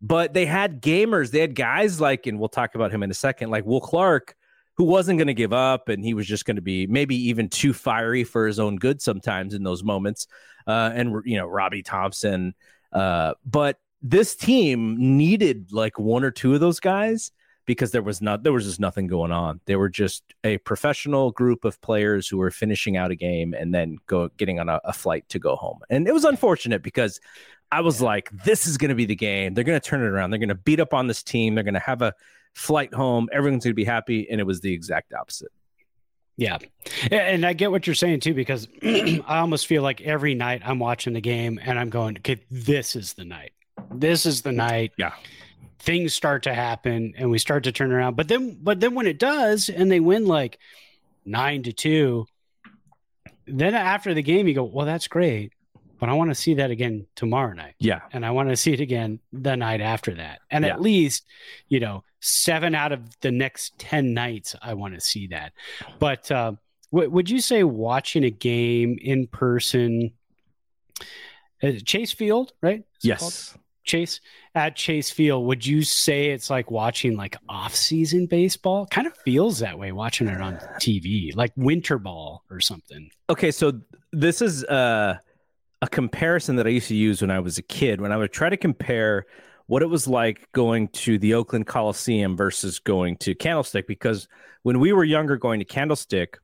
but 0.00 0.34
they 0.34 0.44
had 0.44 0.82
gamers. 0.82 1.30
They 1.30 1.38
had 1.38 1.54
guys 1.54 2.00
like, 2.00 2.26
and 2.26 2.40
we'll 2.40 2.48
talk 2.48 2.74
about 2.74 2.90
him 2.90 3.04
in 3.04 3.12
a 3.12 3.14
second, 3.14 3.50
like 3.50 3.64
Will 3.64 3.80
Clark, 3.80 4.34
who 4.74 4.84
wasn't 4.84 5.18
going 5.18 5.26
to 5.26 5.34
give 5.34 5.52
up 5.52 5.88
and 5.88 6.04
he 6.04 6.14
was 6.14 6.26
just 6.26 6.44
going 6.44 6.56
to 6.56 6.62
be 6.62 6.86
maybe 6.86 7.16
even 7.28 7.48
too 7.48 7.72
fiery 7.72 8.24
for 8.24 8.46
his 8.46 8.58
own 8.58 8.76
good 8.76 9.02
sometimes 9.02 9.54
in 9.54 9.62
those 9.62 9.84
moments. 9.84 10.26
Uh, 10.66 10.90
and, 10.94 11.22
you 11.24 11.36
know, 11.36 11.46
Robby 11.46 11.82
Thompson. 11.82 12.54
Uh, 12.92 13.34
but 13.44 13.78
this 14.00 14.34
team 14.34 15.16
needed 15.16 15.72
like 15.72 15.98
one 15.98 16.24
or 16.24 16.30
two 16.30 16.54
of 16.54 16.60
those 16.60 16.80
guys 16.80 17.32
because 17.66 17.92
there 17.92 18.02
was 18.02 18.20
not 18.20 18.42
there 18.42 18.52
was 18.52 18.64
just 18.64 18.80
nothing 18.80 19.06
going 19.06 19.30
on. 19.30 19.60
They 19.66 19.76
were 19.76 19.88
just 19.88 20.24
a 20.42 20.58
professional 20.58 21.30
group 21.30 21.64
of 21.64 21.80
players 21.80 22.26
who 22.26 22.38
were 22.38 22.50
finishing 22.50 22.96
out 22.96 23.10
a 23.10 23.14
game 23.14 23.54
and 23.54 23.72
then 23.72 23.98
go 24.06 24.28
getting 24.36 24.58
on 24.58 24.68
a, 24.68 24.80
a 24.84 24.92
flight 24.92 25.28
to 25.28 25.38
go 25.38 25.54
home. 25.56 25.80
And 25.88 26.08
it 26.08 26.12
was 26.12 26.24
unfortunate 26.24 26.82
because 26.82 27.20
I 27.70 27.80
was 27.80 28.02
like, 28.02 28.28
this 28.44 28.66
is 28.66 28.76
going 28.76 28.90
to 28.90 28.94
be 28.94 29.06
the 29.06 29.16
game. 29.16 29.54
They're 29.54 29.64
going 29.64 29.80
to 29.80 29.88
turn 29.88 30.02
it 30.02 30.06
around. 30.06 30.30
They're 30.30 30.38
going 30.38 30.48
to 30.48 30.54
beat 30.54 30.80
up 30.80 30.92
on 30.92 31.06
this 31.06 31.22
team. 31.22 31.54
They're 31.54 31.64
going 31.64 31.74
to 31.74 31.80
have 31.80 32.02
a 32.02 32.14
flight 32.54 32.92
home. 32.92 33.28
Everyone's 33.32 33.64
going 33.64 33.72
to 33.72 33.74
be 33.74 33.84
happy. 33.84 34.28
And 34.30 34.40
it 34.40 34.44
was 34.44 34.60
the 34.60 34.72
exact 34.72 35.12
opposite. 35.12 35.52
Yeah. 36.36 36.58
And 37.10 37.44
I 37.44 37.52
get 37.52 37.70
what 37.70 37.86
you're 37.86 37.94
saying 37.94 38.20
too, 38.20 38.34
because 38.34 38.66
I 38.82 39.38
almost 39.38 39.66
feel 39.66 39.82
like 39.82 40.00
every 40.00 40.34
night 40.34 40.62
I'm 40.64 40.78
watching 40.78 41.12
the 41.12 41.20
game 41.20 41.60
and 41.62 41.78
I'm 41.78 41.90
going, 41.90 42.16
okay, 42.18 42.40
this 42.50 42.96
is 42.96 43.12
the 43.14 43.24
night. 43.24 43.52
This 43.90 44.26
is 44.26 44.42
the 44.42 44.52
night. 44.52 44.92
Yeah. 44.96 45.12
Things 45.78 46.14
start 46.14 46.44
to 46.44 46.54
happen 46.54 47.14
and 47.16 47.30
we 47.30 47.38
start 47.38 47.64
to 47.64 47.72
turn 47.72 47.92
around. 47.92 48.16
But 48.16 48.28
then, 48.28 48.58
but 48.62 48.80
then 48.80 48.94
when 48.94 49.06
it 49.06 49.18
does 49.18 49.68
and 49.68 49.90
they 49.90 50.00
win 50.00 50.26
like 50.26 50.58
nine 51.24 51.62
to 51.64 51.72
two, 51.72 52.26
then 53.46 53.74
after 53.74 54.14
the 54.14 54.22
game, 54.22 54.46
you 54.46 54.54
go, 54.54 54.64
well, 54.64 54.86
that's 54.86 55.08
great 55.08 55.52
but 56.02 56.08
I 56.08 56.14
want 56.14 56.30
to 56.30 56.34
see 56.34 56.54
that 56.54 56.72
again 56.72 57.06
tomorrow 57.14 57.52
night. 57.52 57.76
Yeah. 57.78 58.00
And 58.10 58.26
I 58.26 58.32
want 58.32 58.48
to 58.48 58.56
see 58.56 58.72
it 58.72 58.80
again 58.80 59.20
the 59.32 59.56
night 59.56 59.80
after 59.80 60.12
that. 60.14 60.40
And 60.50 60.64
yeah. 60.64 60.72
at 60.72 60.80
least, 60.80 61.24
you 61.68 61.78
know, 61.78 62.02
seven 62.18 62.74
out 62.74 62.90
of 62.90 63.08
the 63.20 63.30
next 63.30 63.78
10 63.78 64.12
nights, 64.12 64.56
I 64.60 64.74
want 64.74 64.94
to 64.94 65.00
see 65.00 65.28
that. 65.28 65.52
But 66.00 66.28
uh, 66.32 66.54
w- 66.90 67.08
would 67.08 67.30
you 67.30 67.40
say 67.40 67.62
watching 67.62 68.24
a 68.24 68.30
game 68.30 68.98
in 69.00 69.28
person, 69.28 70.10
uh, 71.62 71.70
Chase 71.84 72.10
Field, 72.10 72.52
right? 72.60 72.82
yes. 73.00 73.56
Chase 73.84 74.20
at 74.56 74.74
Chase 74.74 75.10
Field, 75.12 75.46
would 75.46 75.64
you 75.64 75.82
say 75.82 76.30
it's 76.30 76.50
like 76.50 76.68
watching 76.68 77.16
like 77.16 77.36
off-season 77.48 78.26
baseball? 78.26 78.86
Kind 78.86 79.06
of 79.06 79.16
feels 79.18 79.60
that 79.60 79.78
way 79.78 79.92
watching 79.92 80.26
it 80.26 80.40
on 80.40 80.56
TV, 80.80 81.34
like 81.36 81.52
winter 81.54 81.98
ball 81.98 82.42
or 82.50 82.58
something. 82.58 83.08
Okay, 83.30 83.52
so 83.52 83.80
this 84.12 84.42
is 84.42 84.64
uh 84.64 85.18
a 85.82 85.88
comparison 85.88 86.56
that 86.56 86.66
I 86.66 86.70
used 86.70 86.88
to 86.88 86.94
use 86.94 87.20
when 87.20 87.30
I 87.30 87.40
was 87.40 87.58
a 87.58 87.62
kid, 87.62 88.00
when 88.00 88.12
I 88.12 88.16
would 88.16 88.32
try 88.32 88.48
to 88.48 88.56
compare 88.56 89.26
what 89.66 89.82
it 89.82 89.86
was 89.86 90.06
like 90.06 90.50
going 90.52 90.88
to 90.88 91.18
the 91.18 91.34
Oakland 91.34 91.66
Coliseum 91.66 92.36
versus 92.36 92.78
going 92.78 93.16
to 93.18 93.34
Candlestick. 93.34 93.88
Because 93.88 94.28
when 94.62 94.78
we 94.78 94.92
were 94.92 95.02
younger, 95.02 95.36
going 95.36 95.58
to 95.58 95.64
Candlestick, 95.64 96.38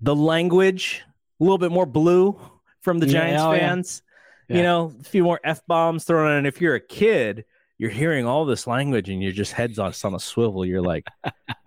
the 0.00 0.16
language 0.16 1.04
a 1.38 1.44
little 1.44 1.58
bit 1.58 1.70
more 1.70 1.86
blue 1.86 2.40
from 2.80 2.98
the 2.98 3.06
Giants 3.06 3.42
oh, 3.42 3.52
fans. 3.52 4.02
Yeah. 4.48 4.56
You 4.56 4.62
know, 4.62 4.92
a 4.98 5.04
few 5.04 5.22
more 5.22 5.40
f 5.44 5.66
bombs 5.66 6.04
thrown 6.04 6.30
in. 6.30 6.38
And 6.38 6.46
if 6.46 6.60
you're 6.60 6.74
a 6.74 6.80
kid, 6.80 7.44
you're 7.78 7.90
hearing 7.90 8.26
all 8.26 8.46
this 8.46 8.66
language 8.66 9.10
and 9.10 9.22
your 9.22 9.32
just 9.32 9.52
heads 9.52 9.78
on, 9.78 9.92
on 10.02 10.14
a 10.14 10.20
swivel. 10.20 10.64
You're 10.64 10.82
like, 10.82 11.06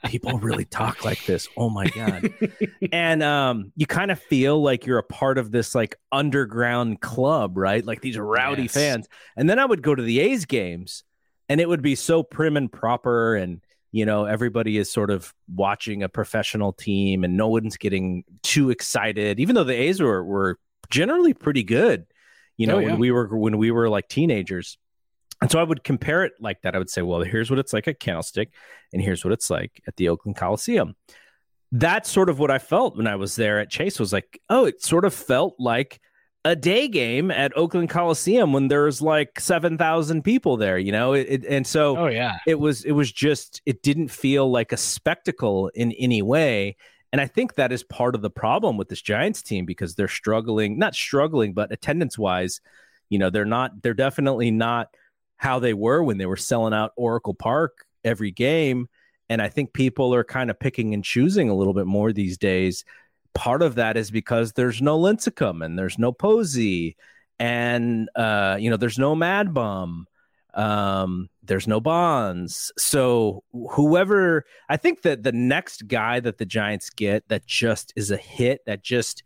people 0.06 0.40
really 0.40 0.66
talk 0.66 1.06
like 1.06 1.24
this. 1.26 1.48
Oh 1.56 1.70
my 1.70 1.88
God. 1.88 2.34
and 2.92 3.22
um, 3.22 3.72
you 3.76 3.86
kind 3.86 4.10
of 4.10 4.20
feel 4.20 4.62
like 4.62 4.86
you're 4.86 4.98
a 4.98 5.04
part 5.04 5.38
of 5.38 5.52
this 5.52 5.76
like 5.76 5.96
underground 6.12 7.02
club, 7.02 7.58
right? 7.58 7.86
Like 7.86 8.02
these 8.02 8.18
rowdy 8.18 8.64
yes. 8.64 8.74
fans. 8.74 9.08
And 9.36 9.50
then 9.50 9.60
I 9.60 9.66
would 9.66 9.84
go 9.84 9.94
to 9.94 10.02
the 10.02 10.20
A's 10.20 10.46
games 10.46 11.04
and 11.50 11.60
it 11.60 11.68
would 11.68 11.82
be 11.82 11.96
so 11.96 12.24
prim 12.24 12.56
and 12.56 12.72
proper 12.72 13.36
and 13.36 13.62
you 13.92 14.06
know 14.06 14.26
everybody 14.26 14.78
is 14.78 14.90
sort 14.90 15.10
of 15.10 15.34
watching 15.54 16.04
a 16.04 16.10
professional 16.10 16.72
team 16.72 17.24
and 17.24 17.36
no 17.36 17.48
one's 17.48 17.76
getting 17.76 18.24
too 18.44 18.70
excited 18.70 19.40
even 19.40 19.56
though 19.56 19.64
the 19.64 19.74
a's 19.74 20.00
were, 20.00 20.24
were 20.24 20.60
generally 20.92 21.34
pretty 21.34 21.64
good 21.64 22.06
you 22.56 22.68
know 22.68 22.76
oh, 22.76 22.80
yeah. 22.80 22.88
when 22.88 23.00
we 23.00 23.12
were 23.12 23.36
when 23.36 23.58
we 23.58 23.72
were 23.72 23.90
like 23.90 24.08
teenagers 24.08 24.78
and 25.42 25.52
so 25.52 25.60
I 25.60 25.64
would 25.64 25.84
compare 25.84 26.24
it 26.24 26.34
like 26.40 26.62
that. 26.62 26.76
I 26.76 26.78
would 26.78 26.90
say, 26.90 27.02
well, 27.02 27.22
here's 27.22 27.50
what 27.50 27.60
it's 27.60 27.74
like 27.74 27.88
at 27.88 28.00
Candlestick, 28.00 28.54
and 28.94 29.02
here's 29.02 29.24
what 29.24 29.34
it's 29.34 29.50
like 29.50 29.82
at 29.88 29.96
the 29.96 30.10
Oakland 30.10 30.36
Coliseum. 30.36 30.96
That's 31.72 32.10
sort 32.10 32.30
of 32.30 32.40
what 32.40 32.52
I 32.52 32.58
felt 32.58 32.98
when 32.98 33.08
I 33.08 33.16
was 33.16 33.36
there 33.36 33.60
at 33.60 33.70
Chase. 33.70 34.00
Was 34.00 34.14
like, 34.14 34.42
oh, 34.50 34.66
it 34.66 34.84
sort 34.84 35.06
of 35.06 35.14
felt 35.14 35.56
like 35.60 36.02
a 36.46 36.56
day 36.56 36.88
game 36.88 37.32
at 37.32 37.56
Oakland 37.58 37.90
Coliseum 37.90 38.54
when 38.54 38.70
there's 38.70 39.02
like 39.02 39.40
seven 39.40 39.78
thousand 39.78 40.24
people 40.24 40.58
there. 40.58 40.78
You 40.78 40.92
know, 40.92 41.14
it, 41.14 41.28
it, 41.30 41.46
and 41.46 41.66
so 41.66 41.98
oh 41.98 42.08
yeah, 42.08 42.40
it 42.48 42.60
was 42.60 42.84
it 42.84 42.92
was 42.92 43.12
just 43.12 43.62
it 43.66 43.84
didn't 43.84 44.10
feel 44.10 44.50
like 44.50 44.72
a 44.72 44.78
spectacle 44.78 45.70
in 45.76 45.92
any 45.94 46.22
way. 46.22 46.76
And 47.12 47.20
I 47.20 47.28
think 47.28 47.56
that 47.56 47.72
is 47.72 47.84
part 47.84 48.14
of 48.16 48.22
the 48.22 48.30
problem 48.30 48.78
with 48.78 48.88
this 48.90 49.02
Giants 49.02 49.42
team 49.42 49.66
because 49.66 49.96
they're 49.96 50.08
struggling, 50.08 50.78
not 50.78 50.94
struggling, 50.94 51.54
but 51.54 51.72
attendance 51.72 52.18
wise, 52.18 52.62
you 53.10 53.18
know, 53.18 53.30
they're 53.32 53.46
not, 53.46 53.82
they're 53.82 53.96
definitely 53.96 54.52
not 54.52 54.90
how 55.40 55.58
they 55.58 55.74
were 55.74 56.04
when 56.04 56.18
they 56.18 56.26
were 56.26 56.38
selling 56.38 56.74
out 56.74 56.92
Oracle 56.98 57.34
Park 57.34 57.86
every 58.04 58.30
game. 58.30 58.88
And 59.30 59.42
I 59.42 59.48
think 59.48 59.74
people 59.74 60.14
are 60.14 60.24
kind 60.24 60.50
of 60.50 60.60
picking 60.60 60.94
and 60.94 61.04
choosing 61.04 61.50
a 61.50 61.56
little 61.56 61.74
bit 61.74 61.88
more 61.88 62.12
these 62.12 62.38
days. 62.38 62.84
Part 63.34 63.62
of 63.62 63.76
that 63.76 63.96
is 63.96 64.12
because 64.12 64.54
there's 64.54 64.82
no 64.82 65.00
Lincecum 65.00 65.64
and 65.64 65.80
there's 65.80 65.98
no 65.98 66.12
Posey 66.12 66.98
and 67.40 68.10
uh, 68.16 68.58
you 68.60 68.70
know 68.70 68.76
there's 68.76 69.00
no 69.00 69.16
Mad 69.16 69.54
Bum, 69.54 70.08
um, 70.56 71.30
there's 71.44 71.68
no 71.68 71.80
Bonds. 71.80 72.74
So 72.78 73.44
whoever, 73.72 74.46
I 74.68 74.76
think 74.76 75.04
that 75.04 75.24
the 75.24 75.32
next 75.32 75.88
guy 75.88 76.20
that 76.20 76.38
the 76.38 76.46
Giants 76.46 76.90
get 76.90 77.26
that 77.30 77.46
just 77.46 77.94
is 77.96 78.12
a 78.12 78.18
hit, 78.18 78.66
that 78.66 78.84
just 78.84 79.24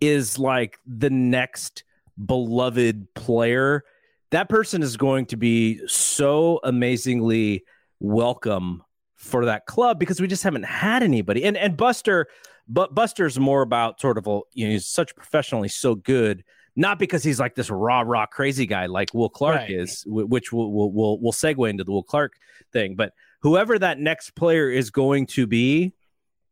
is 0.00 0.40
like 0.40 0.78
the 0.84 1.10
next 1.10 1.84
beloved 2.26 3.14
player 3.14 3.84
that 4.32 4.48
person 4.48 4.82
is 4.82 4.96
going 4.96 5.26
to 5.26 5.36
be 5.36 5.80
so 5.86 6.58
amazingly 6.64 7.64
welcome 8.00 8.82
for 9.14 9.44
that 9.44 9.66
club 9.66 9.98
because 9.98 10.20
we 10.20 10.26
just 10.26 10.42
haven't 10.42 10.64
had 10.64 11.02
anybody. 11.02 11.44
And 11.44 11.56
and 11.56 11.76
Buster, 11.76 12.26
but 12.66 12.94
Buster's 12.94 13.38
more 13.38 13.62
about 13.62 14.00
sort 14.00 14.18
of 14.18 14.26
a 14.26 14.40
you 14.52 14.66
know 14.66 14.72
he's 14.72 14.86
such 14.86 15.14
professionally 15.14 15.68
so 15.68 15.94
good, 15.94 16.44
not 16.74 16.98
because 16.98 17.22
he's 17.22 17.38
like 17.38 17.54
this 17.54 17.70
raw 17.70 18.00
raw 18.00 18.26
crazy 18.26 18.66
guy 18.66 18.86
like 18.86 19.12
Will 19.12 19.28
Clark 19.28 19.56
right. 19.56 19.70
is, 19.70 20.02
which 20.06 20.50
will 20.50 20.72
will 20.72 20.92
will 20.92 21.20
will 21.20 21.32
segue 21.32 21.68
into 21.68 21.84
the 21.84 21.92
Will 21.92 22.02
Clark 22.02 22.32
thing. 22.72 22.96
But 22.96 23.12
whoever 23.42 23.78
that 23.78 23.98
next 23.98 24.30
player 24.30 24.70
is 24.70 24.90
going 24.90 25.26
to 25.26 25.46
be, 25.46 25.92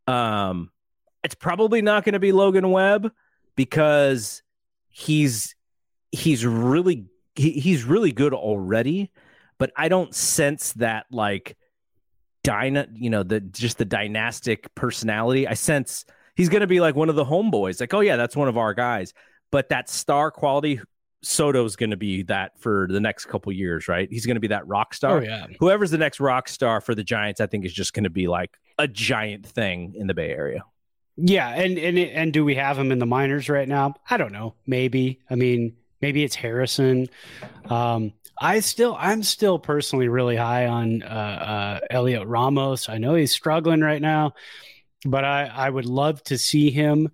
um, 0.06 0.70
it's 1.24 1.34
probably 1.34 1.80
not 1.80 2.04
going 2.04 2.12
to 2.12 2.20
be 2.20 2.32
Logan 2.32 2.70
Webb 2.70 3.10
because 3.56 4.42
he's 4.90 5.54
he's 6.12 6.44
really 6.44 7.06
he, 7.40 7.52
he's 7.52 7.84
really 7.84 8.12
good 8.12 8.34
already, 8.34 9.10
but 9.58 9.72
I 9.76 9.88
don't 9.88 10.14
sense 10.14 10.72
that 10.74 11.06
like 11.10 11.56
dyna 12.42 12.88
you 12.94 13.10
know 13.10 13.22
the 13.22 13.40
just 13.40 13.78
the 13.78 13.84
dynastic 13.84 14.74
personality. 14.74 15.46
I 15.48 15.54
sense 15.54 16.04
he's 16.36 16.48
going 16.48 16.60
to 16.60 16.66
be 16.66 16.80
like 16.80 16.94
one 16.94 17.08
of 17.08 17.16
the 17.16 17.24
homeboys. 17.24 17.80
Like, 17.80 17.94
oh 17.94 18.00
yeah, 18.00 18.16
that's 18.16 18.36
one 18.36 18.48
of 18.48 18.56
our 18.56 18.74
guys. 18.74 19.12
But 19.50 19.70
that 19.70 19.88
star 19.88 20.30
quality, 20.30 20.80
Soto's 21.22 21.76
going 21.76 21.90
to 21.90 21.96
be 21.96 22.22
that 22.24 22.58
for 22.60 22.86
the 22.90 23.00
next 23.00 23.26
couple 23.26 23.52
years, 23.52 23.88
right? 23.88 24.08
He's 24.10 24.26
going 24.26 24.36
to 24.36 24.40
be 24.40 24.48
that 24.48 24.66
rock 24.68 24.94
star. 24.94 25.18
Oh, 25.18 25.20
yeah. 25.20 25.46
Whoever's 25.58 25.90
the 25.90 25.98
next 25.98 26.20
rock 26.20 26.48
star 26.48 26.80
for 26.80 26.94
the 26.94 27.02
Giants, 27.02 27.40
I 27.40 27.46
think 27.46 27.64
is 27.64 27.72
just 27.72 27.94
going 27.94 28.04
to 28.04 28.10
be 28.10 28.28
like 28.28 28.56
a 28.78 28.86
giant 28.86 29.44
thing 29.46 29.94
in 29.96 30.06
the 30.06 30.14
Bay 30.14 30.30
Area. 30.30 30.64
Yeah, 31.16 31.48
and 31.48 31.76
and 31.78 31.98
and 31.98 32.32
do 32.32 32.44
we 32.44 32.54
have 32.54 32.78
him 32.78 32.92
in 32.92 32.98
the 32.98 33.06
minors 33.06 33.48
right 33.48 33.68
now? 33.68 33.94
I 34.08 34.16
don't 34.16 34.32
know. 34.32 34.54
Maybe. 34.66 35.20
I 35.28 35.34
mean, 35.34 35.76
maybe 36.00 36.24
it's 36.24 36.34
Harrison. 36.34 37.08
Um, 37.68 38.12
I 38.40 38.60
still, 38.60 38.96
I'm 38.98 39.22
still 39.22 39.58
personally 39.58 40.08
really 40.08 40.36
high 40.36 40.66
on 40.66 41.02
uh, 41.02 41.06
uh, 41.06 41.94
Heliot 41.94 42.24
Ramos. 42.26 42.88
I 42.88 42.98
know 42.98 43.14
he's 43.14 43.32
struggling 43.32 43.80
right 43.80 44.00
now, 44.00 44.32
but 45.04 45.24
I, 45.24 45.44
I 45.44 45.68
would 45.68 45.86
love 45.86 46.22
to 46.24 46.38
see 46.38 46.70
him. 46.70 47.10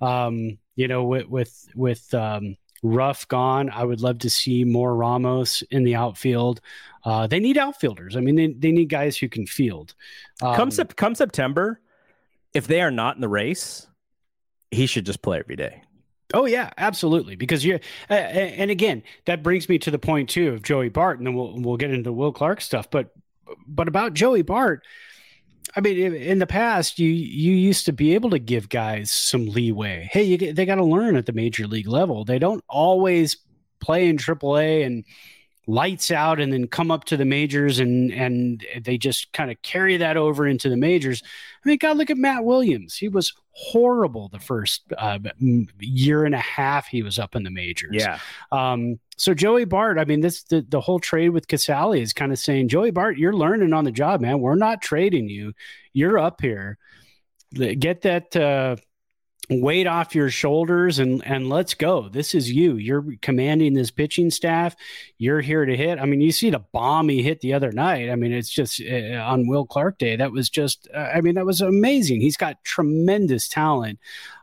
Um, 0.00 0.58
you 0.76 0.88
know, 0.88 1.04
with 1.04 1.26
with 1.28 1.68
with 1.74 2.14
um, 2.14 2.56
Ruf 2.82 3.28
gone, 3.28 3.68
I 3.70 3.84
would 3.84 4.00
love 4.00 4.18
to 4.20 4.30
see 4.30 4.64
more 4.64 4.94
Ramos 4.94 5.62
in 5.70 5.84
the 5.84 5.96
outfield. 5.96 6.60
Uh, 7.04 7.26
they 7.26 7.40
need 7.40 7.58
outfielders. 7.58 8.16
I 8.16 8.20
mean, 8.20 8.36
they, 8.36 8.46
they 8.48 8.72
need 8.72 8.88
guys 8.88 9.16
who 9.16 9.28
can 9.28 9.46
field. 9.46 9.94
Um, 10.42 10.54
come 10.54 10.70
sep- 10.70 10.96
come 10.96 11.14
September, 11.14 11.80
if 12.54 12.66
they 12.66 12.80
are 12.80 12.90
not 12.90 13.16
in 13.16 13.20
the 13.20 13.28
race, 13.28 13.86
he 14.70 14.86
should 14.86 15.06
just 15.06 15.20
play 15.22 15.38
every 15.38 15.56
day. 15.56 15.82
Oh 16.32 16.46
yeah, 16.46 16.70
absolutely. 16.78 17.36
Because 17.36 17.64
you, 17.64 17.80
uh, 18.08 18.14
and 18.14 18.70
again, 18.70 19.02
that 19.24 19.42
brings 19.42 19.68
me 19.68 19.78
to 19.78 19.90
the 19.90 19.98
point 19.98 20.28
too 20.28 20.52
of 20.52 20.62
Joey 20.62 20.88
Bart, 20.88 21.18
and 21.18 21.26
then 21.26 21.34
we'll 21.34 21.60
we'll 21.60 21.76
get 21.76 21.90
into 21.90 22.12
Will 22.12 22.32
Clark 22.32 22.60
stuff. 22.60 22.90
But 22.90 23.10
but 23.66 23.88
about 23.88 24.14
Joey 24.14 24.42
Bart, 24.42 24.84
I 25.74 25.80
mean, 25.80 26.14
in 26.14 26.38
the 26.38 26.46
past, 26.46 26.98
you 26.98 27.08
you 27.08 27.52
used 27.52 27.86
to 27.86 27.92
be 27.92 28.14
able 28.14 28.30
to 28.30 28.38
give 28.38 28.68
guys 28.68 29.10
some 29.10 29.46
leeway. 29.46 30.08
Hey, 30.10 30.24
you, 30.24 30.52
they 30.52 30.66
got 30.66 30.76
to 30.76 30.84
learn 30.84 31.16
at 31.16 31.26
the 31.26 31.32
major 31.32 31.66
league 31.66 31.88
level. 31.88 32.24
They 32.24 32.38
don't 32.38 32.64
always 32.68 33.36
play 33.80 34.08
in 34.08 34.16
AAA 34.16 34.84
and 34.84 35.04
lights 35.70 36.10
out 36.10 36.40
and 36.40 36.52
then 36.52 36.66
come 36.66 36.90
up 36.90 37.04
to 37.04 37.16
the 37.16 37.24
majors 37.24 37.78
and 37.78 38.12
and 38.12 38.66
they 38.82 38.98
just 38.98 39.32
kind 39.32 39.50
of 39.50 39.62
carry 39.62 39.96
that 39.96 40.16
over 40.16 40.46
into 40.46 40.68
the 40.68 40.76
majors. 40.76 41.22
I 41.64 41.68
mean, 41.68 41.78
God, 41.78 41.96
look 41.96 42.10
at 42.10 42.16
Matt 42.16 42.44
Williams. 42.44 42.96
He 42.96 43.08
was 43.08 43.32
horrible 43.52 44.28
the 44.28 44.40
first 44.40 44.82
uh, 44.98 45.18
year 45.78 46.24
and 46.24 46.34
a 46.34 46.38
half 46.38 46.88
he 46.88 47.02
was 47.02 47.18
up 47.18 47.36
in 47.36 47.44
the 47.44 47.50
majors. 47.50 47.94
Yeah. 47.94 48.18
Um, 48.50 48.98
so 49.16 49.32
Joey 49.32 49.64
Bart, 49.64 49.98
I 49.98 50.04
mean, 50.04 50.20
this 50.20 50.42
the, 50.44 50.64
the 50.68 50.80
whole 50.80 50.98
trade 50.98 51.28
with 51.30 51.46
Casali 51.46 52.00
is 52.00 52.12
kind 52.12 52.32
of 52.32 52.38
saying, 52.38 52.68
Joey 52.68 52.90
Bart, 52.90 53.18
you're 53.18 53.34
learning 53.34 53.72
on 53.72 53.84
the 53.84 53.92
job, 53.92 54.20
man. 54.20 54.40
We're 54.40 54.56
not 54.56 54.82
trading 54.82 55.28
you. 55.28 55.52
You're 55.92 56.18
up 56.18 56.40
here. 56.40 56.78
Get 57.54 58.02
that 58.02 58.34
uh, 58.34 58.76
weight 59.50 59.86
off 59.86 60.14
your 60.14 60.30
shoulders 60.30 60.98
and 60.98 61.26
and 61.26 61.48
let's 61.48 61.74
go. 61.74 62.08
This 62.08 62.34
is 62.34 62.52
you. 62.52 62.76
You're 62.76 63.04
commanding 63.20 63.74
this 63.74 63.90
pitching 63.90 64.30
staff. 64.30 64.76
You're 65.18 65.40
here 65.40 65.64
to 65.64 65.76
hit. 65.76 65.98
I 65.98 66.06
mean, 66.06 66.20
you 66.20 66.30
see 66.30 66.50
the 66.50 66.60
bomb 66.72 67.08
he 67.08 67.22
hit 67.22 67.40
the 67.40 67.52
other 67.52 67.72
night. 67.72 68.10
I 68.10 68.16
mean, 68.16 68.32
it's 68.32 68.48
just 68.48 68.80
uh, 68.80 69.16
on 69.16 69.48
Will 69.48 69.66
Clark 69.66 69.98
Day. 69.98 70.16
That 70.16 70.32
was 70.32 70.48
just. 70.48 70.88
Uh, 70.94 71.10
I 71.14 71.20
mean, 71.20 71.34
that 71.34 71.46
was 71.46 71.60
amazing. 71.60 72.20
He's 72.20 72.36
got 72.36 72.62
tremendous 72.64 73.48
talent, 73.48 73.98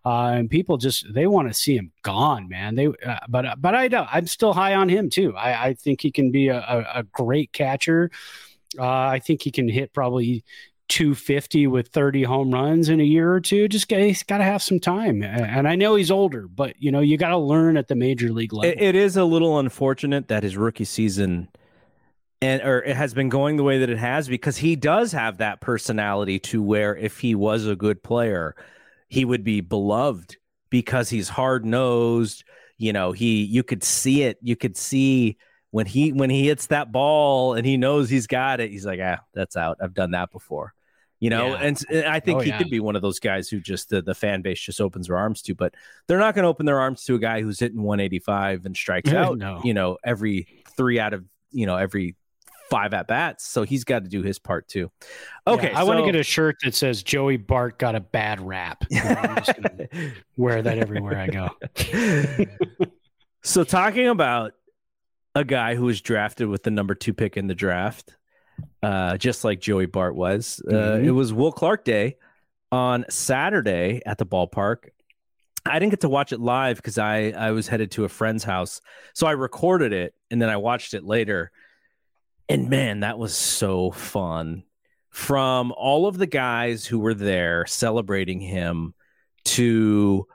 uh, 0.05 0.33
and 0.35 0.49
people 0.49 0.77
just 0.77 1.05
they 1.13 1.27
want 1.27 1.47
to 1.47 1.53
see 1.53 1.77
him 1.77 1.91
gone, 2.01 2.49
man. 2.49 2.75
They, 2.75 2.87
uh, 2.87 3.19
but 3.29 3.61
but 3.61 3.75
I 3.75 3.87
don't. 3.87 4.09
I'm 4.11 4.27
still 4.27 4.53
high 4.53 4.75
on 4.75 4.89
him 4.89 5.09
too. 5.09 5.35
I, 5.35 5.67
I 5.67 5.73
think 5.73 6.01
he 6.01 6.11
can 6.11 6.31
be 6.31 6.49
a, 6.49 6.57
a, 6.59 6.99
a 6.99 7.03
great 7.03 7.53
catcher. 7.53 8.11
Uh, 8.77 8.85
I 8.85 9.19
think 9.19 9.41
he 9.41 9.51
can 9.51 9.69
hit 9.69 9.93
probably 9.93 10.43
250 10.89 11.67
with 11.67 11.89
30 11.89 12.23
home 12.23 12.53
runs 12.53 12.89
in 12.89 12.99
a 12.99 13.03
year 13.03 13.31
or 13.31 13.39
two. 13.39 13.67
Just 13.67 13.91
he's 13.91 14.23
got 14.23 14.39
to 14.39 14.43
have 14.43 14.61
some 14.61 14.79
time. 14.79 15.21
And 15.23 15.67
I 15.67 15.75
know 15.75 15.95
he's 15.95 16.11
older, 16.11 16.47
but 16.47 16.75
you 16.81 16.91
know, 16.91 17.01
you 17.01 17.17
got 17.17 17.29
to 17.29 17.37
learn 17.37 17.77
at 17.77 17.87
the 17.87 17.95
major 17.95 18.31
league 18.31 18.53
level. 18.53 18.71
It, 18.71 18.81
it 18.81 18.95
is 18.95 19.17
a 19.17 19.25
little 19.25 19.59
unfortunate 19.59 20.27
that 20.29 20.43
his 20.43 20.57
rookie 20.57 20.85
season 20.85 21.49
and 22.41 22.61
or 22.61 22.83
it 22.83 22.95
has 22.95 23.13
been 23.13 23.29
going 23.29 23.57
the 23.57 23.63
way 23.63 23.79
that 23.79 23.89
it 23.89 23.97
has 23.97 24.27
because 24.27 24.57
he 24.57 24.75
does 24.75 25.11
have 25.11 25.37
that 25.37 25.59
personality 25.59 26.39
to 26.39 26.61
where 26.61 26.95
if 26.95 27.19
he 27.19 27.35
was 27.35 27.65
a 27.65 27.75
good 27.75 28.03
player, 28.03 28.55
he 29.07 29.25
would 29.25 29.43
be 29.43 29.61
beloved 29.61 30.37
because 30.69 31.09
he's 31.09 31.29
hard 31.29 31.65
nosed. 31.65 32.43
You 32.77 32.93
know, 32.93 33.11
he 33.11 33.43
you 33.43 33.63
could 33.63 33.83
see 33.83 34.23
it. 34.23 34.37
You 34.41 34.55
could 34.55 34.77
see 34.77 35.37
when 35.71 35.87
he 35.87 36.13
when 36.13 36.29
he 36.29 36.47
hits 36.47 36.67
that 36.67 36.91
ball 36.91 37.55
and 37.55 37.65
he 37.65 37.75
knows 37.75 38.09
he's 38.09 38.27
got 38.27 38.59
it. 38.59 38.69
He's 38.69 38.85
like, 38.85 38.99
ah, 39.01 39.17
that's 39.33 39.57
out. 39.57 39.77
I've 39.81 39.95
done 39.95 40.11
that 40.11 40.31
before 40.31 40.73
you 41.19 41.29
know 41.29 41.49
yeah. 41.49 41.61
and, 41.61 41.81
and, 41.89 42.05
i 42.05 42.19
think 42.19 42.39
oh, 42.39 42.41
he 42.41 42.49
yeah. 42.49 42.57
could 42.57 42.69
be 42.69 42.79
one 42.79 42.95
of 42.95 43.01
those 43.01 43.19
guys 43.19 43.49
who 43.49 43.59
just 43.59 43.89
the, 43.89 44.01
the 44.01 44.15
fan 44.15 44.41
base 44.41 44.59
just 44.59 44.81
opens 44.81 45.07
their 45.07 45.17
arms 45.17 45.41
to 45.41 45.55
but 45.55 45.73
they're 46.07 46.19
not 46.19 46.35
going 46.35 46.43
to 46.43 46.49
open 46.49 46.65
their 46.65 46.79
arms 46.79 47.03
to 47.03 47.15
a 47.15 47.19
guy 47.19 47.41
who's 47.41 47.59
hitting 47.59 47.81
185 47.81 48.65
and 48.65 48.75
strikes 48.75 49.11
out 49.13 49.37
no. 49.37 49.61
you 49.63 49.73
know 49.73 49.97
every 50.03 50.47
three 50.75 50.99
out 50.99 51.13
of 51.13 51.25
you 51.51 51.65
know 51.65 51.75
every 51.75 52.15
five 52.69 52.93
at 52.93 53.07
bats 53.07 53.47
so 53.47 53.63
he's 53.63 53.85
got 53.85 54.03
to 54.03 54.09
do 54.09 54.21
his 54.21 54.39
part 54.39 54.67
too 54.67 54.91
okay 55.45 55.71
yeah, 55.71 55.79
i 55.79 55.81
so, 55.81 55.87
want 55.87 55.99
to 55.99 56.05
get 56.05 56.19
a 56.19 56.23
shirt 56.23 56.57
that 56.63 56.75
says 56.75 57.01
joey 57.01 57.37
bart 57.37 57.79
got 57.79 57.95
a 57.95 57.99
bad 57.99 58.41
rap 58.41 58.83
i'm 58.93 59.37
just 59.37 59.53
going 59.61 59.77
to 59.77 60.11
wear 60.35 60.61
that 60.61 60.77
everywhere 60.77 61.17
i 61.17 61.27
go 61.27 61.49
so 63.43 63.63
talking 63.63 64.07
about 64.07 64.51
a 65.33 65.45
guy 65.45 65.75
who 65.75 65.85
was 65.85 66.01
drafted 66.01 66.49
with 66.49 66.63
the 66.63 66.71
number 66.71 66.93
two 66.93 67.13
pick 67.13 67.37
in 67.37 67.47
the 67.47 67.55
draft 67.55 68.17
uh, 68.83 69.17
just 69.17 69.43
like 69.43 69.59
Joey 69.59 69.85
Bart 69.85 70.15
was. 70.15 70.61
Uh, 70.67 70.71
mm-hmm. 70.71 71.07
It 71.07 71.11
was 71.11 71.33
Will 71.33 71.51
Clark 71.51 71.83
Day 71.83 72.17
on 72.71 73.05
Saturday 73.09 74.01
at 74.05 74.17
the 74.17 74.25
ballpark. 74.25 74.89
I 75.65 75.79
didn't 75.79 75.91
get 75.91 76.01
to 76.01 76.09
watch 76.09 76.31
it 76.31 76.39
live 76.39 76.77
because 76.77 76.97
I, 76.97 77.31
I 77.31 77.51
was 77.51 77.67
headed 77.67 77.91
to 77.91 78.05
a 78.05 78.09
friend's 78.09 78.43
house. 78.43 78.81
So 79.13 79.27
I 79.27 79.31
recorded 79.31 79.93
it 79.93 80.13
and 80.31 80.41
then 80.41 80.49
I 80.49 80.57
watched 80.57 80.93
it 80.93 81.03
later. 81.03 81.51
And 82.47 82.69
man, 82.69 83.01
that 83.01 83.19
was 83.19 83.35
so 83.35 83.91
fun. 83.91 84.63
From 85.09 85.73
all 85.75 86.07
of 86.07 86.17
the 86.17 86.27
guys 86.27 86.85
who 86.85 86.99
were 86.99 87.15
there 87.15 87.65
celebrating 87.65 88.39
him 88.39 88.93
to 89.45 90.27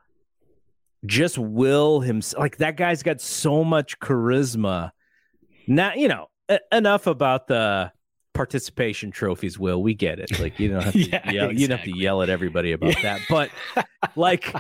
just 1.07 1.39
Will 1.39 2.01
himself, 2.01 2.41
like 2.41 2.57
that 2.59 2.77
guy's 2.77 3.03
got 3.03 3.21
so 3.21 3.63
much 3.63 3.99
charisma. 4.01 4.91
Now, 5.67 5.95
you 5.95 6.09
know, 6.09 6.27
enough 6.73 7.07
about 7.07 7.47
the 7.47 7.93
participation 8.35 9.11
trophies 9.11 9.59
will 9.59 9.83
we 9.83 9.95
get 9.95 10.19
it 10.19 10.41
like 10.41 10.59
you 10.59 10.69
don't 10.69 10.83
have 10.83 10.93
to 10.93 11.01
yeah, 11.01 11.31
yell, 11.31 11.45
exactly. 11.45 11.61
you 11.61 11.69
don't 11.69 11.79
have 11.79 11.85
to 11.85 11.97
yell 11.97 12.23
at 12.23 12.31
everybody 12.31 12.73
about 12.73 12.95
yeah. 12.97 13.03
that 13.03 13.21
but 13.29 13.51
like 14.17 14.55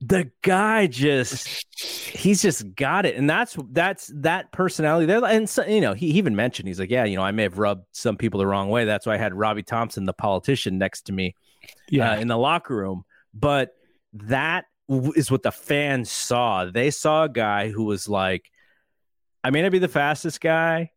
the 0.00 0.30
guy 0.42 0.86
just 0.86 1.64
he's 1.78 2.42
just 2.42 2.74
got 2.74 3.06
it 3.06 3.16
and 3.16 3.28
that's 3.30 3.56
that's 3.70 4.10
that 4.14 4.52
personality 4.52 5.06
there 5.06 5.24
and 5.24 5.48
so, 5.48 5.64
you 5.64 5.80
know 5.80 5.94
he 5.94 6.06
even 6.06 6.36
mentioned 6.36 6.68
he's 6.68 6.78
like 6.78 6.90
yeah 6.90 7.04
you 7.04 7.16
know 7.16 7.22
i 7.22 7.30
may 7.30 7.44
have 7.44 7.58
rubbed 7.58 7.84
some 7.92 8.16
people 8.16 8.38
the 8.38 8.46
wrong 8.46 8.68
way 8.68 8.84
that's 8.84 9.06
why 9.06 9.14
i 9.14 9.16
had 9.16 9.32
robby 9.34 9.62
thompson 9.62 10.04
the 10.04 10.12
politician 10.12 10.76
next 10.76 11.02
to 11.02 11.12
me 11.12 11.34
yeah. 11.88 12.12
Uh, 12.12 12.16
in 12.16 12.28
the 12.28 12.36
locker 12.36 12.76
room 12.76 13.04
but 13.32 13.70
that 14.12 14.66
is 14.88 15.30
what 15.30 15.42
the 15.42 15.50
fans 15.50 16.10
saw 16.10 16.66
they 16.66 16.90
saw 16.90 17.24
a 17.24 17.28
guy 17.28 17.70
who 17.70 17.84
was 17.84 18.06
like 18.08 18.50
i 19.42 19.50
may 19.50 19.62
not 19.62 19.72
be 19.72 19.78
the 19.78 19.88
fastest 19.88 20.40
guy 20.40 20.90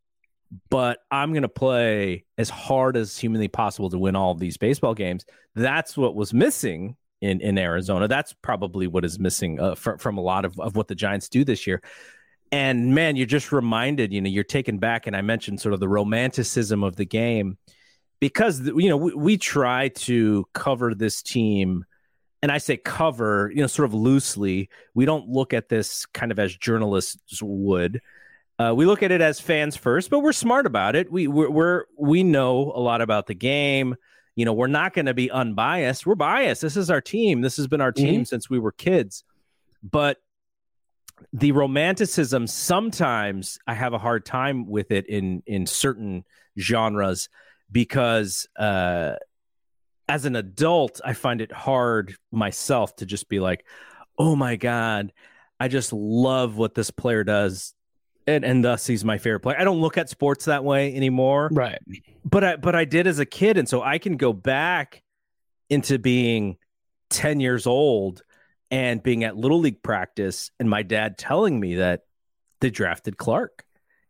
but 0.69 0.99
I'm 1.11 1.31
going 1.31 1.43
to 1.43 1.49
play 1.49 2.25
as 2.37 2.49
hard 2.49 2.97
as 2.97 3.17
humanly 3.17 3.47
possible 3.47 3.89
to 3.89 3.99
win 3.99 4.15
all 4.15 4.31
of 4.31 4.39
these 4.39 4.57
baseball 4.57 4.93
games. 4.93 5.25
That's 5.55 5.95
what 5.95 6.15
was 6.15 6.33
missing 6.33 6.95
in, 7.21 7.41
in 7.41 7.57
Arizona. 7.57 8.07
That's 8.07 8.33
probably 8.33 8.87
what 8.87 9.05
is 9.05 9.19
missing 9.19 9.59
uh, 9.59 9.75
from, 9.75 9.97
from 9.97 10.17
a 10.17 10.21
lot 10.21 10.45
of, 10.45 10.59
of 10.59 10.75
what 10.75 10.87
the 10.87 10.95
Giants 10.95 11.29
do 11.29 11.43
this 11.43 11.67
year. 11.67 11.81
And 12.51 12.95
man, 12.95 13.15
you're 13.15 13.27
just 13.27 13.51
reminded, 13.51 14.11
you 14.11 14.21
know, 14.21 14.29
you're 14.29 14.43
taken 14.43 14.79
back. 14.79 15.05
And 15.05 15.15
I 15.15 15.21
mentioned 15.21 15.61
sort 15.61 15.73
of 15.73 15.79
the 15.79 15.89
romanticism 15.89 16.83
of 16.83 16.95
the 16.95 17.05
game 17.05 17.57
because, 18.19 18.59
you 18.61 18.89
know, 18.89 18.97
we, 18.97 19.13
we 19.13 19.37
try 19.37 19.89
to 19.89 20.45
cover 20.53 20.95
this 20.95 21.21
team. 21.21 21.85
And 22.41 22.51
I 22.51 22.57
say 22.57 22.77
cover, 22.77 23.51
you 23.53 23.61
know, 23.61 23.67
sort 23.67 23.85
of 23.85 23.93
loosely. 23.93 24.69
We 24.95 25.05
don't 25.05 25.27
look 25.27 25.53
at 25.53 25.69
this 25.69 26.07
kind 26.07 26.31
of 26.31 26.39
as 26.39 26.55
journalists 26.55 27.39
would 27.43 28.01
uh, 28.59 28.73
we 28.75 28.85
look 28.85 29.01
at 29.03 29.11
it 29.11 29.21
as 29.21 29.39
fans 29.39 29.77
first, 29.77 30.09
but 30.09 30.19
we're 30.19 30.33
smart 30.33 30.65
about 30.65 30.95
it. 30.95 31.09
We 31.09 31.27
we're, 31.27 31.49
we're 31.49 31.85
we 31.97 32.23
know 32.23 32.73
a 32.75 32.81
lot 32.81 33.01
about 33.01 33.25
the 33.25 33.33
game. 33.33 33.95
You 34.35 34.45
know, 34.45 34.53
we're 34.53 34.67
not 34.67 34.93
going 34.93 35.05
to 35.05 35.13
be 35.13 35.31
unbiased. 35.31 36.05
We're 36.05 36.15
biased. 36.15 36.61
This 36.61 36.77
is 36.77 36.89
our 36.91 37.01
team. 37.01 37.41
This 37.41 37.57
has 37.57 37.67
been 37.67 37.81
our 37.81 37.91
team 37.91 38.15
mm-hmm. 38.15 38.23
since 38.23 38.49
we 38.49 38.59
were 38.59 38.71
kids. 38.73 39.23
But 39.81 40.17
the 41.33 41.53
romanticism 41.53 42.47
sometimes 42.47 43.59
I 43.65 43.73
have 43.73 43.93
a 43.93 43.97
hard 43.97 44.25
time 44.25 44.67
with 44.67 44.91
it 44.91 45.07
in 45.07 45.41
in 45.45 45.65
certain 45.65 46.25
genres 46.57 47.29
because 47.71 48.47
uh, 48.57 49.15
as 50.07 50.25
an 50.25 50.35
adult 50.35 50.99
I 51.03 51.13
find 51.13 51.41
it 51.41 51.51
hard 51.51 52.15
myself 52.31 52.95
to 52.97 53.05
just 53.05 53.29
be 53.29 53.39
like, 53.39 53.65
oh 54.17 54.35
my 54.35 54.55
god 54.57 55.11
I 55.59 55.67
just 55.67 55.91
love 55.91 56.55
what 56.55 56.73
this 56.73 56.89
player 56.89 57.23
does. 57.23 57.73
And, 58.35 58.45
and 58.45 58.63
thus 58.63 58.85
he's 58.85 59.03
my 59.03 59.17
favorite 59.17 59.41
player. 59.41 59.59
I 59.59 59.63
don't 59.63 59.81
look 59.81 59.97
at 59.97 60.09
sports 60.09 60.45
that 60.45 60.63
way 60.63 60.95
anymore. 60.95 61.49
Right. 61.51 61.79
But 62.23 62.43
I 62.43 62.55
but 62.57 62.75
I 62.75 62.85
did 62.85 63.07
as 63.07 63.19
a 63.19 63.25
kid. 63.25 63.57
And 63.57 63.67
so 63.67 63.81
I 63.81 63.97
can 63.97 64.17
go 64.17 64.33
back 64.33 65.01
into 65.69 65.99
being 65.99 66.57
10 67.09 67.39
years 67.39 67.65
old 67.65 68.21
and 68.71 69.01
being 69.01 69.23
at 69.23 69.35
little 69.35 69.59
league 69.59 69.81
practice 69.81 70.51
and 70.59 70.69
my 70.69 70.83
dad 70.83 71.17
telling 71.17 71.59
me 71.59 71.75
that 71.75 72.01
they 72.61 72.69
drafted 72.69 73.17
Clark. 73.17 73.63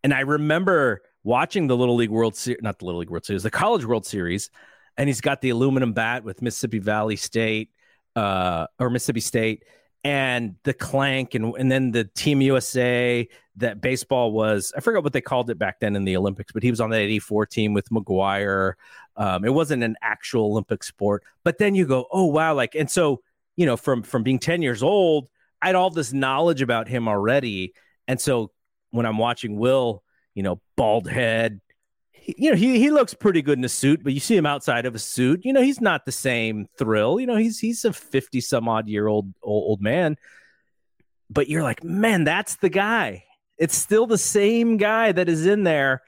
And 0.04 0.14
I 0.14 0.22
remember 0.22 1.02
watching 1.24 1.68
the 1.68 1.78
Little 1.78 1.96
League 1.96 2.10
World 2.10 2.36
Series, 2.36 2.62
not 2.62 2.80
the 2.80 2.86
Little 2.86 3.00
League 3.00 3.10
World 3.10 3.26
Series, 3.26 3.44
the 3.44 3.52
College 3.52 3.86
World 3.86 4.06
Series, 4.06 4.50
and 4.98 5.08
he's 5.08 5.22
got 5.22 5.42
the 5.42 5.50
aluminum 5.50 5.94
bat 5.94 6.24
with 6.24 6.42
Mississippi 6.42 6.80
Valley 6.80 7.16
State 7.16 7.70
uh, 8.16 8.68
or 8.80 8.90
Mississippi 8.90 9.20
State, 9.22 9.64
and 10.04 10.56
the 10.64 10.74
clank, 10.74 11.36
and 11.36 11.54
and 11.56 11.72
then 11.72 11.92
the 11.92 12.06
Team 12.06 12.42
USA. 12.42 13.28
That 13.58 13.82
baseball 13.82 14.32
was, 14.32 14.72
I 14.78 14.80
forgot 14.80 15.04
what 15.04 15.12
they 15.12 15.20
called 15.20 15.50
it 15.50 15.60
back 15.60 15.82
then 15.82 15.98
in 15.98 16.06
the 16.06 16.16
Olympics, 16.16 16.54
but 16.54 16.64
he 16.64 16.70
was 16.70 16.80
on 16.80 16.92
that 16.92 17.02
'84 17.02 17.46
team 17.46 17.74
with 17.74 17.90
McGwire. 17.90 18.76
Um, 19.18 19.44
it 19.44 19.54
wasn't 19.54 19.84
an 19.84 19.98
actual 20.02 20.52
Olympic 20.52 20.82
sport, 20.82 21.26
but 21.44 21.58
then 21.58 21.76
you 21.76 21.86
go, 21.86 22.08
oh 22.10 22.24
wow, 22.28 22.54
like, 22.54 22.74
and 22.74 22.90
so 22.90 23.22
you 23.58 23.66
know, 23.66 23.76
from 23.76 24.02
from 24.04 24.24
being 24.24 24.40
10 24.40 24.62
years 24.62 24.82
old, 24.82 25.28
I 25.62 25.66
had 25.68 25.76
all 25.76 25.90
this 25.90 26.14
knowledge 26.14 26.62
about 26.62 26.88
him 26.88 27.10
already, 27.10 27.74
and 28.08 28.22
so 28.22 28.52
when 28.92 29.06
I'm 29.06 29.18
watching 29.18 29.58
Will 29.58 30.04
you 30.40 30.44
know, 30.44 30.62
bald 30.78 31.06
head. 31.06 31.60
You 32.38 32.52
know, 32.52 32.56
he 32.56 32.80
he 32.80 32.92
looks 32.92 33.14
pretty 33.14 33.42
good 33.42 33.58
in 33.58 33.64
a 33.64 33.70
suit, 33.70 34.04
but 34.04 34.14
you 34.14 34.20
see 34.20 34.36
him 34.36 34.46
outside 34.46 34.86
of 34.86 34.96
a 34.96 35.00
suit, 35.00 35.46
you 35.46 35.54
know, 35.54 35.62
he's 35.62 35.82
not 35.82 36.06
the 36.06 36.12
same 36.12 36.68
thrill. 36.78 37.20
You 37.20 37.28
know, 37.28 37.36
he's 37.36 37.60
he's 37.60 37.86
a 37.86 37.94
50 37.94 38.42
some 38.42 38.68
odd 38.68 38.88
year 38.88 39.08
old 39.08 39.34
old, 39.42 39.70
old 39.70 39.82
man. 39.82 40.18
But 41.30 41.48
you're 41.48 41.64
like, 41.64 41.84
man, 41.84 42.24
that's 42.24 42.56
the 42.56 42.70
guy. 42.70 43.26
It's 43.58 43.76
still 43.76 44.08
the 44.08 44.18
same 44.18 44.78
guy 44.78 45.12
that 45.12 45.30
is 45.30 45.46
in 45.46 45.64
there 45.64 46.02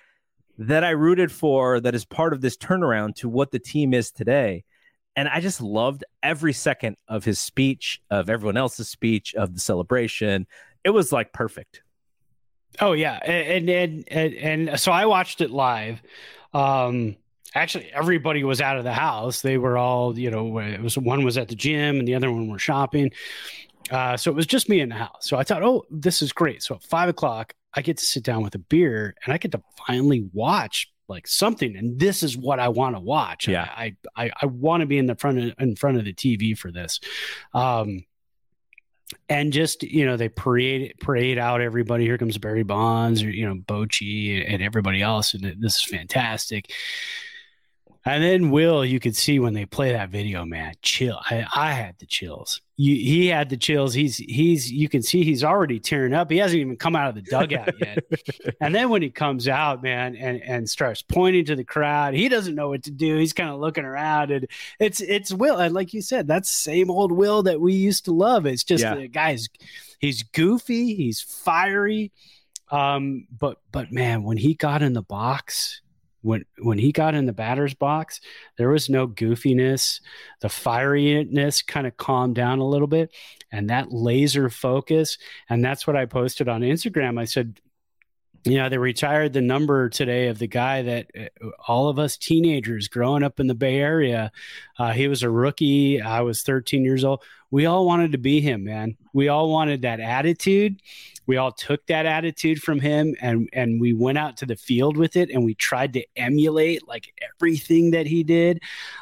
that 0.58 0.84
I 0.84 0.92
rooted 0.92 1.32
for 1.32 1.80
that 1.80 1.96
is 1.96 2.06
part 2.06 2.34
of 2.34 2.42
this 2.42 2.58
turnaround 2.58 3.16
to 3.16 3.30
what 3.30 3.52
the 3.52 3.60
team 3.60 3.94
is 3.94 4.12
today. 4.12 4.64
And 5.16 5.28
I 5.28 5.42
just 5.42 5.60
loved 5.60 6.04
every 6.24 6.54
second 6.54 6.98
of 7.08 7.26
his 7.26 7.40
speech, 7.40 8.02
of 8.10 8.30
everyone 8.30 8.58
else's 8.58 8.90
speech, 8.90 9.36
of 9.36 9.54
the 9.54 9.60
celebration. 9.60 10.48
It 10.84 10.92
was 10.92 11.12
like 11.12 11.34
perfect. 11.34 11.82
Oh 12.80 12.94
yeah, 12.94 13.16
and 13.18 13.70
and 13.70 14.04
and, 14.08 14.34
and 14.70 14.80
so 14.80 14.92
I 14.92 15.06
watched 15.06 15.42
it 15.42 15.52
live. 15.52 16.02
Um, 16.54 17.16
actually, 17.54 17.92
everybody 17.94 18.44
was 18.44 18.62
out 18.62 18.78
of 18.78 18.84
the 18.84 18.94
house. 18.94 19.42
They 19.42 19.58
were 19.58 19.78
all, 19.78 20.18
you 20.18 20.32
know, 20.32 20.58
it 20.60 20.82
was 20.82 20.98
one 20.98 21.24
was 21.24 21.38
at 21.38 21.48
the 21.48 21.56
gym 21.56 22.00
and 22.00 22.08
the 22.08 22.16
other 22.16 22.32
one 22.32 22.50
were 22.50 22.60
shopping. 22.60 23.12
Uh, 23.90 24.16
so 24.16 24.32
it 24.32 24.36
was 24.36 24.46
just 24.46 24.70
me 24.70 24.80
in 24.80 24.90
the 24.90 24.96
house. 24.96 25.28
So 25.28 25.38
I 25.38 25.44
thought, 25.44 25.64
oh, 25.64 25.84
this 25.90 26.22
is 26.22 26.32
great. 26.32 26.64
So 26.64 26.76
at 26.76 26.84
five 26.84 27.10
o'clock, 27.10 27.54
I 27.74 27.82
get 27.82 27.98
to 27.98 28.06
sit 28.06 28.24
down 28.24 28.44
with 28.44 28.56
a 28.56 28.60
beer 28.60 29.16
and 29.24 29.34
I 29.34 29.38
get 29.38 29.52
to 29.52 29.62
finally 29.86 30.30
watch 30.34 30.92
like 31.08 31.28
something. 31.28 31.76
And 31.76 32.00
this 32.00 32.24
is 32.24 32.38
what 32.38 32.60
I 32.60 32.70
want 32.70 32.96
to 32.96 33.00
watch. 33.00 33.48
Yeah, 33.48 33.64
I 33.64 33.96
I, 34.16 34.32
I 34.42 34.46
want 34.46 34.82
to 34.82 34.88
be 34.88 34.98
in 34.98 35.08
the 35.08 35.16
front 35.16 35.40
of 35.40 35.54
in 35.60 35.76
front 35.76 35.98
of 35.98 36.06
the 36.06 36.14
TV 36.14 36.58
for 36.58 36.72
this. 36.72 37.00
Um, 37.54 38.06
and 39.30 39.54
just 39.54 39.84
you 39.84 40.06
know 40.06 40.18
they 40.18 40.30
parade 40.30 40.94
parade 41.00 41.38
out 41.38 41.62
everybody. 41.62 42.06
Here 42.06 42.18
comes 42.18 42.38
barry 42.38 42.64
bonds 42.64 43.24
or 43.24 43.30
you 43.30 43.48
know 43.48 43.56
bochy 43.56 44.44
and 44.52 44.62
everybody 44.62 45.02
else 45.02 45.34
and 45.34 45.44
this 45.60 45.78
is 45.78 45.84
fantastic 45.84 46.72
and 48.04 48.24
then 48.24 48.50
Will, 48.50 48.84
you 48.84 49.00
could 49.00 49.16
see 49.16 49.38
when 49.38 49.54
they 49.54 49.66
play 49.66 49.92
that 49.92 50.10
video, 50.10 50.44
man, 50.44 50.74
chill. 50.82 51.20
I, 51.30 51.46
I 51.56 51.72
had 51.74 52.00
the 52.00 52.08
chills. 52.08 52.60
You, 52.76 52.96
he 52.96 53.28
had 53.28 53.50
the 53.50 53.58
chills. 53.58 53.94
He's 53.94 54.18
he's 54.18 54.72
you 54.72 54.90
can 54.90 55.04
see 55.04 55.24
he's 55.24 55.44
already 55.44 55.80
tearing 55.80 56.14
up. 56.14 56.32
He 56.32 56.38
hasn't 56.38 56.60
even 56.60 56.78
come 56.78 56.96
out 56.96 57.10
of 57.10 57.16
the 57.16 57.22
dugout 57.22 57.80
yet. 57.80 58.04
and 58.62 58.74
then 58.74 58.90
when 58.90 59.04
he 59.04 59.12
comes 59.12 59.48
out, 59.48 59.84
man, 59.84 60.16
and 60.16 60.42
and 60.42 60.68
starts 60.68 61.04
pointing 61.04 61.46
to 61.46 61.56
the 61.56 61.64
crowd, 61.64 62.16
he 62.16 62.28
doesn't 62.28 62.56
know 62.56 62.70
what 62.70 62.84
to 62.84 62.92
do. 62.92 63.18
He's 63.18 63.34
kind 63.34 63.52
of 63.52 63.60
looking 63.60 63.86
around, 63.86 64.32
and 64.32 64.48
it's 64.80 65.00
it's 65.00 65.32
Will. 65.32 65.58
And 65.58 65.76
like 65.76 65.94
you 65.94 66.02
said, 66.02 66.28
that's 66.28 66.50
same 66.50 66.90
old 66.90 67.12
Will 67.12 67.44
that 67.44 67.62
we 67.62 67.74
used 67.74 68.06
to 68.06 68.12
love. 68.12 68.48
It's 68.48 68.64
just 68.64 68.84
yeah. 68.84 68.96
the 68.96 69.08
guy's 69.08 69.48
he's 70.00 70.24
goofy, 70.24 70.96
he's 70.96 71.22
fiery. 71.22 72.12
Um, 72.72 73.28
but 73.38 73.60
but 73.72 73.92
man, 73.92 74.24
when 74.24 74.38
he 74.38 74.56
got 74.56 74.82
in 74.82 74.94
the 74.94 75.04
box 75.04 75.82
when 76.22 76.46
when 76.60 76.78
he 76.78 76.92
got 76.92 77.16
in 77.16 77.26
the 77.26 77.34
batter's 77.34 77.74
box, 77.74 78.22
there 78.58 78.70
was 78.70 78.90
no 78.90 79.08
goofiness. 79.08 80.02
The 80.42 80.48
fieriness 80.48 81.66
kind 81.66 81.88
of 81.88 81.98
calmed 81.98 82.36
down 82.36 82.60
a 82.60 82.68
little 82.68 82.88
bit, 82.88 83.12
and 83.52 83.70
that 83.70 83.92
laser 83.92 84.50
focus. 84.50 85.18
And 85.50 85.64
that's 85.64 85.86
what 85.88 85.96
I 85.96 86.06
posted 86.06 86.48
on 86.48 86.62
Instagram. 86.62 87.20
I 87.20 87.26
said, 87.26 87.60
you 88.44 88.58
know, 88.58 88.70
they 88.70 88.78
retired 88.78 89.34
the 89.34 89.42
number 89.42 89.90
today 89.90 90.28
of 90.28 90.40
the 90.40 90.48
guy 90.48 90.82
that 90.82 91.12
uh, 91.18 91.50
all 91.68 91.90
of 91.90 92.00
us 92.00 92.18
teenagers 92.18 92.88
growing 92.88 93.24
up 93.24 93.40
in 93.40 93.48
the 93.48 93.56
Bay 93.56 93.78
Area, 93.78 94.32
uh, 94.80 94.92
he 94.92 95.08
was 95.08 95.22
a 95.24 95.30
rookie. 95.30 96.02
I 96.02 96.22
was 96.22 96.42
13 96.42 96.84
years 96.84 97.04
old. 97.04 97.24
We 97.52 97.66
all 97.66 97.86
wanted 97.86 98.14
to 98.14 98.18
be 98.18 98.42
him, 98.42 98.64
man. 98.64 98.98
We 99.14 99.28
all 99.28 99.50
wanted 99.50 99.84
that 99.84 100.00
attitude 100.00 100.82
we 101.32 101.38
all 101.38 101.52
took 101.52 101.86
that 101.88 102.06
attitude 102.06 102.62
from 102.62 102.80
him 102.80 103.16
and 103.22 103.48
and 103.54 103.80
we 103.80 103.94
went 103.94 104.18
out 104.18 104.38
to 104.38 104.46
the 104.46 104.56
field 104.56 104.98
with 104.98 105.16
it 105.16 105.30
and 105.30 105.46
we 105.46 105.56
tried 105.56 105.94
to 105.94 106.04
emulate 106.16 106.88
like 106.88 107.14
everything 107.34 107.92
that 107.92 108.08
he 108.08 108.24
did 108.24 108.62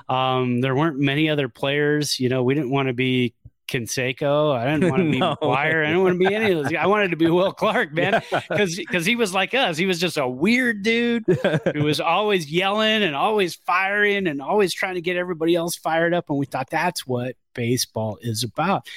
um, 0.10 0.62
there 0.62 0.76
weren't 0.76 1.00
many 1.00 1.30
other 1.30 1.50
players 1.50 2.20
you 2.20 2.30
know 2.30 2.44
we 2.44 2.54
didn't 2.54 2.72
want 2.72 2.88
to 2.88 2.94
be 2.94 3.34
Canseco. 3.70 4.55
I 4.55 4.65
didn't 4.65 4.89
want 4.89 5.03
to 5.03 5.11
be 5.11 5.20
no. 5.20 5.38
I 5.41 5.70
didn't 5.70 6.01
want 6.01 6.20
to 6.20 6.28
be 6.28 6.34
any 6.34 6.51
of 6.51 6.63
those. 6.63 6.74
I 6.76 6.88
wanted 6.88 7.11
to 7.11 7.17
be 7.17 7.30
Will 7.30 7.53
Clark, 7.53 7.93
man, 7.93 8.22
because 8.32 8.78
yeah. 8.78 8.84
because 8.88 9.05
he 9.05 9.15
was 9.15 9.34
like 9.34 9.53
us. 9.53 9.78
He 9.78 9.86
was 9.86 9.99
just 9.99 10.17
a 10.17 10.28
weird 10.28 10.84
dude 10.84 11.24
who 11.74 11.84
was 11.84 11.99
always 11.99 12.51
yelling 12.51 13.03
and 13.03 13.15
always 13.15 13.55
firing 13.55 14.28
and 14.28 14.41
always 14.41 14.74
trying 14.74 14.95
to 14.95 15.01
get 15.01 15.17
everybody 15.17 15.55
else 15.55 15.76
fired 15.76 16.13
up. 16.13 16.30
And 16.30 16.39
we 16.39 16.45
thought 16.45 16.70
that's 16.70 17.05
what 17.05 17.36
baseball 17.53 18.17
is 18.22 18.43
about. 18.43 18.88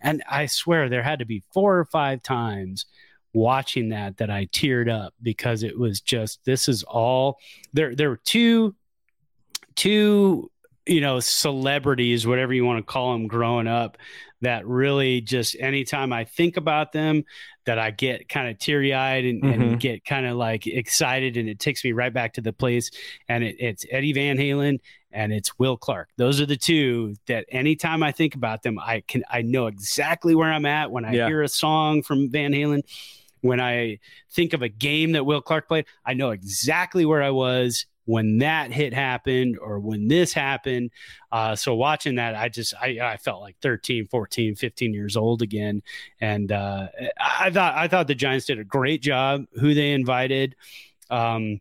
And 0.00 0.22
I 0.28 0.46
swear 0.46 0.88
there 0.88 1.02
had 1.02 1.18
to 1.18 1.26
be 1.26 1.42
four 1.52 1.78
or 1.78 1.84
five 1.84 2.22
times 2.22 2.86
watching 3.34 3.90
that 3.90 4.18
that 4.18 4.30
I 4.30 4.46
teared 4.46 4.90
up 4.90 5.14
because 5.22 5.62
it 5.62 5.78
was 5.78 6.00
just 6.00 6.44
this 6.44 6.68
is 6.68 6.82
all 6.82 7.38
there 7.72 7.94
there 7.94 8.10
were 8.10 8.20
two 8.24 8.74
two 9.74 10.50
you 10.86 11.00
know 11.00 11.20
celebrities 11.20 12.26
whatever 12.26 12.52
you 12.52 12.64
want 12.64 12.78
to 12.78 12.92
call 12.92 13.12
them 13.12 13.28
growing 13.28 13.68
up 13.68 13.96
that 14.42 14.66
really 14.66 15.20
just 15.20 15.56
anytime 15.58 16.12
I 16.12 16.24
think 16.24 16.56
about 16.56 16.92
them, 16.92 17.24
that 17.64 17.78
I 17.78 17.92
get 17.92 18.28
kind 18.28 18.48
of 18.48 18.58
teary 18.58 18.92
eyed 18.92 19.24
and, 19.24 19.42
mm-hmm. 19.42 19.62
and, 19.62 19.80
get 19.80 20.04
kind 20.04 20.26
of 20.26 20.36
like 20.36 20.66
excited, 20.66 21.36
and 21.36 21.48
it 21.48 21.58
takes 21.60 21.82
me 21.82 21.92
right 21.92 22.12
back 22.12 22.34
to 22.34 22.40
the 22.40 22.52
place. 22.52 22.90
And 23.28 23.42
it, 23.42 23.56
it's 23.58 23.86
Eddie 23.90 24.12
Van 24.12 24.36
Halen 24.36 24.80
and 25.12 25.32
it's 25.32 25.58
Will 25.58 25.76
Clark. 25.76 26.08
Those 26.16 26.40
are 26.40 26.46
the 26.46 26.56
two 26.56 27.14
that 27.26 27.46
anytime 27.50 28.02
I 28.02 28.12
think 28.12 28.34
about 28.34 28.62
them, 28.62 28.78
I 28.78 29.02
can 29.06 29.22
I 29.30 29.42
know 29.42 29.68
exactly 29.68 30.34
where 30.34 30.52
I'm 30.52 30.66
at 30.66 30.90
when 30.90 31.04
I 31.04 31.12
yeah. 31.12 31.28
hear 31.28 31.42
a 31.42 31.48
song 31.48 32.02
from 32.02 32.30
Van 32.30 32.52
Halen. 32.52 32.82
When 33.42 33.60
I 33.60 33.98
think 34.30 34.52
of 34.52 34.62
a 34.62 34.68
game 34.68 35.12
that 35.12 35.24
Will 35.24 35.40
Clark 35.40 35.66
played, 35.66 35.86
I 36.04 36.14
know 36.14 36.30
exactly 36.30 37.04
where 37.04 37.22
I 37.22 37.30
was 37.30 37.86
when 38.04 38.38
that 38.38 38.72
hit 38.72 38.92
happened 38.92 39.58
or 39.58 39.78
when 39.78 40.08
this 40.08 40.32
happened. 40.32 40.90
Uh, 41.30 41.54
so 41.54 41.74
watching 41.74 42.16
that, 42.16 42.34
I 42.34 42.48
just, 42.48 42.74
I, 42.80 42.98
I 43.02 43.16
felt 43.16 43.40
like 43.40 43.56
13, 43.62 44.06
14, 44.06 44.54
15 44.54 44.94
years 44.94 45.16
old 45.16 45.42
again. 45.42 45.82
And 46.20 46.50
uh, 46.50 46.88
I 47.18 47.50
thought, 47.50 47.74
I 47.74 47.88
thought 47.88 48.08
the 48.08 48.14
Giants 48.14 48.46
did 48.46 48.58
a 48.58 48.64
great 48.64 49.02
job 49.02 49.44
who 49.54 49.74
they 49.74 49.92
invited. 49.92 50.56
Um, 51.10 51.60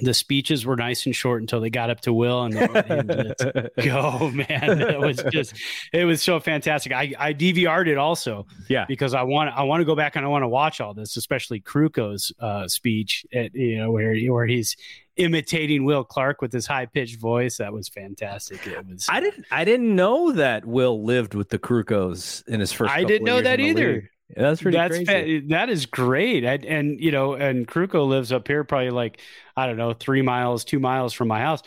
the 0.00 0.14
speeches 0.14 0.66
were 0.66 0.76
nice 0.76 1.06
and 1.06 1.14
short 1.14 1.42
until 1.42 1.60
they 1.60 1.70
got 1.70 1.90
up 1.90 2.00
to 2.02 2.12
Will 2.12 2.42
and 2.42 2.54
they 2.54 3.68
go, 3.84 4.30
man. 4.30 4.80
It 4.80 5.00
was 5.00 5.22
just, 5.30 5.54
it 5.92 6.04
was 6.04 6.22
so 6.22 6.40
fantastic. 6.40 6.92
I, 6.92 7.12
I 7.18 7.34
DVR'd 7.34 7.88
it 7.88 7.98
also, 7.98 8.46
yeah, 8.68 8.84
because 8.86 9.14
I 9.14 9.22
want, 9.22 9.50
I 9.54 9.62
want 9.62 9.80
to 9.80 9.84
go 9.84 9.94
back 9.94 10.16
and 10.16 10.24
I 10.24 10.28
want 10.28 10.42
to 10.42 10.48
watch 10.48 10.80
all 10.80 10.94
this, 10.94 11.16
especially 11.16 11.60
Krukow's 11.60 12.32
uh, 12.40 12.68
speech, 12.68 13.24
at, 13.32 13.54
you 13.54 13.78
know, 13.78 13.90
where 13.90 14.16
where 14.28 14.46
he's 14.46 14.76
imitating 15.16 15.84
Will 15.84 16.04
Clark 16.04 16.42
with 16.42 16.52
his 16.52 16.66
high 16.66 16.86
pitched 16.86 17.20
voice. 17.20 17.58
That 17.58 17.72
was 17.72 17.88
fantastic. 17.88 18.66
It 18.66 18.86
was. 18.86 19.06
I 19.08 19.20
didn't. 19.20 19.46
I 19.50 19.64
didn't 19.64 19.94
know 19.94 20.32
that 20.32 20.64
Will 20.64 21.04
lived 21.04 21.34
with 21.34 21.50
the 21.50 21.58
Krukows 21.58 22.46
in 22.48 22.60
his 22.60 22.72
first. 22.72 22.92
I 22.92 23.04
didn't 23.04 23.24
know 23.24 23.40
that 23.40 23.60
either. 23.60 24.10
Yeah, 24.30 24.42
that's 24.42 24.62
pretty. 24.62 24.76
That's 24.76 24.96
crazy. 24.96 25.40
Fa- 25.40 25.46
that 25.48 25.68
is 25.68 25.86
great. 25.86 26.44
And, 26.44 26.64
and 26.64 27.00
you 27.00 27.12
know, 27.12 27.34
and 27.34 27.66
Krukow 27.66 28.06
lives 28.06 28.32
up 28.32 28.48
here, 28.48 28.64
probably 28.64 28.90
like 28.90 29.20
I 29.56 29.66
don't 29.66 29.76
know, 29.76 29.92
three 29.92 30.22
miles, 30.22 30.64
two 30.64 30.78
miles 30.78 31.12
from 31.12 31.28
my 31.28 31.40
house. 31.40 31.62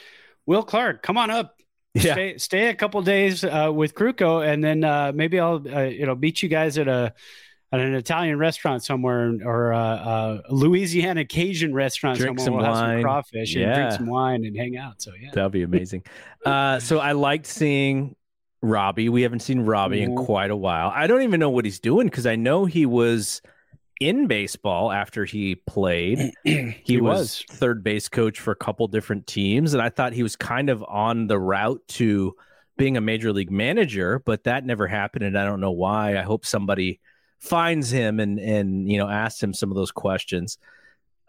Will 0.45 0.63
Clark, 0.63 1.03
come 1.03 1.17
on 1.17 1.29
up. 1.29 1.53
Yeah. 1.97 2.13
Stay, 2.13 2.37
stay 2.37 2.67
a 2.67 2.75
couple 2.75 3.01
days 3.01 3.43
uh, 3.43 3.71
with 3.73 3.95
Krukow, 3.95 4.47
and 4.47 4.63
then 4.63 4.83
uh, 4.83 5.11
maybe 5.15 5.39
I'll 5.39 5.63
uh, 5.67 5.85
you 5.85 6.05
know 6.05 6.13
meet 6.13 6.43
you 6.43 6.49
guys 6.49 6.77
at 6.77 6.87
a 6.87 7.11
at 7.71 7.79
an 7.79 7.95
Italian 7.95 8.37
restaurant 8.37 8.83
somewhere 8.83 9.33
or 9.43 9.71
a, 9.71 9.77
a 10.47 10.53
Louisiana 10.53 11.25
Cajun 11.25 11.73
restaurant 11.73 12.19
drink 12.19 12.39
somewhere. 12.39 12.65
Some 12.65 12.71
we'll 12.71 12.81
wine. 12.81 12.97
Some 12.97 13.01
crawfish 13.01 13.55
and 13.55 13.73
drink 13.73 13.91
some 13.93 14.05
wine 14.05 14.45
and 14.45 14.55
hang 14.55 14.77
out. 14.77 15.01
So 15.01 15.11
yeah, 15.19 15.31
that'd 15.33 15.51
be 15.51 15.63
amazing. 15.63 16.03
uh, 16.45 16.79
so 16.79 16.99
I 16.99 17.13
liked 17.13 17.47
seeing 17.47 18.15
Robbie. 18.61 19.09
We 19.09 19.21
haven't 19.21 19.39
seen 19.41 19.61
Robbie 19.61 20.01
in 20.01 20.11
Mhm. 20.15 20.25
quite 20.25 20.51
a 20.51 20.55
while. 20.55 20.91
I 20.93 21.07
don't 21.07 21.21
even 21.21 21.39
know 21.39 21.49
what 21.49 21.65
he's 21.65 21.79
doing 21.79 22.07
because 22.07 22.25
I 22.25 22.35
know 22.35 22.65
he 22.65 22.85
was 22.85 23.41
in 23.99 24.27
baseball 24.27 24.91
after 24.91 25.25
he 25.25 25.55
played. 25.55 26.31
He, 26.43 26.75
He 26.83 27.01
was, 27.01 27.43
was. 27.49 27.57
third 27.57 27.83
base 27.83 28.09
coach 28.09 28.39
for 28.39 28.51
a 28.51 28.55
couple 28.55 28.87
different 28.87 29.27
teams, 29.27 29.73
and 29.73 29.81
I 29.81 29.89
thought 29.89 30.13
he 30.13 30.23
was 30.23 30.35
kind 30.35 30.69
of 30.69 30.83
on 30.87 31.27
the 31.27 31.39
route 31.39 31.81
to 31.89 32.35
being 32.77 32.95
a 32.97 33.01
major 33.01 33.33
league 33.33 33.49
manager, 33.51 34.21
but 34.25 34.43
that 34.43 34.65
never 34.65 34.87
happened, 34.87 35.23
and 35.23 35.37
I 35.37 35.45
don't 35.45 35.59
know 35.61 35.71
why. 35.71 36.17
I 36.17 36.21
hope 36.21 36.45
somebody 36.45 36.99
finds 37.39 37.91
him 37.91 38.19
and 38.19 38.39
and 38.39 38.91
you 38.91 38.97
know 38.97 39.07
asks 39.07 39.41
him 39.41 39.53
some 39.53 39.71
of 39.71 39.75
those 39.75 39.91
questions. 39.91 40.57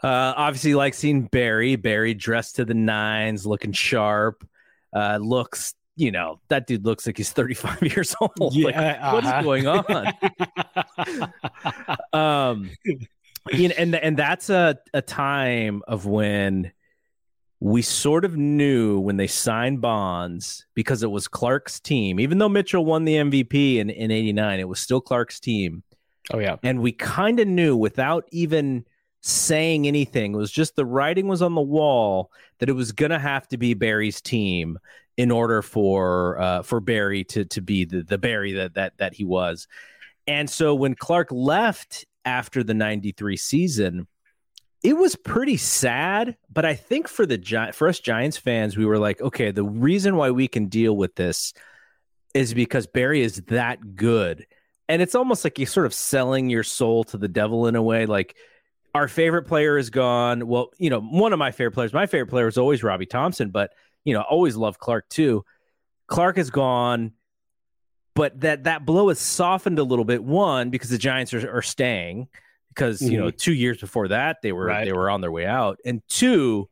Uh, 0.03 0.33
obviously, 0.37 0.75
like 0.75 0.95
seeing 0.95 1.23
Barry, 1.23 1.77
Barry 1.77 2.15
dressed 2.15 2.57
to 2.57 2.65
the 2.65 2.75
nines, 2.75 3.47
looking 3.47 3.73
sharp. 3.73 4.47
Uh, 4.95 5.19
looks, 5.21 5.75
you 5.99 6.13
know, 6.13 6.41
that 6.49 6.67
dude 6.67 6.85
looks 6.85 7.07
like 7.07 7.17
he's 7.17 7.31
35 7.33 7.83
years 7.83 8.15
old. 8.21 8.33
like, 8.39 8.77
what 8.77 9.25
is 9.25 9.31
uh-huh. 9.31 9.43
going 9.43 9.67
on? 9.67 10.07
um 12.13 12.71
you 13.51 13.69
know, 13.69 13.75
and 13.79 13.95
and 13.95 14.17
that's 14.17 14.51
a 14.51 14.79
a 14.93 15.03
time 15.03 15.83
of 15.89 16.07
when 16.07 16.73
we 17.61 17.83
sort 17.83 18.25
of 18.25 18.37
knew 18.37 19.01
when 19.01 19.17
they 19.17 19.27
signed 19.27 19.81
bonds 19.81 20.67
because 20.75 21.03
it 21.03 21.11
was 21.11 21.27
Clark's 21.27 21.81
team 21.81 22.21
even 22.21 22.39
though 22.39 22.49
Mitchell 22.49 22.85
won 22.85 23.05
the 23.05 23.15
MVP 23.15 23.77
in 23.77 23.91
in 23.91 24.11
89 24.11 24.61
it 24.61 24.69
was 24.69 24.79
still 24.79 25.01
Clark's 25.01 25.41
team 25.41 25.83
oh 26.33 26.39
yeah. 26.39 26.57
and 26.63 26.81
we 26.81 26.93
kind 26.93 27.41
of 27.41 27.49
knew 27.49 27.75
without 27.77 28.29
even 28.31 28.85
saying 29.21 29.87
anything. 29.87 30.35
It 30.35 30.37
was 30.37 30.53
just 30.53 30.77
the 30.77 30.87
writing 30.87 31.29
was 31.29 31.43
on 31.43 31.55
the 31.55 31.61
wall 31.61 32.31
that 32.59 32.69
it 32.69 32.75
was 32.75 32.93
going 32.93 33.11
to 33.11 33.19
have 33.19 33.47
to 33.49 33.59
be 33.59 33.75
Barry's 33.75 34.21
team 34.21 34.79
in 35.17 35.31
order 35.31 35.63
for 35.63 36.41
uh, 36.41 36.63
for 36.63 36.81
Barry 36.81 37.25
to 37.25 37.45
to 37.47 37.61
be 37.61 37.85
the 37.85 38.03
the 38.03 38.19
Barry 38.19 38.53
that 38.53 38.75
that 38.75 38.99
that 38.99 39.15
he 39.15 39.25
was. 39.25 39.67
And 40.27 40.49
so 40.49 40.75
when 40.75 40.95
Clark 40.95 41.29
left 41.31 42.05
after 42.25 42.63
the 42.63 42.75
93 42.75 43.37
season 43.37 44.07
it 44.83 44.97
was 44.97 45.17
pretty 45.17 45.57
sad 45.57 46.37
but 46.53 46.65
I 46.65 46.75
think 46.75 47.09
for 47.09 47.25
the 47.25 47.39
Gi- 47.39 47.73
for 47.73 47.89
us 47.89 48.01
Giants 48.01 48.37
fans 48.37 48.77
we 48.77 48.85
were 48.85 48.99
like 48.99 49.21
okay 49.23 49.51
the 49.51 49.65
reason 49.65 50.17
why 50.17 50.31
we 50.31 50.47
can 50.47 50.67
deal 50.67 50.95
with 50.95 51.15
this 51.15 51.55
is 52.35 52.55
because 52.55 52.87
Barry 52.87 53.23
is 53.23 53.37
that 53.49 53.97
good. 53.97 54.47
And 54.89 55.03
it's 55.03 55.15
almost 55.15 55.45
like 55.45 55.59
you're 55.59 55.67
sort 55.67 55.87
of 55.87 55.95
selling 55.95 56.49
your 56.49 56.63
soul 56.63 57.05
to 57.05 57.19
the 57.19 57.29
devil 57.29 57.67
in 57.67 57.77
a 57.77 57.83
way 57.83 58.07
like 58.07 58.37
our 58.95 59.09
favorite 59.09 59.45
player 59.45 59.79
is 59.79 59.91
gone. 59.91 60.47
Well 60.47 60.71
you 60.79 60.91
know 60.91 61.01
one 61.01 61.33
of 61.33 61.39
my 61.39 61.51
favorite 61.51 61.73
players 61.73 61.93
my 61.93 62.07
favorite 62.07 62.31
player 62.31 62.49
is 62.49 62.59
always 62.59 62.83
robbie 62.83 63.07
thompson 63.07 63.51
but 63.51 63.73
you 64.05 64.15
know 64.15 64.23
always 64.23 64.57
love 64.57 64.79
clark 64.79 65.09
too. 65.09 65.45
Clark 66.07 66.39
is 66.39 66.51
gone 66.51 67.13
but 68.15 68.41
that 68.41 68.65
that 68.65 68.85
blow 68.85 69.11
is 69.11 69.21
softened 69.21 69.79
a 69.79 69.85
little 69.85 70.05
bit. 70.05 70.25
One 70.25 70.71
because 70.71 70.91
the 70.91 70.99
giants 70.99 71.33
are, 71.35 71.59
are 71.59 71.63
staying 71.63 72.29
because 72.71 73.01
you 73.01 73.19
know 73.19 73.29
mm-hmm. 73.29 73.37
two 73.37 73.53
years 73.53 73.79
before 73.79 74.09
that 74.09 74.39
they 74.43 74.53
were 74.53 74.67
Right. 74.67 74.85
they 74.85 74.93
were 74.93 75.09
on 75.11 75.21
their 75.21 75.31
way 75.31 75.47
out. 75.47 75.79
And 75.85 76.03
two 76.09 76.69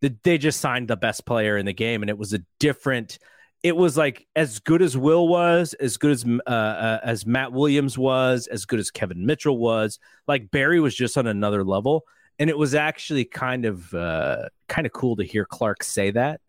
the, 0.00 0.14
they 0.22 0.38
just 0.38 0.60
signed 0.60 0.88
the 0.88 0.96
best 0.96 1.24
player 1.26 1.56
in 1.56 1.66
the 1.66 1.72
game 1.72 2.02
and 2.02 2.10
it 2.10 2.18
was 2.18 2.32
a 2.32 2.40
different 2.60 3.18
it 3.64 3.74
was 3.74 3.96
like 3.96 4.26
as 4.36 4.58
good 4.58 4.82
as 4.82 4.94
Will 4.94 5.26
was, 5.26 5.72
as 5.74 5.96
good 5.96 6.10
as 6.10 6.24
uh, 6.46 6.50
uh, 6.50 7.00
as 7.02 7.24
Matt 7.24 7.50
Williams 7.50 7.96
was, 7.96 8.46
as 8.46 8.66
good 8.66 8.78
as 8.78 8.90
Kevin 8.90 9.24
Mitchell 9.24 9.56
was. 9.56 9.98
Like 10.28 10.50
Barry 10.50 10.80
was 10.80 10.94
just 10.94 11.16
on 11.16 11.26
another 11.26 11.64
level, 11.64 12.04
and 12.38 12.50
it 12.50 12.58
was 12.58 12.74
actually 12.74 13.24
kind 13.24 13.64
of 13.64 13.92
uh, 13.94 14.50
kind 14.68 14.86
of 14.86 14.92
cool 14.92 15.16
to 15.16 15.24
hear 15.24 15.46
Clark 15.46 15.82
say 15.82 16.10
that 16.10 16.42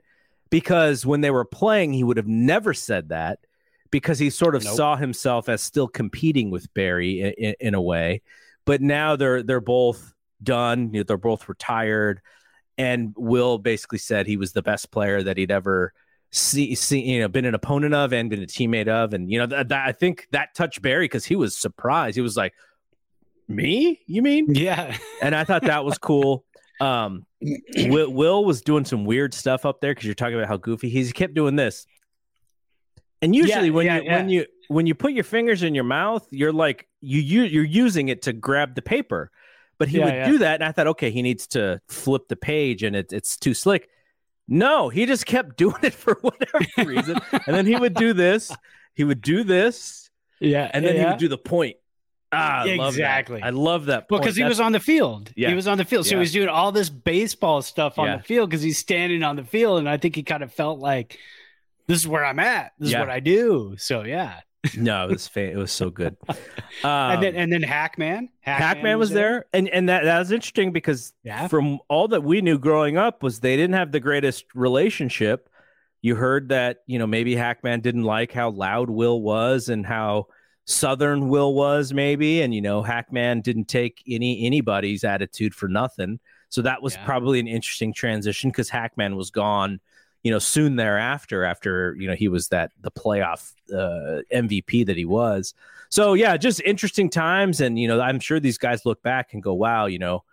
because 0.50 1.06
when 1.06 1.22
they 1.22 1.32
were 1.32 1.46
playing, 1.46 1.94
he 1.94 2.04
would 2.04 2.18
have 2.18 2.28
never 2.28 2.74
said 2.74 3.10
that 3.10 3.40
because 3.92 4.20
he 4.20 4.30
sort 4.30 4.54
of 4.54 4.66
Nope. 4.66 4.76
saw 4.76 4.96
himself 4.98 5.48
as 5.48 5.62
still 5.62 5.88
competing 5.88 6.52
with 6.52 6.72
Barry 6.74 7.22
in, 7.22 7.34
in, 7.38 7.56
in 7.62 7.76
a 7.76 7.82
way. 7.82 8.24
But 8.66 8.82
now 8.82 9.16
they're 9.16 9.42
they're 9.42 9.62
both 9.62 10.14
done. 10.44 10.92
You 10.94 11.00
know, 11.00 11.04
they're 11.04 11.18
both 11.18 11.48
retired, 11.48 12.20
and 12.78 13.14
Will 13.16 13.58
basically 13.58 14.00
said 14.00 14.28
he 14.28 14.36
was 14.36 14.52
the 14.52 14.62
best 14.62 14.92
player 14.92 15.24
that 15.24 15.38
he'd 15.38 15.50
ever 15.50 15.94
see, 16.36 16.76
see 16.76 17.02
you 17.02 17.20
know 17.22 17.28
been 17.28 17.46
an 17.46 17.56
opponent 17.56 17.94
of 17.94 18.12
and 18.14 18.30
been 18.30 18.44
a 18.44 18.48
teammate 18.48 18.88
of. 18.88 19.14
And 19.14 19.32
you 19.32 19.40
know 19.40 19.46
that, 19.48 19.70
that 19.70 19.88
i 19.88 19.92
think 19.92 20.28
that 20.32 20.54
touched 20.54 20.82
barry 20.82 21.06
because 21.06 21.26
he 21.26 21.36
was 21.36 21.58
surprised. 21.58 22.16
He 22.16 22.22
was 22.22 22.36
like 22.36 22.54
me? 23.48 24.02
You 24.08 24.22
mean? 24.22 24.54
Yeah. 24.54 24.98
and 25.22 25.36
i 25.36 25.44
thought 25.44 25.64
that 25.64 25.86
was 25.86 25.98
cool. 25.98 26.44
Um 26.82 27.26
will, 27.88 28.12
will 28.12 28.44
was 28.44 28.62
doing 28.62 28.86
some 28.86 29.06
weird 29.06 29.34
stuff 29.34 29.66
up 29.66 29.80
there 29.80 29.92
because 29.92 30.06
you're 30.06 30.16
talking 30.16 30.36
about 30.36 30.48
how 30.48 30.58
goofy 30.58 30.90
he's 30.90 31.08
he 31.08 31.14
kept 31.14 31.34
doing 31.34 31.56
this. 31.56 31.86
And 33.22 33.36
usually 33.36 33.68
Yeah, 33.70 33.74
when 33.74 33.86
yeah, 33.86 34.00
you 34.00 34.12
when 34.12 34.30
you 34.30 34.46
when 34.68 34.88
you 34.88 34.96
put 34.96 35.14
your 35.14 35.24
fingers 35.24 35.64
in 35.64 35.74
your 35.76 35.84
mouth 35.84 36.28
you're 36.32 36.52
like 36.54 36.88
you, 37.02 37.22
you 37.22 37.44
you're 37.44 37.64
using 37.64 38.10
it 38.10 38.24
to 38.24 38.34
grab 38.34 38.76
the 38.76 38.82
paper. 38.82 39.32
But 39.78 39.90
he 39.90 40.00
Yeah, 40.00 40.06
would 40.06 40.14
yeah. 40.14 40.30
do 40.32 40.38
that 40.40 40.56
and 40.56 40.64
i 40.64 40.72
thought 40.72 40.88
okay 40.88 41.12
he 41.12 41.22
needs 41.22 41.48
to 41.48 41.80
flip 41.88 42.28
the 42.28 42.36
page 42.36 42.84
and 42.84 42.96
it, 42.96 43.14
it's 43.14 43.38
too 43.38 43.54
slick 43.54 43.90
no 44.48 44.90
he 44.90 45.06
just 45.06 45.26
kept 45.26 45.58
doing 45.64 45.76
it 45.84 45.94
for 45.94 46.16
whatever 46.22 46.60
reason 46.90 47.18
and 47.32 47.56
then 47.56 47.66
he 47.66 47.76
would 47.76 47.94
do 47.94 48.14
this 48.14 48.56
he 48.94 49.04
would 49.04 49.22
do 49.22 49.44
this 49.44 50.10
Yeah. 50.40 50.70
and 50.74 50.86
then 50.86 50.96
he 50.98 51.04
would 51.06 51.18
do 51.18 51.28
the 51.28 51.38
point 51.38 51.78
ah, 52.32 52.62
I 52.64 52.76
love. 52.76 52.94
Exactly. 52.94 53.42
i 53.42 53.50
love 53.50 53.86
that 53.86 54.10
point. 54.10 54.22
because 54.22 54.36
he 54.36 54.42
That's- 54.42 54.58
was 54.58 54.60
on 54.60 54.72
the 54.74 54.80
field. 54.80 55.32
Yeah. 55.36 55.50
He 55.50 55.56
was 55.56 55.68
on 55.68 55.78
the 55.78 55.86
field. 55.86 56.06
So 56.06 56.12
Yeah. 56.12 56.18
he 56.18 56.20
was 56.20 56.32
doing 56.34 56.50
all 56.50 56.72
this 56.74 56.90
baseball 56.90 57.62
stuff 57.62 57.98
on 57.98 58.08
Yeah. 58.08 58.18
the 58.18 58.24
field 58.24 58.50
because 58.50 58.62
he's 58.62 58.78
standing 58.78 59.24
on 59.24 59.36
the 59.38 59.44
field. 59.46 59.80
And 59.80 59.88
I 59.88 59.96
think 59.98 60.16
he 60.16 60.24
kind 60.24 60.44
of 60.44 60.52
felt 60.52 60.80
like, 60.80 61.18
this 61.88 61.98
is 62.00 62.08
where 62.08 62.26
I'm 62.26 62.40
at. 62.40 62.74
This 62.78 62.92
Yeah. 62.92 62.98
is 62.98 63.00
what 63.02 63.10
I 63.10 63.20
do. 63.22 63.76
So 63.78 64.04
yeah. 64.04 64.42
No 64.78 65.06
it 65.06 65.12
was 65.12 65.28
fa- 65.28 65.52
it 65.52 65.56
was 65.58 65.72
so 65.72 65.90
good 65.90 66.16
um, 66.28 66.36
and 66.84 67.24
then 67.24 67.36
and 67.36 67.52
then 67.54 67.64
Hackman. 67.64 68.30
Hackman 68.42 68.98
was 69.00 69.10
there, 69.12 69.46
and 69.54 69.68
and 69.70 69.90
that 69.90 70.04
that 70.04 70.20
was 70.20 70.32
interesting 70.32 70.72
because 70.72 71.14
Yeah. 71.24 71.48
from 71.48 71.80
all 71.90 72.08
that 72.10 72.24
we 72.24 72.42
knew 72.42 72.58
growing 72.60 72.98
up 72.98 73.24
was 73.24 73.40
they 73.40 73.56
didn't 73.56 73.76
have 73.76 73.92
the 73.92 74.00
greatest 74.00 74.46
relationship. 74.54 75.50
You 76.02 76.16
heard 76.16 76.50
that 76.50 76.80
you 76.86 77.00
know 77.00 77.08
maybe 77.08 77.36
Hackman 77.36 77.82
didn't 77.82 78.04
like 78.04 78.32
how 78.32 78.50
loud 78.52 78.90
Will 78.90 79.22
was 79.22 79.70
and 79.70 79.86
how 79.86 80.28
southern 80.66 81.30
Will 81.30 81.54
was 81.54 81.94
maybe, 81.94 82.42
and 82.42 82.54
you 82.54 82.62
know 82.62 82.82
Hackman 82.84 83.42
didn't 83.42 83.66
take 83.68 84.02
any 84.08 84.46
anybody's 84.46 85.04
attitude 85.04 85.54
for 85.56 85.68
nothing. 85.68 86.20
So 86.50 86.62
that 86.62 86.82
was 86.82 86.94
Yeah. 86.96 87.06
probably 87.06 87.40
an 87.40 87.48
interesting 87.48 87.94
transition 87.94 88.50
because 88.52 88.70
Hackman 88.70 89.16
was 89.16 89.32
gone, 89.32 89.80
you 90.26 90.32
know, 90.32 90.40
soon 90.40 90.76
thereafter. 90.76 91.44
After 91.44 91.96
you 92.00 92.08
know 92.08 92.16
he 92.16 92.30
was 92.30 92.48
that 92.48 92.72
the 92.82 92.90
playoff 92.90 93.54
uh, 93.72 94.24
MVP 94.34 94.88
that 94.88 94.98
he 94.98 95.06
was. 95.06 95.54
So 95.90 96.16
yeah, 96.16 96.36
just 96.36 96.62
interesting 96.62 97.12
times, 97.12 97.62
and 97.62 97.78
you 97.78 97.88
know, 97.88 98.02
I'm 98.02 98.20
sure 98.20 98.40
these 98.40 98.58
guys 98.58 98.88
look 98.88 99.04
back 99.04 99.34
and 99.34 99.44
go, 99.44 99.54
"Wow," 99.54 99.86
you 99.86 100.00
know, 100.00 100.24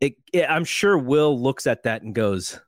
it, 0.00 0.14
it, 0.32 0.46
I'm 0.48 0.64
sure 0.64 0.96
Will 0.96 1.36
looks 1.42 1.66
at 1.66 1.82
that 1.82 2.02
and 2.02 2.14
goes, 2.14 2.60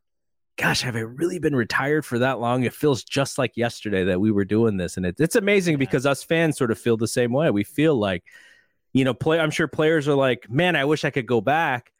"Gosh, 0.57 0.81
have 0.81 0.97
I 0.97 1.01
really 1.01 1.39
been 1.39 1.55
retired 1.55 2.05
for 2.05 2.19
that 2.19 2.41
long? 2.41 2.65
It 2.65 2.75
feels 2.75 3.05
just 3.05 3.39
like 3.39 3.57
yesterday 3.57 4.03
that 4.07 4.21
we 4.21 4.33
were 4.33 4.45
doing 4.45 4.77
this." 4.77 4.97
And 4.97 5.07
it, 5.07 5.15
it's 5.21 5.37
amazing 5.37 5.79
because 5.79 6.07
us 6.07 6.25
fans 6.25 6.59
sort 6.59 6.73
of 6.73 6.79
feel 6.79 6.97
the 6.97 7.07
same 7.07 7.33
way. 7.33 7.53
We 7.53 7.63
feel 7.63 7.95
like, 7.95 8.25
you 8.93 9.05
know, 9.05 9.15
play. 9.15 9.39
I'm 9.39 9.53
sure 9.53 9.69
players 9.69 10.09
are 10.09 10.17
like, 10.17 10.51
"Man, 10.51 10.75
I 10.75 10.87
wish 10.87 11.05
I 11.05 11.11
could 11.11 11.27
go 11.27 11.41
back." 11.41 11.93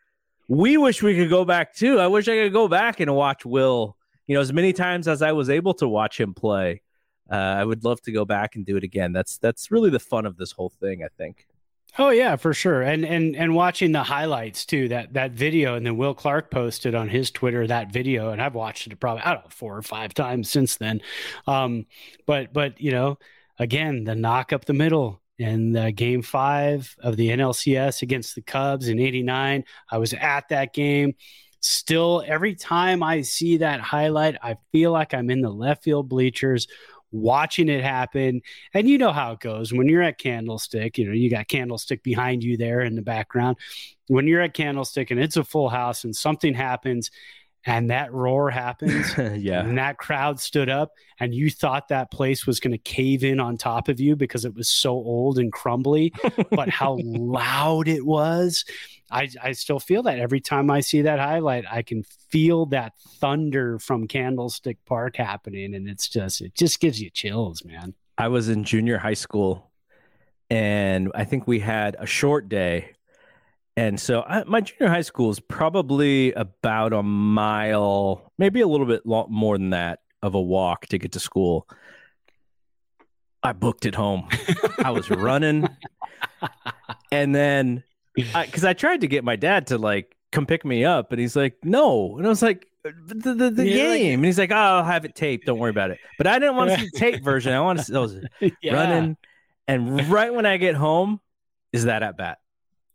We 0.49 0.77
wish 0.79 1.01
we 1.01 1.15
could 1.15 1.31
go 1.31 1.45
back 1.45 1.77
too. 1.77 2.01
I 2.01 2.09
wish 2.09 2.27
I 2.27 2.43
could 2.43 2.53
go 2.53 2.67
back 2.67 2.99
and 2.99 3.15
watch 3.15 3.47
Will. 3.47 3.97
You 4.27 4.35
know, 4.35 4.41
as 4.41 4.53
many 4.53 4.73
times 4.73 5.09
as 5.09 5.23
I 5.23 5.33
was 5.33 5.51
able 5.51 5.75
to 5.75 5.89
watch 5.89 6.19
him 6.19 6.35
play. 6.35 6.83
Uh, 7.31 7.37
I 7.37 7.65
would 7.65 7.85
love 7.85 8.03
to 8.03 8.13
go 8.13 8.27
back 8.27 8.55
and 8.55 8.67
do 8.67 8.77
it 8.77 8.85
again. 8.85 9.15
That's 9.15 9.39
that's 9.39 9.71
really 9.71 9.89
the 9.89 9.99
fun 9.99 10.27
of 10.27 10.37
this 10.37 10.53
whole 10.53 10.69
thing. 10.69 11.03
I 11.03 11.09
think. 11.17 11.47
Oh 11.97 12.11
yeah, 12.11 12.35
for 12.37 12.53
sure. 12.53 12.83
And 12.83 13.05
and 13.05 13.37
and 13.37 13.55
watching 13.55 13.93
the 13.93 14.03
highlights 14.03 14.67
too, 14.67 14.89
that 14.89 15.13
that 15.15 15.31
video, 15.33 15.77
and 15.77 15.87
then 15.87 15.97
Will 15.97 16.15
Clark 16.15 16.51
posted 16.51 16.95
on 16.95 17.09
his 17.09 17.31
Twitter 17.31 17.67
that 17.67 17.93
video, 17.93 18.31
and 18.31 18.43
I've 18.43 18.55
watched 18.55 18.87
it 18.87 18.99
probably 18.99 19.23
I 19.23 19.35
don't 19.35 19.45
know 19.45 19.51
four 19.51 19.77
or 19.77 19.83
five 19.83 20.13
times 20.13 20.51
since 20.51 20.77
then. 20.77 21.01
Um, 21.47 21.87
but 22.27 22.53
but 22.53 22.81
you 22.81 22.91
know, 22.91 23.19
again, 23.61 24.05
the 24.05 24.17
knock 24.17 24.53
up 24.53 24.65
the 24.65 24.73
middle 24.73 25.23
in 25.39 25.93
game 25.95 26.23
five 26.23 26.95
of 26.99 27.17
the 27.17 27.29
NLCS 27.29 28.03
against 28.03 28.35
the 28.35 28.43
Cubs 28.43 28.89
in 28.89 28.99
'89. 28.99 29.65
I 29.89 29.99
was 29.99 30.13
at 30.15 30.49
that 30.49 30.75
game. 30.75 31.15
Still, 31.65 32.23
every 32.27 32.55
time 32.55 33.03
I 33.03 33.23
see 33.23 33.57
that 33.57 33.81
highlight, 33.81 34.37
I 34.43 34.59
feel 34.71 34.93
like 34.93 35.15
I'm 35.15 35.31
in 35.31 35.41
the 35.41 35.49
left 35.49 35.83
field 35.83 36.11
bleachers 36.11 36.69
watching 37.11 37.71
it 37.71 37.83
happen. 37.83 38.43
And 38.75 38.87
you 38.87 38.99
know 38.99 39.13
how 39.13 39.33
it 39.33 39.41
goes 39.41 39.73
when 39.73 39.89
you're 39.89 40.03
at 40.03 40.19
Candlestick, 40.19 40.99
you 40.99 41.07
know, 41.07 41.15
you 41.15 41.31
got 41.31 41.49
Candlestick 41.49 42.03
behind 42.03 42.45
you 42.45 42.59
there 42.59 42.83
in 42.83 42.97
the 42.97 43.01
background. 43.01 43.57
When 44.09 44.27
you're 44.27 44.43
at 44.43 44.53
Candlestick 44.53 45.11
and 45.11 45.19
it's 45.19 45.39
a 45.39 45.45
full 45.45 45.71
house 45.71 46.05
and 46.05 46.15
something 46.15 46.53
happens 46.53 47.11
and 47.67 47.91
that 47.91 48.13
roar 48.13 48.51
happens 48.51 49.17
yeah. 49.19 49.61
and 49.61 49.79
that 49.79 49.99
crowd 49.99 50.41
stood 50.41 50.69
up 50.69 50.93
and 51.19 51.35
you 51.35 51.51
thought 51.51 51.89
that 51.89 52.11
place 52.11 52.47
was 52.47 52.61
going 52.61 52.73
to 52.73 52.79
cave 52.79 53.25
in 53.25 53.41
on 53.41 53.57
top 53.57 53.89
of 53.89 54.01
you 54.01 54.17
because 54.17 54.45
it 54.45 54.55
was 54.55 54.69
so 54.69 54.91
old 54.91 55.39
and 55.39 55.53
crumbly 55.53 56.13
but 56.51 56.69
how 56.69 56.99
loud 57.05 57.89
it 57.89 58.05
was 58.05 58.65
I, 59.11 59.29
I 59.43 59.53
still 59.53 59.81
feel 59.81 60.03
that 60.05 60.19
every 60.19 60.41
time 60.41 60.71
i 60.71 60.81
see 60.81 61.03
that 61.03 61.19
highlight 61.19 61.65
i 61.71 61.83
can 61.83 62.05
feel 62.31 62.67
that 62.67 62.93
thunder 63.21 63.79
from 63.79 64.09
candlestick 64.09 64.79
park 64.85 65.17
happening 65.17 65.75
and 65.75 65.89
it's 65.89 66.09
just 66.09 66.41
it 66.41 66.55
just 66.55 66.81
gives 66.81 67.01
you 67.01 67.11
chills 67.11 67.65
man 67.65 67.95
I 68.17 68.29
was 68.29 68.49
in 68.49 68.63
junior 68.63 68.99
high 68.99 69.15
school 69.15 69.73
and 70.51 71.11
I 71.15 71.25
think 71.25 71.47
we 71.47 71.61
had 71.61 71.97
a 71.99 72.07
short 72.07 72.49
day. 72.49 72.93
And 73.77 73.99
so 73.99 74.23
I, 74.23 74.45
my 74.45 74.61
junior 74.61 74.89
high 74.93 75.01
school 75.03 75.31
is 75.31 75.41
probably 75.41 76.33
about 76.33 76.93
a 76.93 77.03
mile, 77.03 78.33
maybe 78.39 78.61
a 78.61 78.69
little 78.69 78.87
bit 78.87 79.05
lo- 79.05 79.27
more 79.29 79.59
than 79.59 79.71
that 79.71 80.01
of 80.23 80.35
a 80.35 80.41
walk 80.41 80.87
to 80.87 80.99
get 80.99 81.13
to 81.13 81.21
school. 81.21 81.67
I 83.43 83.53
booked 83.53 83.85
it 83.85 83.95
home. 83.95 84.29
I 84.83 84.91
was 84.91 85.11
running. 85.11 85.69
And 87.11 87.33
then, 87.35 87.85
because 88.15 88.65
I, 88.65 88.71
I 88.71 88.73
tried 88.73 89.03
to 89.03 89.07
get 89.07 89.23
my 89.25 89.37
dad 89.37 89.69
to 89.69 89.79
like 89.79 90.15
come 90.33 90.47
pick 90.47 90.65
me 90.65 90.85
up, 90.85 91.13
and 91.13 91.21
he's 91.21 91.37
like, 91.37 91.55
no. 91.63 92.17
And 92.19 92.27
I 92.27 92.29
was 92.29 92.43
like, 92.43 92.67
the, 92.83 93.35
the, 93.35 93.51
the 93.51 93.67
You're 93.69 93.89
like- 93.89 93.99
game. 94.01 94.19
and 94.19 94.25
he's 94.25 94.39
like, 94.39 94.51
oh, 94.51 94.57
I'll 94.57 94.85
have 94.85 95.05
it 95.05 95.15
taped. 95.15 95.47
Don't 95.47 95.59
worry 95.61 95.71
about 95.71 95.91
it. 95.93 95.99
But 96.19 96.27
I 96.27 96.39
didn't 96.41 96.57
want 96.57 96.71
to 96.73 96.79
see 96.81 96.89
the 96.93 96.99
tape 96.99 97.23
version. 97.23 97.53
I 97.53 97.61
want 97.61 97.79
to 97.79 97.85
see 97.85 97.93
those 97.93 98.19
Yeah. 98.61 98.75
running. 98.75 99.17
And 99.69 100.11
right 100.11 100.35
when 100.35 100.45
I 100.45 100.57
get 100.57 100.75
home, 100.75 101.21
is 101.73 101.85
that 101.85 102.03
at 102.03 102.17
bat? 102.19 102.39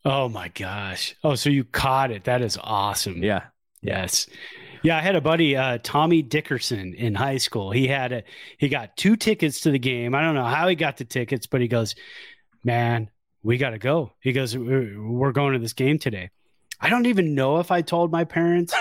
Oh 0.05 0.29
my 0.29 0.47
gosh 0.49 1.15
oh 1.23 1.35
so 1.35 1.49
you 1.49 1.63
caught 1.63 2.11
it 2.11 2.23
that 2.23 2.41
is 2.41 2.57
awesome 2.61 3.21
Yeah. 3.23 3.43
Yes. 3.81 4.27
Yeah, 4.81 4.97
I 4.97 5.01
had 5.01 5.15
a 5.15 5.21
buddy, 5.21 5.57
uh, 5.57 5.77
Tommy 5.83 6.21
Dickerson, 6.21 6.93
in 6.93 7.15
high 7.15 7.37
school. 7.37 7.71
He 7.71 7.87
had 7.87 8.11
a 8.11 8.23
he 8.57 8.69
got 8.69 8.95
two 8.95 9.15
tickets 9.15 9.61
to 9.61 9.71
the 9.71 9.79
game. 9.79 10.15
I 10.15 10.21
don't 10.21 10.35
know 10.35 10.45
how 10.45 10.67
he 10.67 10.75
got 10.75 10.97
the 10.97 11.05
tickets, 11.05 11.47
but 11.47 11.59
he 11.59 11.67
goes, 11.67 11.95
"Man, 12.63 13.09
we 13.43 13.57
got 13.57 13.71
to 13.71 13.77
go." 13.77 14.13
He 14.21 14.31
goes, 14.31 14.57
"We're 14.57 15.01
we're 15.01 15.31
going 15.33 15.53
to 15.53 15.59
this 15.59 15.73
game 15.73 15.99
today." 15.99 16.29
I 16.79 16.89
don't 16.89 17.07
even 17.07 17.35
know 17.35 17.59
if 17.59 17.71
I 17.71 17.81
told 17.81 18.09
my 18.09 18.23
parents. 18.23 18.73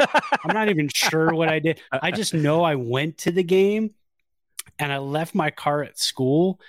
I'm 0.45 0.55
not 0.55 0.69
even 0.69 0.89
sure 0.95 1.35
what 1.35 1.49
I 1.49 1.59
did. 1.59 1.81
I 1.91 2.13
just 2.13 2.33
know 2.33 2.63
I 2.63 2.77
went 2.77 3.19
to 3.19 3.33
the 3.33 3.43
game 3.43 3.95
and 4.79 4.93
I 4.93 4.99
left 4.99 5.35
my 5.35 5.51
car 5.51 5.83
at 5.83 5.99
school. 5.99 6.61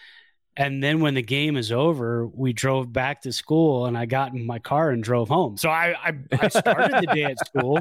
And 0.60 0.84
then 0.84 1.00
when 1.00 1.14
the 1.14 1.22
game 1.22 1.56
is 1.56 1.72
over, 1.72 2.28
we 2.28 2.52
drove 2.52 2.92
back 2.92 3.22
to 3.22 3.32
school 3.32 3.86
and 3.86 3.98
I 3.98 4.06
got 4.06 4.34
in 4.34 4.46
my 4.46 4.60
car 4.60 4.90
and 4.92 5.02
drove 5.02 5.30
home. 5.30 5.56
So 5.56 5.70
I, 5.70 5.96
I, 6.04 6.14
I 6.34 6.48
started 6.50 6.92
the 7.02 7.08
day 7.16 7.24
at 7.24 7.40
school. 7.48 7.80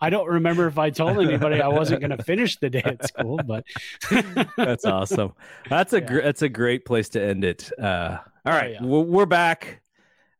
I 0.00 0.10
don't 0.10 0.26
remember 0.28 0.66
if 0.66 0.76
I 0.76 0.90
told 0.90 1.18
anybody 1.18 1.60
I 1.62 1.68
wasn't 1.68 2.00
going 2.00 2.16
to 2.16 2.22
finish 2.24 2.56
the 2.58 2.68
day 2.68 2.82
at 2.84 3.06
school, 3.06 3.38
but 3.46 3.64
That's 4.56 4.84
awesome. 4.84 5.34
That's 5.68 5.92
a 5.92 6.00
Yeah. 6.00 6.06
gr- 6.06 6.20
that's 6.22 6.42
a 6.42 6.48
great 6.48 6.84
place 6.84 7.08
to 7.10 7.22
end 7.22 7.44
it. 7.44 7.70
Uh, 7.80 8.18
all 8.44 8.52
Oh, 8.54 8.66
yeah. 8.66 8.82
we're, 8.82 9.00
we're 9.02 9.26
back. 9.26 9.80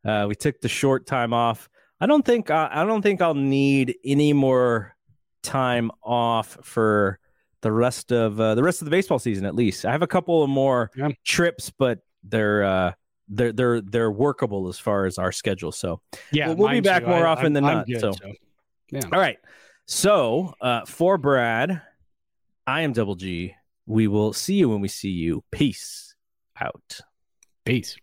Uh, 0.03 0.25
we 0.27 0.35
took 0.35 0.59
the 0.59 0.67
short 0.67 1.05
time 1.07 1.33
off. 1.33 1.69
I 2.01 2.05
don't 2.05 2.25
think 2.25 2.51
I, 2.51 2.67
I 2.69 2.83
don't 2.85 3.01
think 3.01 3.21
I'll 3.21 3.33
need 3.33 3.95
any 4.03 4.33
more 4.33 4.93
time 5.41 5.89
off 6.03 6.57
for 6.63 7.17
the 7.61 7.71
rest 7.71 8.11
of 8.11 8.39
uh, 8.39 8.55
the 8.55 8.63
rest 8.63 8.81
of 8.81 8.85
the 8.85 8.91
baseball 8.91 9.19
season. 9.19 9.45
At 9.45 9.55
least 9.55 9.85
I 9.85 9.91
have 9.91 10.01
a 10.01 10.07
couple 10.07 10.43
of 10.43 10.49
more 10.49 10.91
Yeah. 10.95 11.09
trips, 11.23 11.69
but 11.69 11.99
they're 12.23 12.63
uh, 12.63 12.91
they're 13.29 13.51
they're 13.53 13.81
they're 13.81 14.11
workable 14.11 14.67
as 14.67 14.77
far 14.79 15.05
as 15.05 15.17
our 15.17 15.31
schedule. 15.31 15.71
So 15.71 16.01
yeah, 16.31 16.47
We'll- 16.47 16.57
we'll 16.57 16.69
be 16.69 16.79
back 16.81 17.03
too. 17.03 17.09
more 17.09 17.25
I- 17.25 17.31
often 17.31 17.45
I'm- 17.45 17.53
than 17.53 17.65
I'm 17.65 17.77
not, 17.77 17.87
good, 17.87 17.99
so. 17.99 18.13
yeah. 18.91 19.01
all 19.11 19.19
right, 19.19 19.37
so 19.85 20.53
uh, 20.61 20.85
for 20.85 21.17
Brad, 21.17 21.81
I 22.67 22.81
am 22.81 22.93
Double 22.93 23.15
G. 23.15 23.55
We 23.85 24.07
will 24.07 24.33
see 24.33 24.55
you 24.55 24.69
when 24.69 24.79
we 24.81 24.87
see 24.87 25.09
you. 25.09 25.43
Peace 25.51 26.15
out. 26.59 26.99
Peace. 27.65 27.95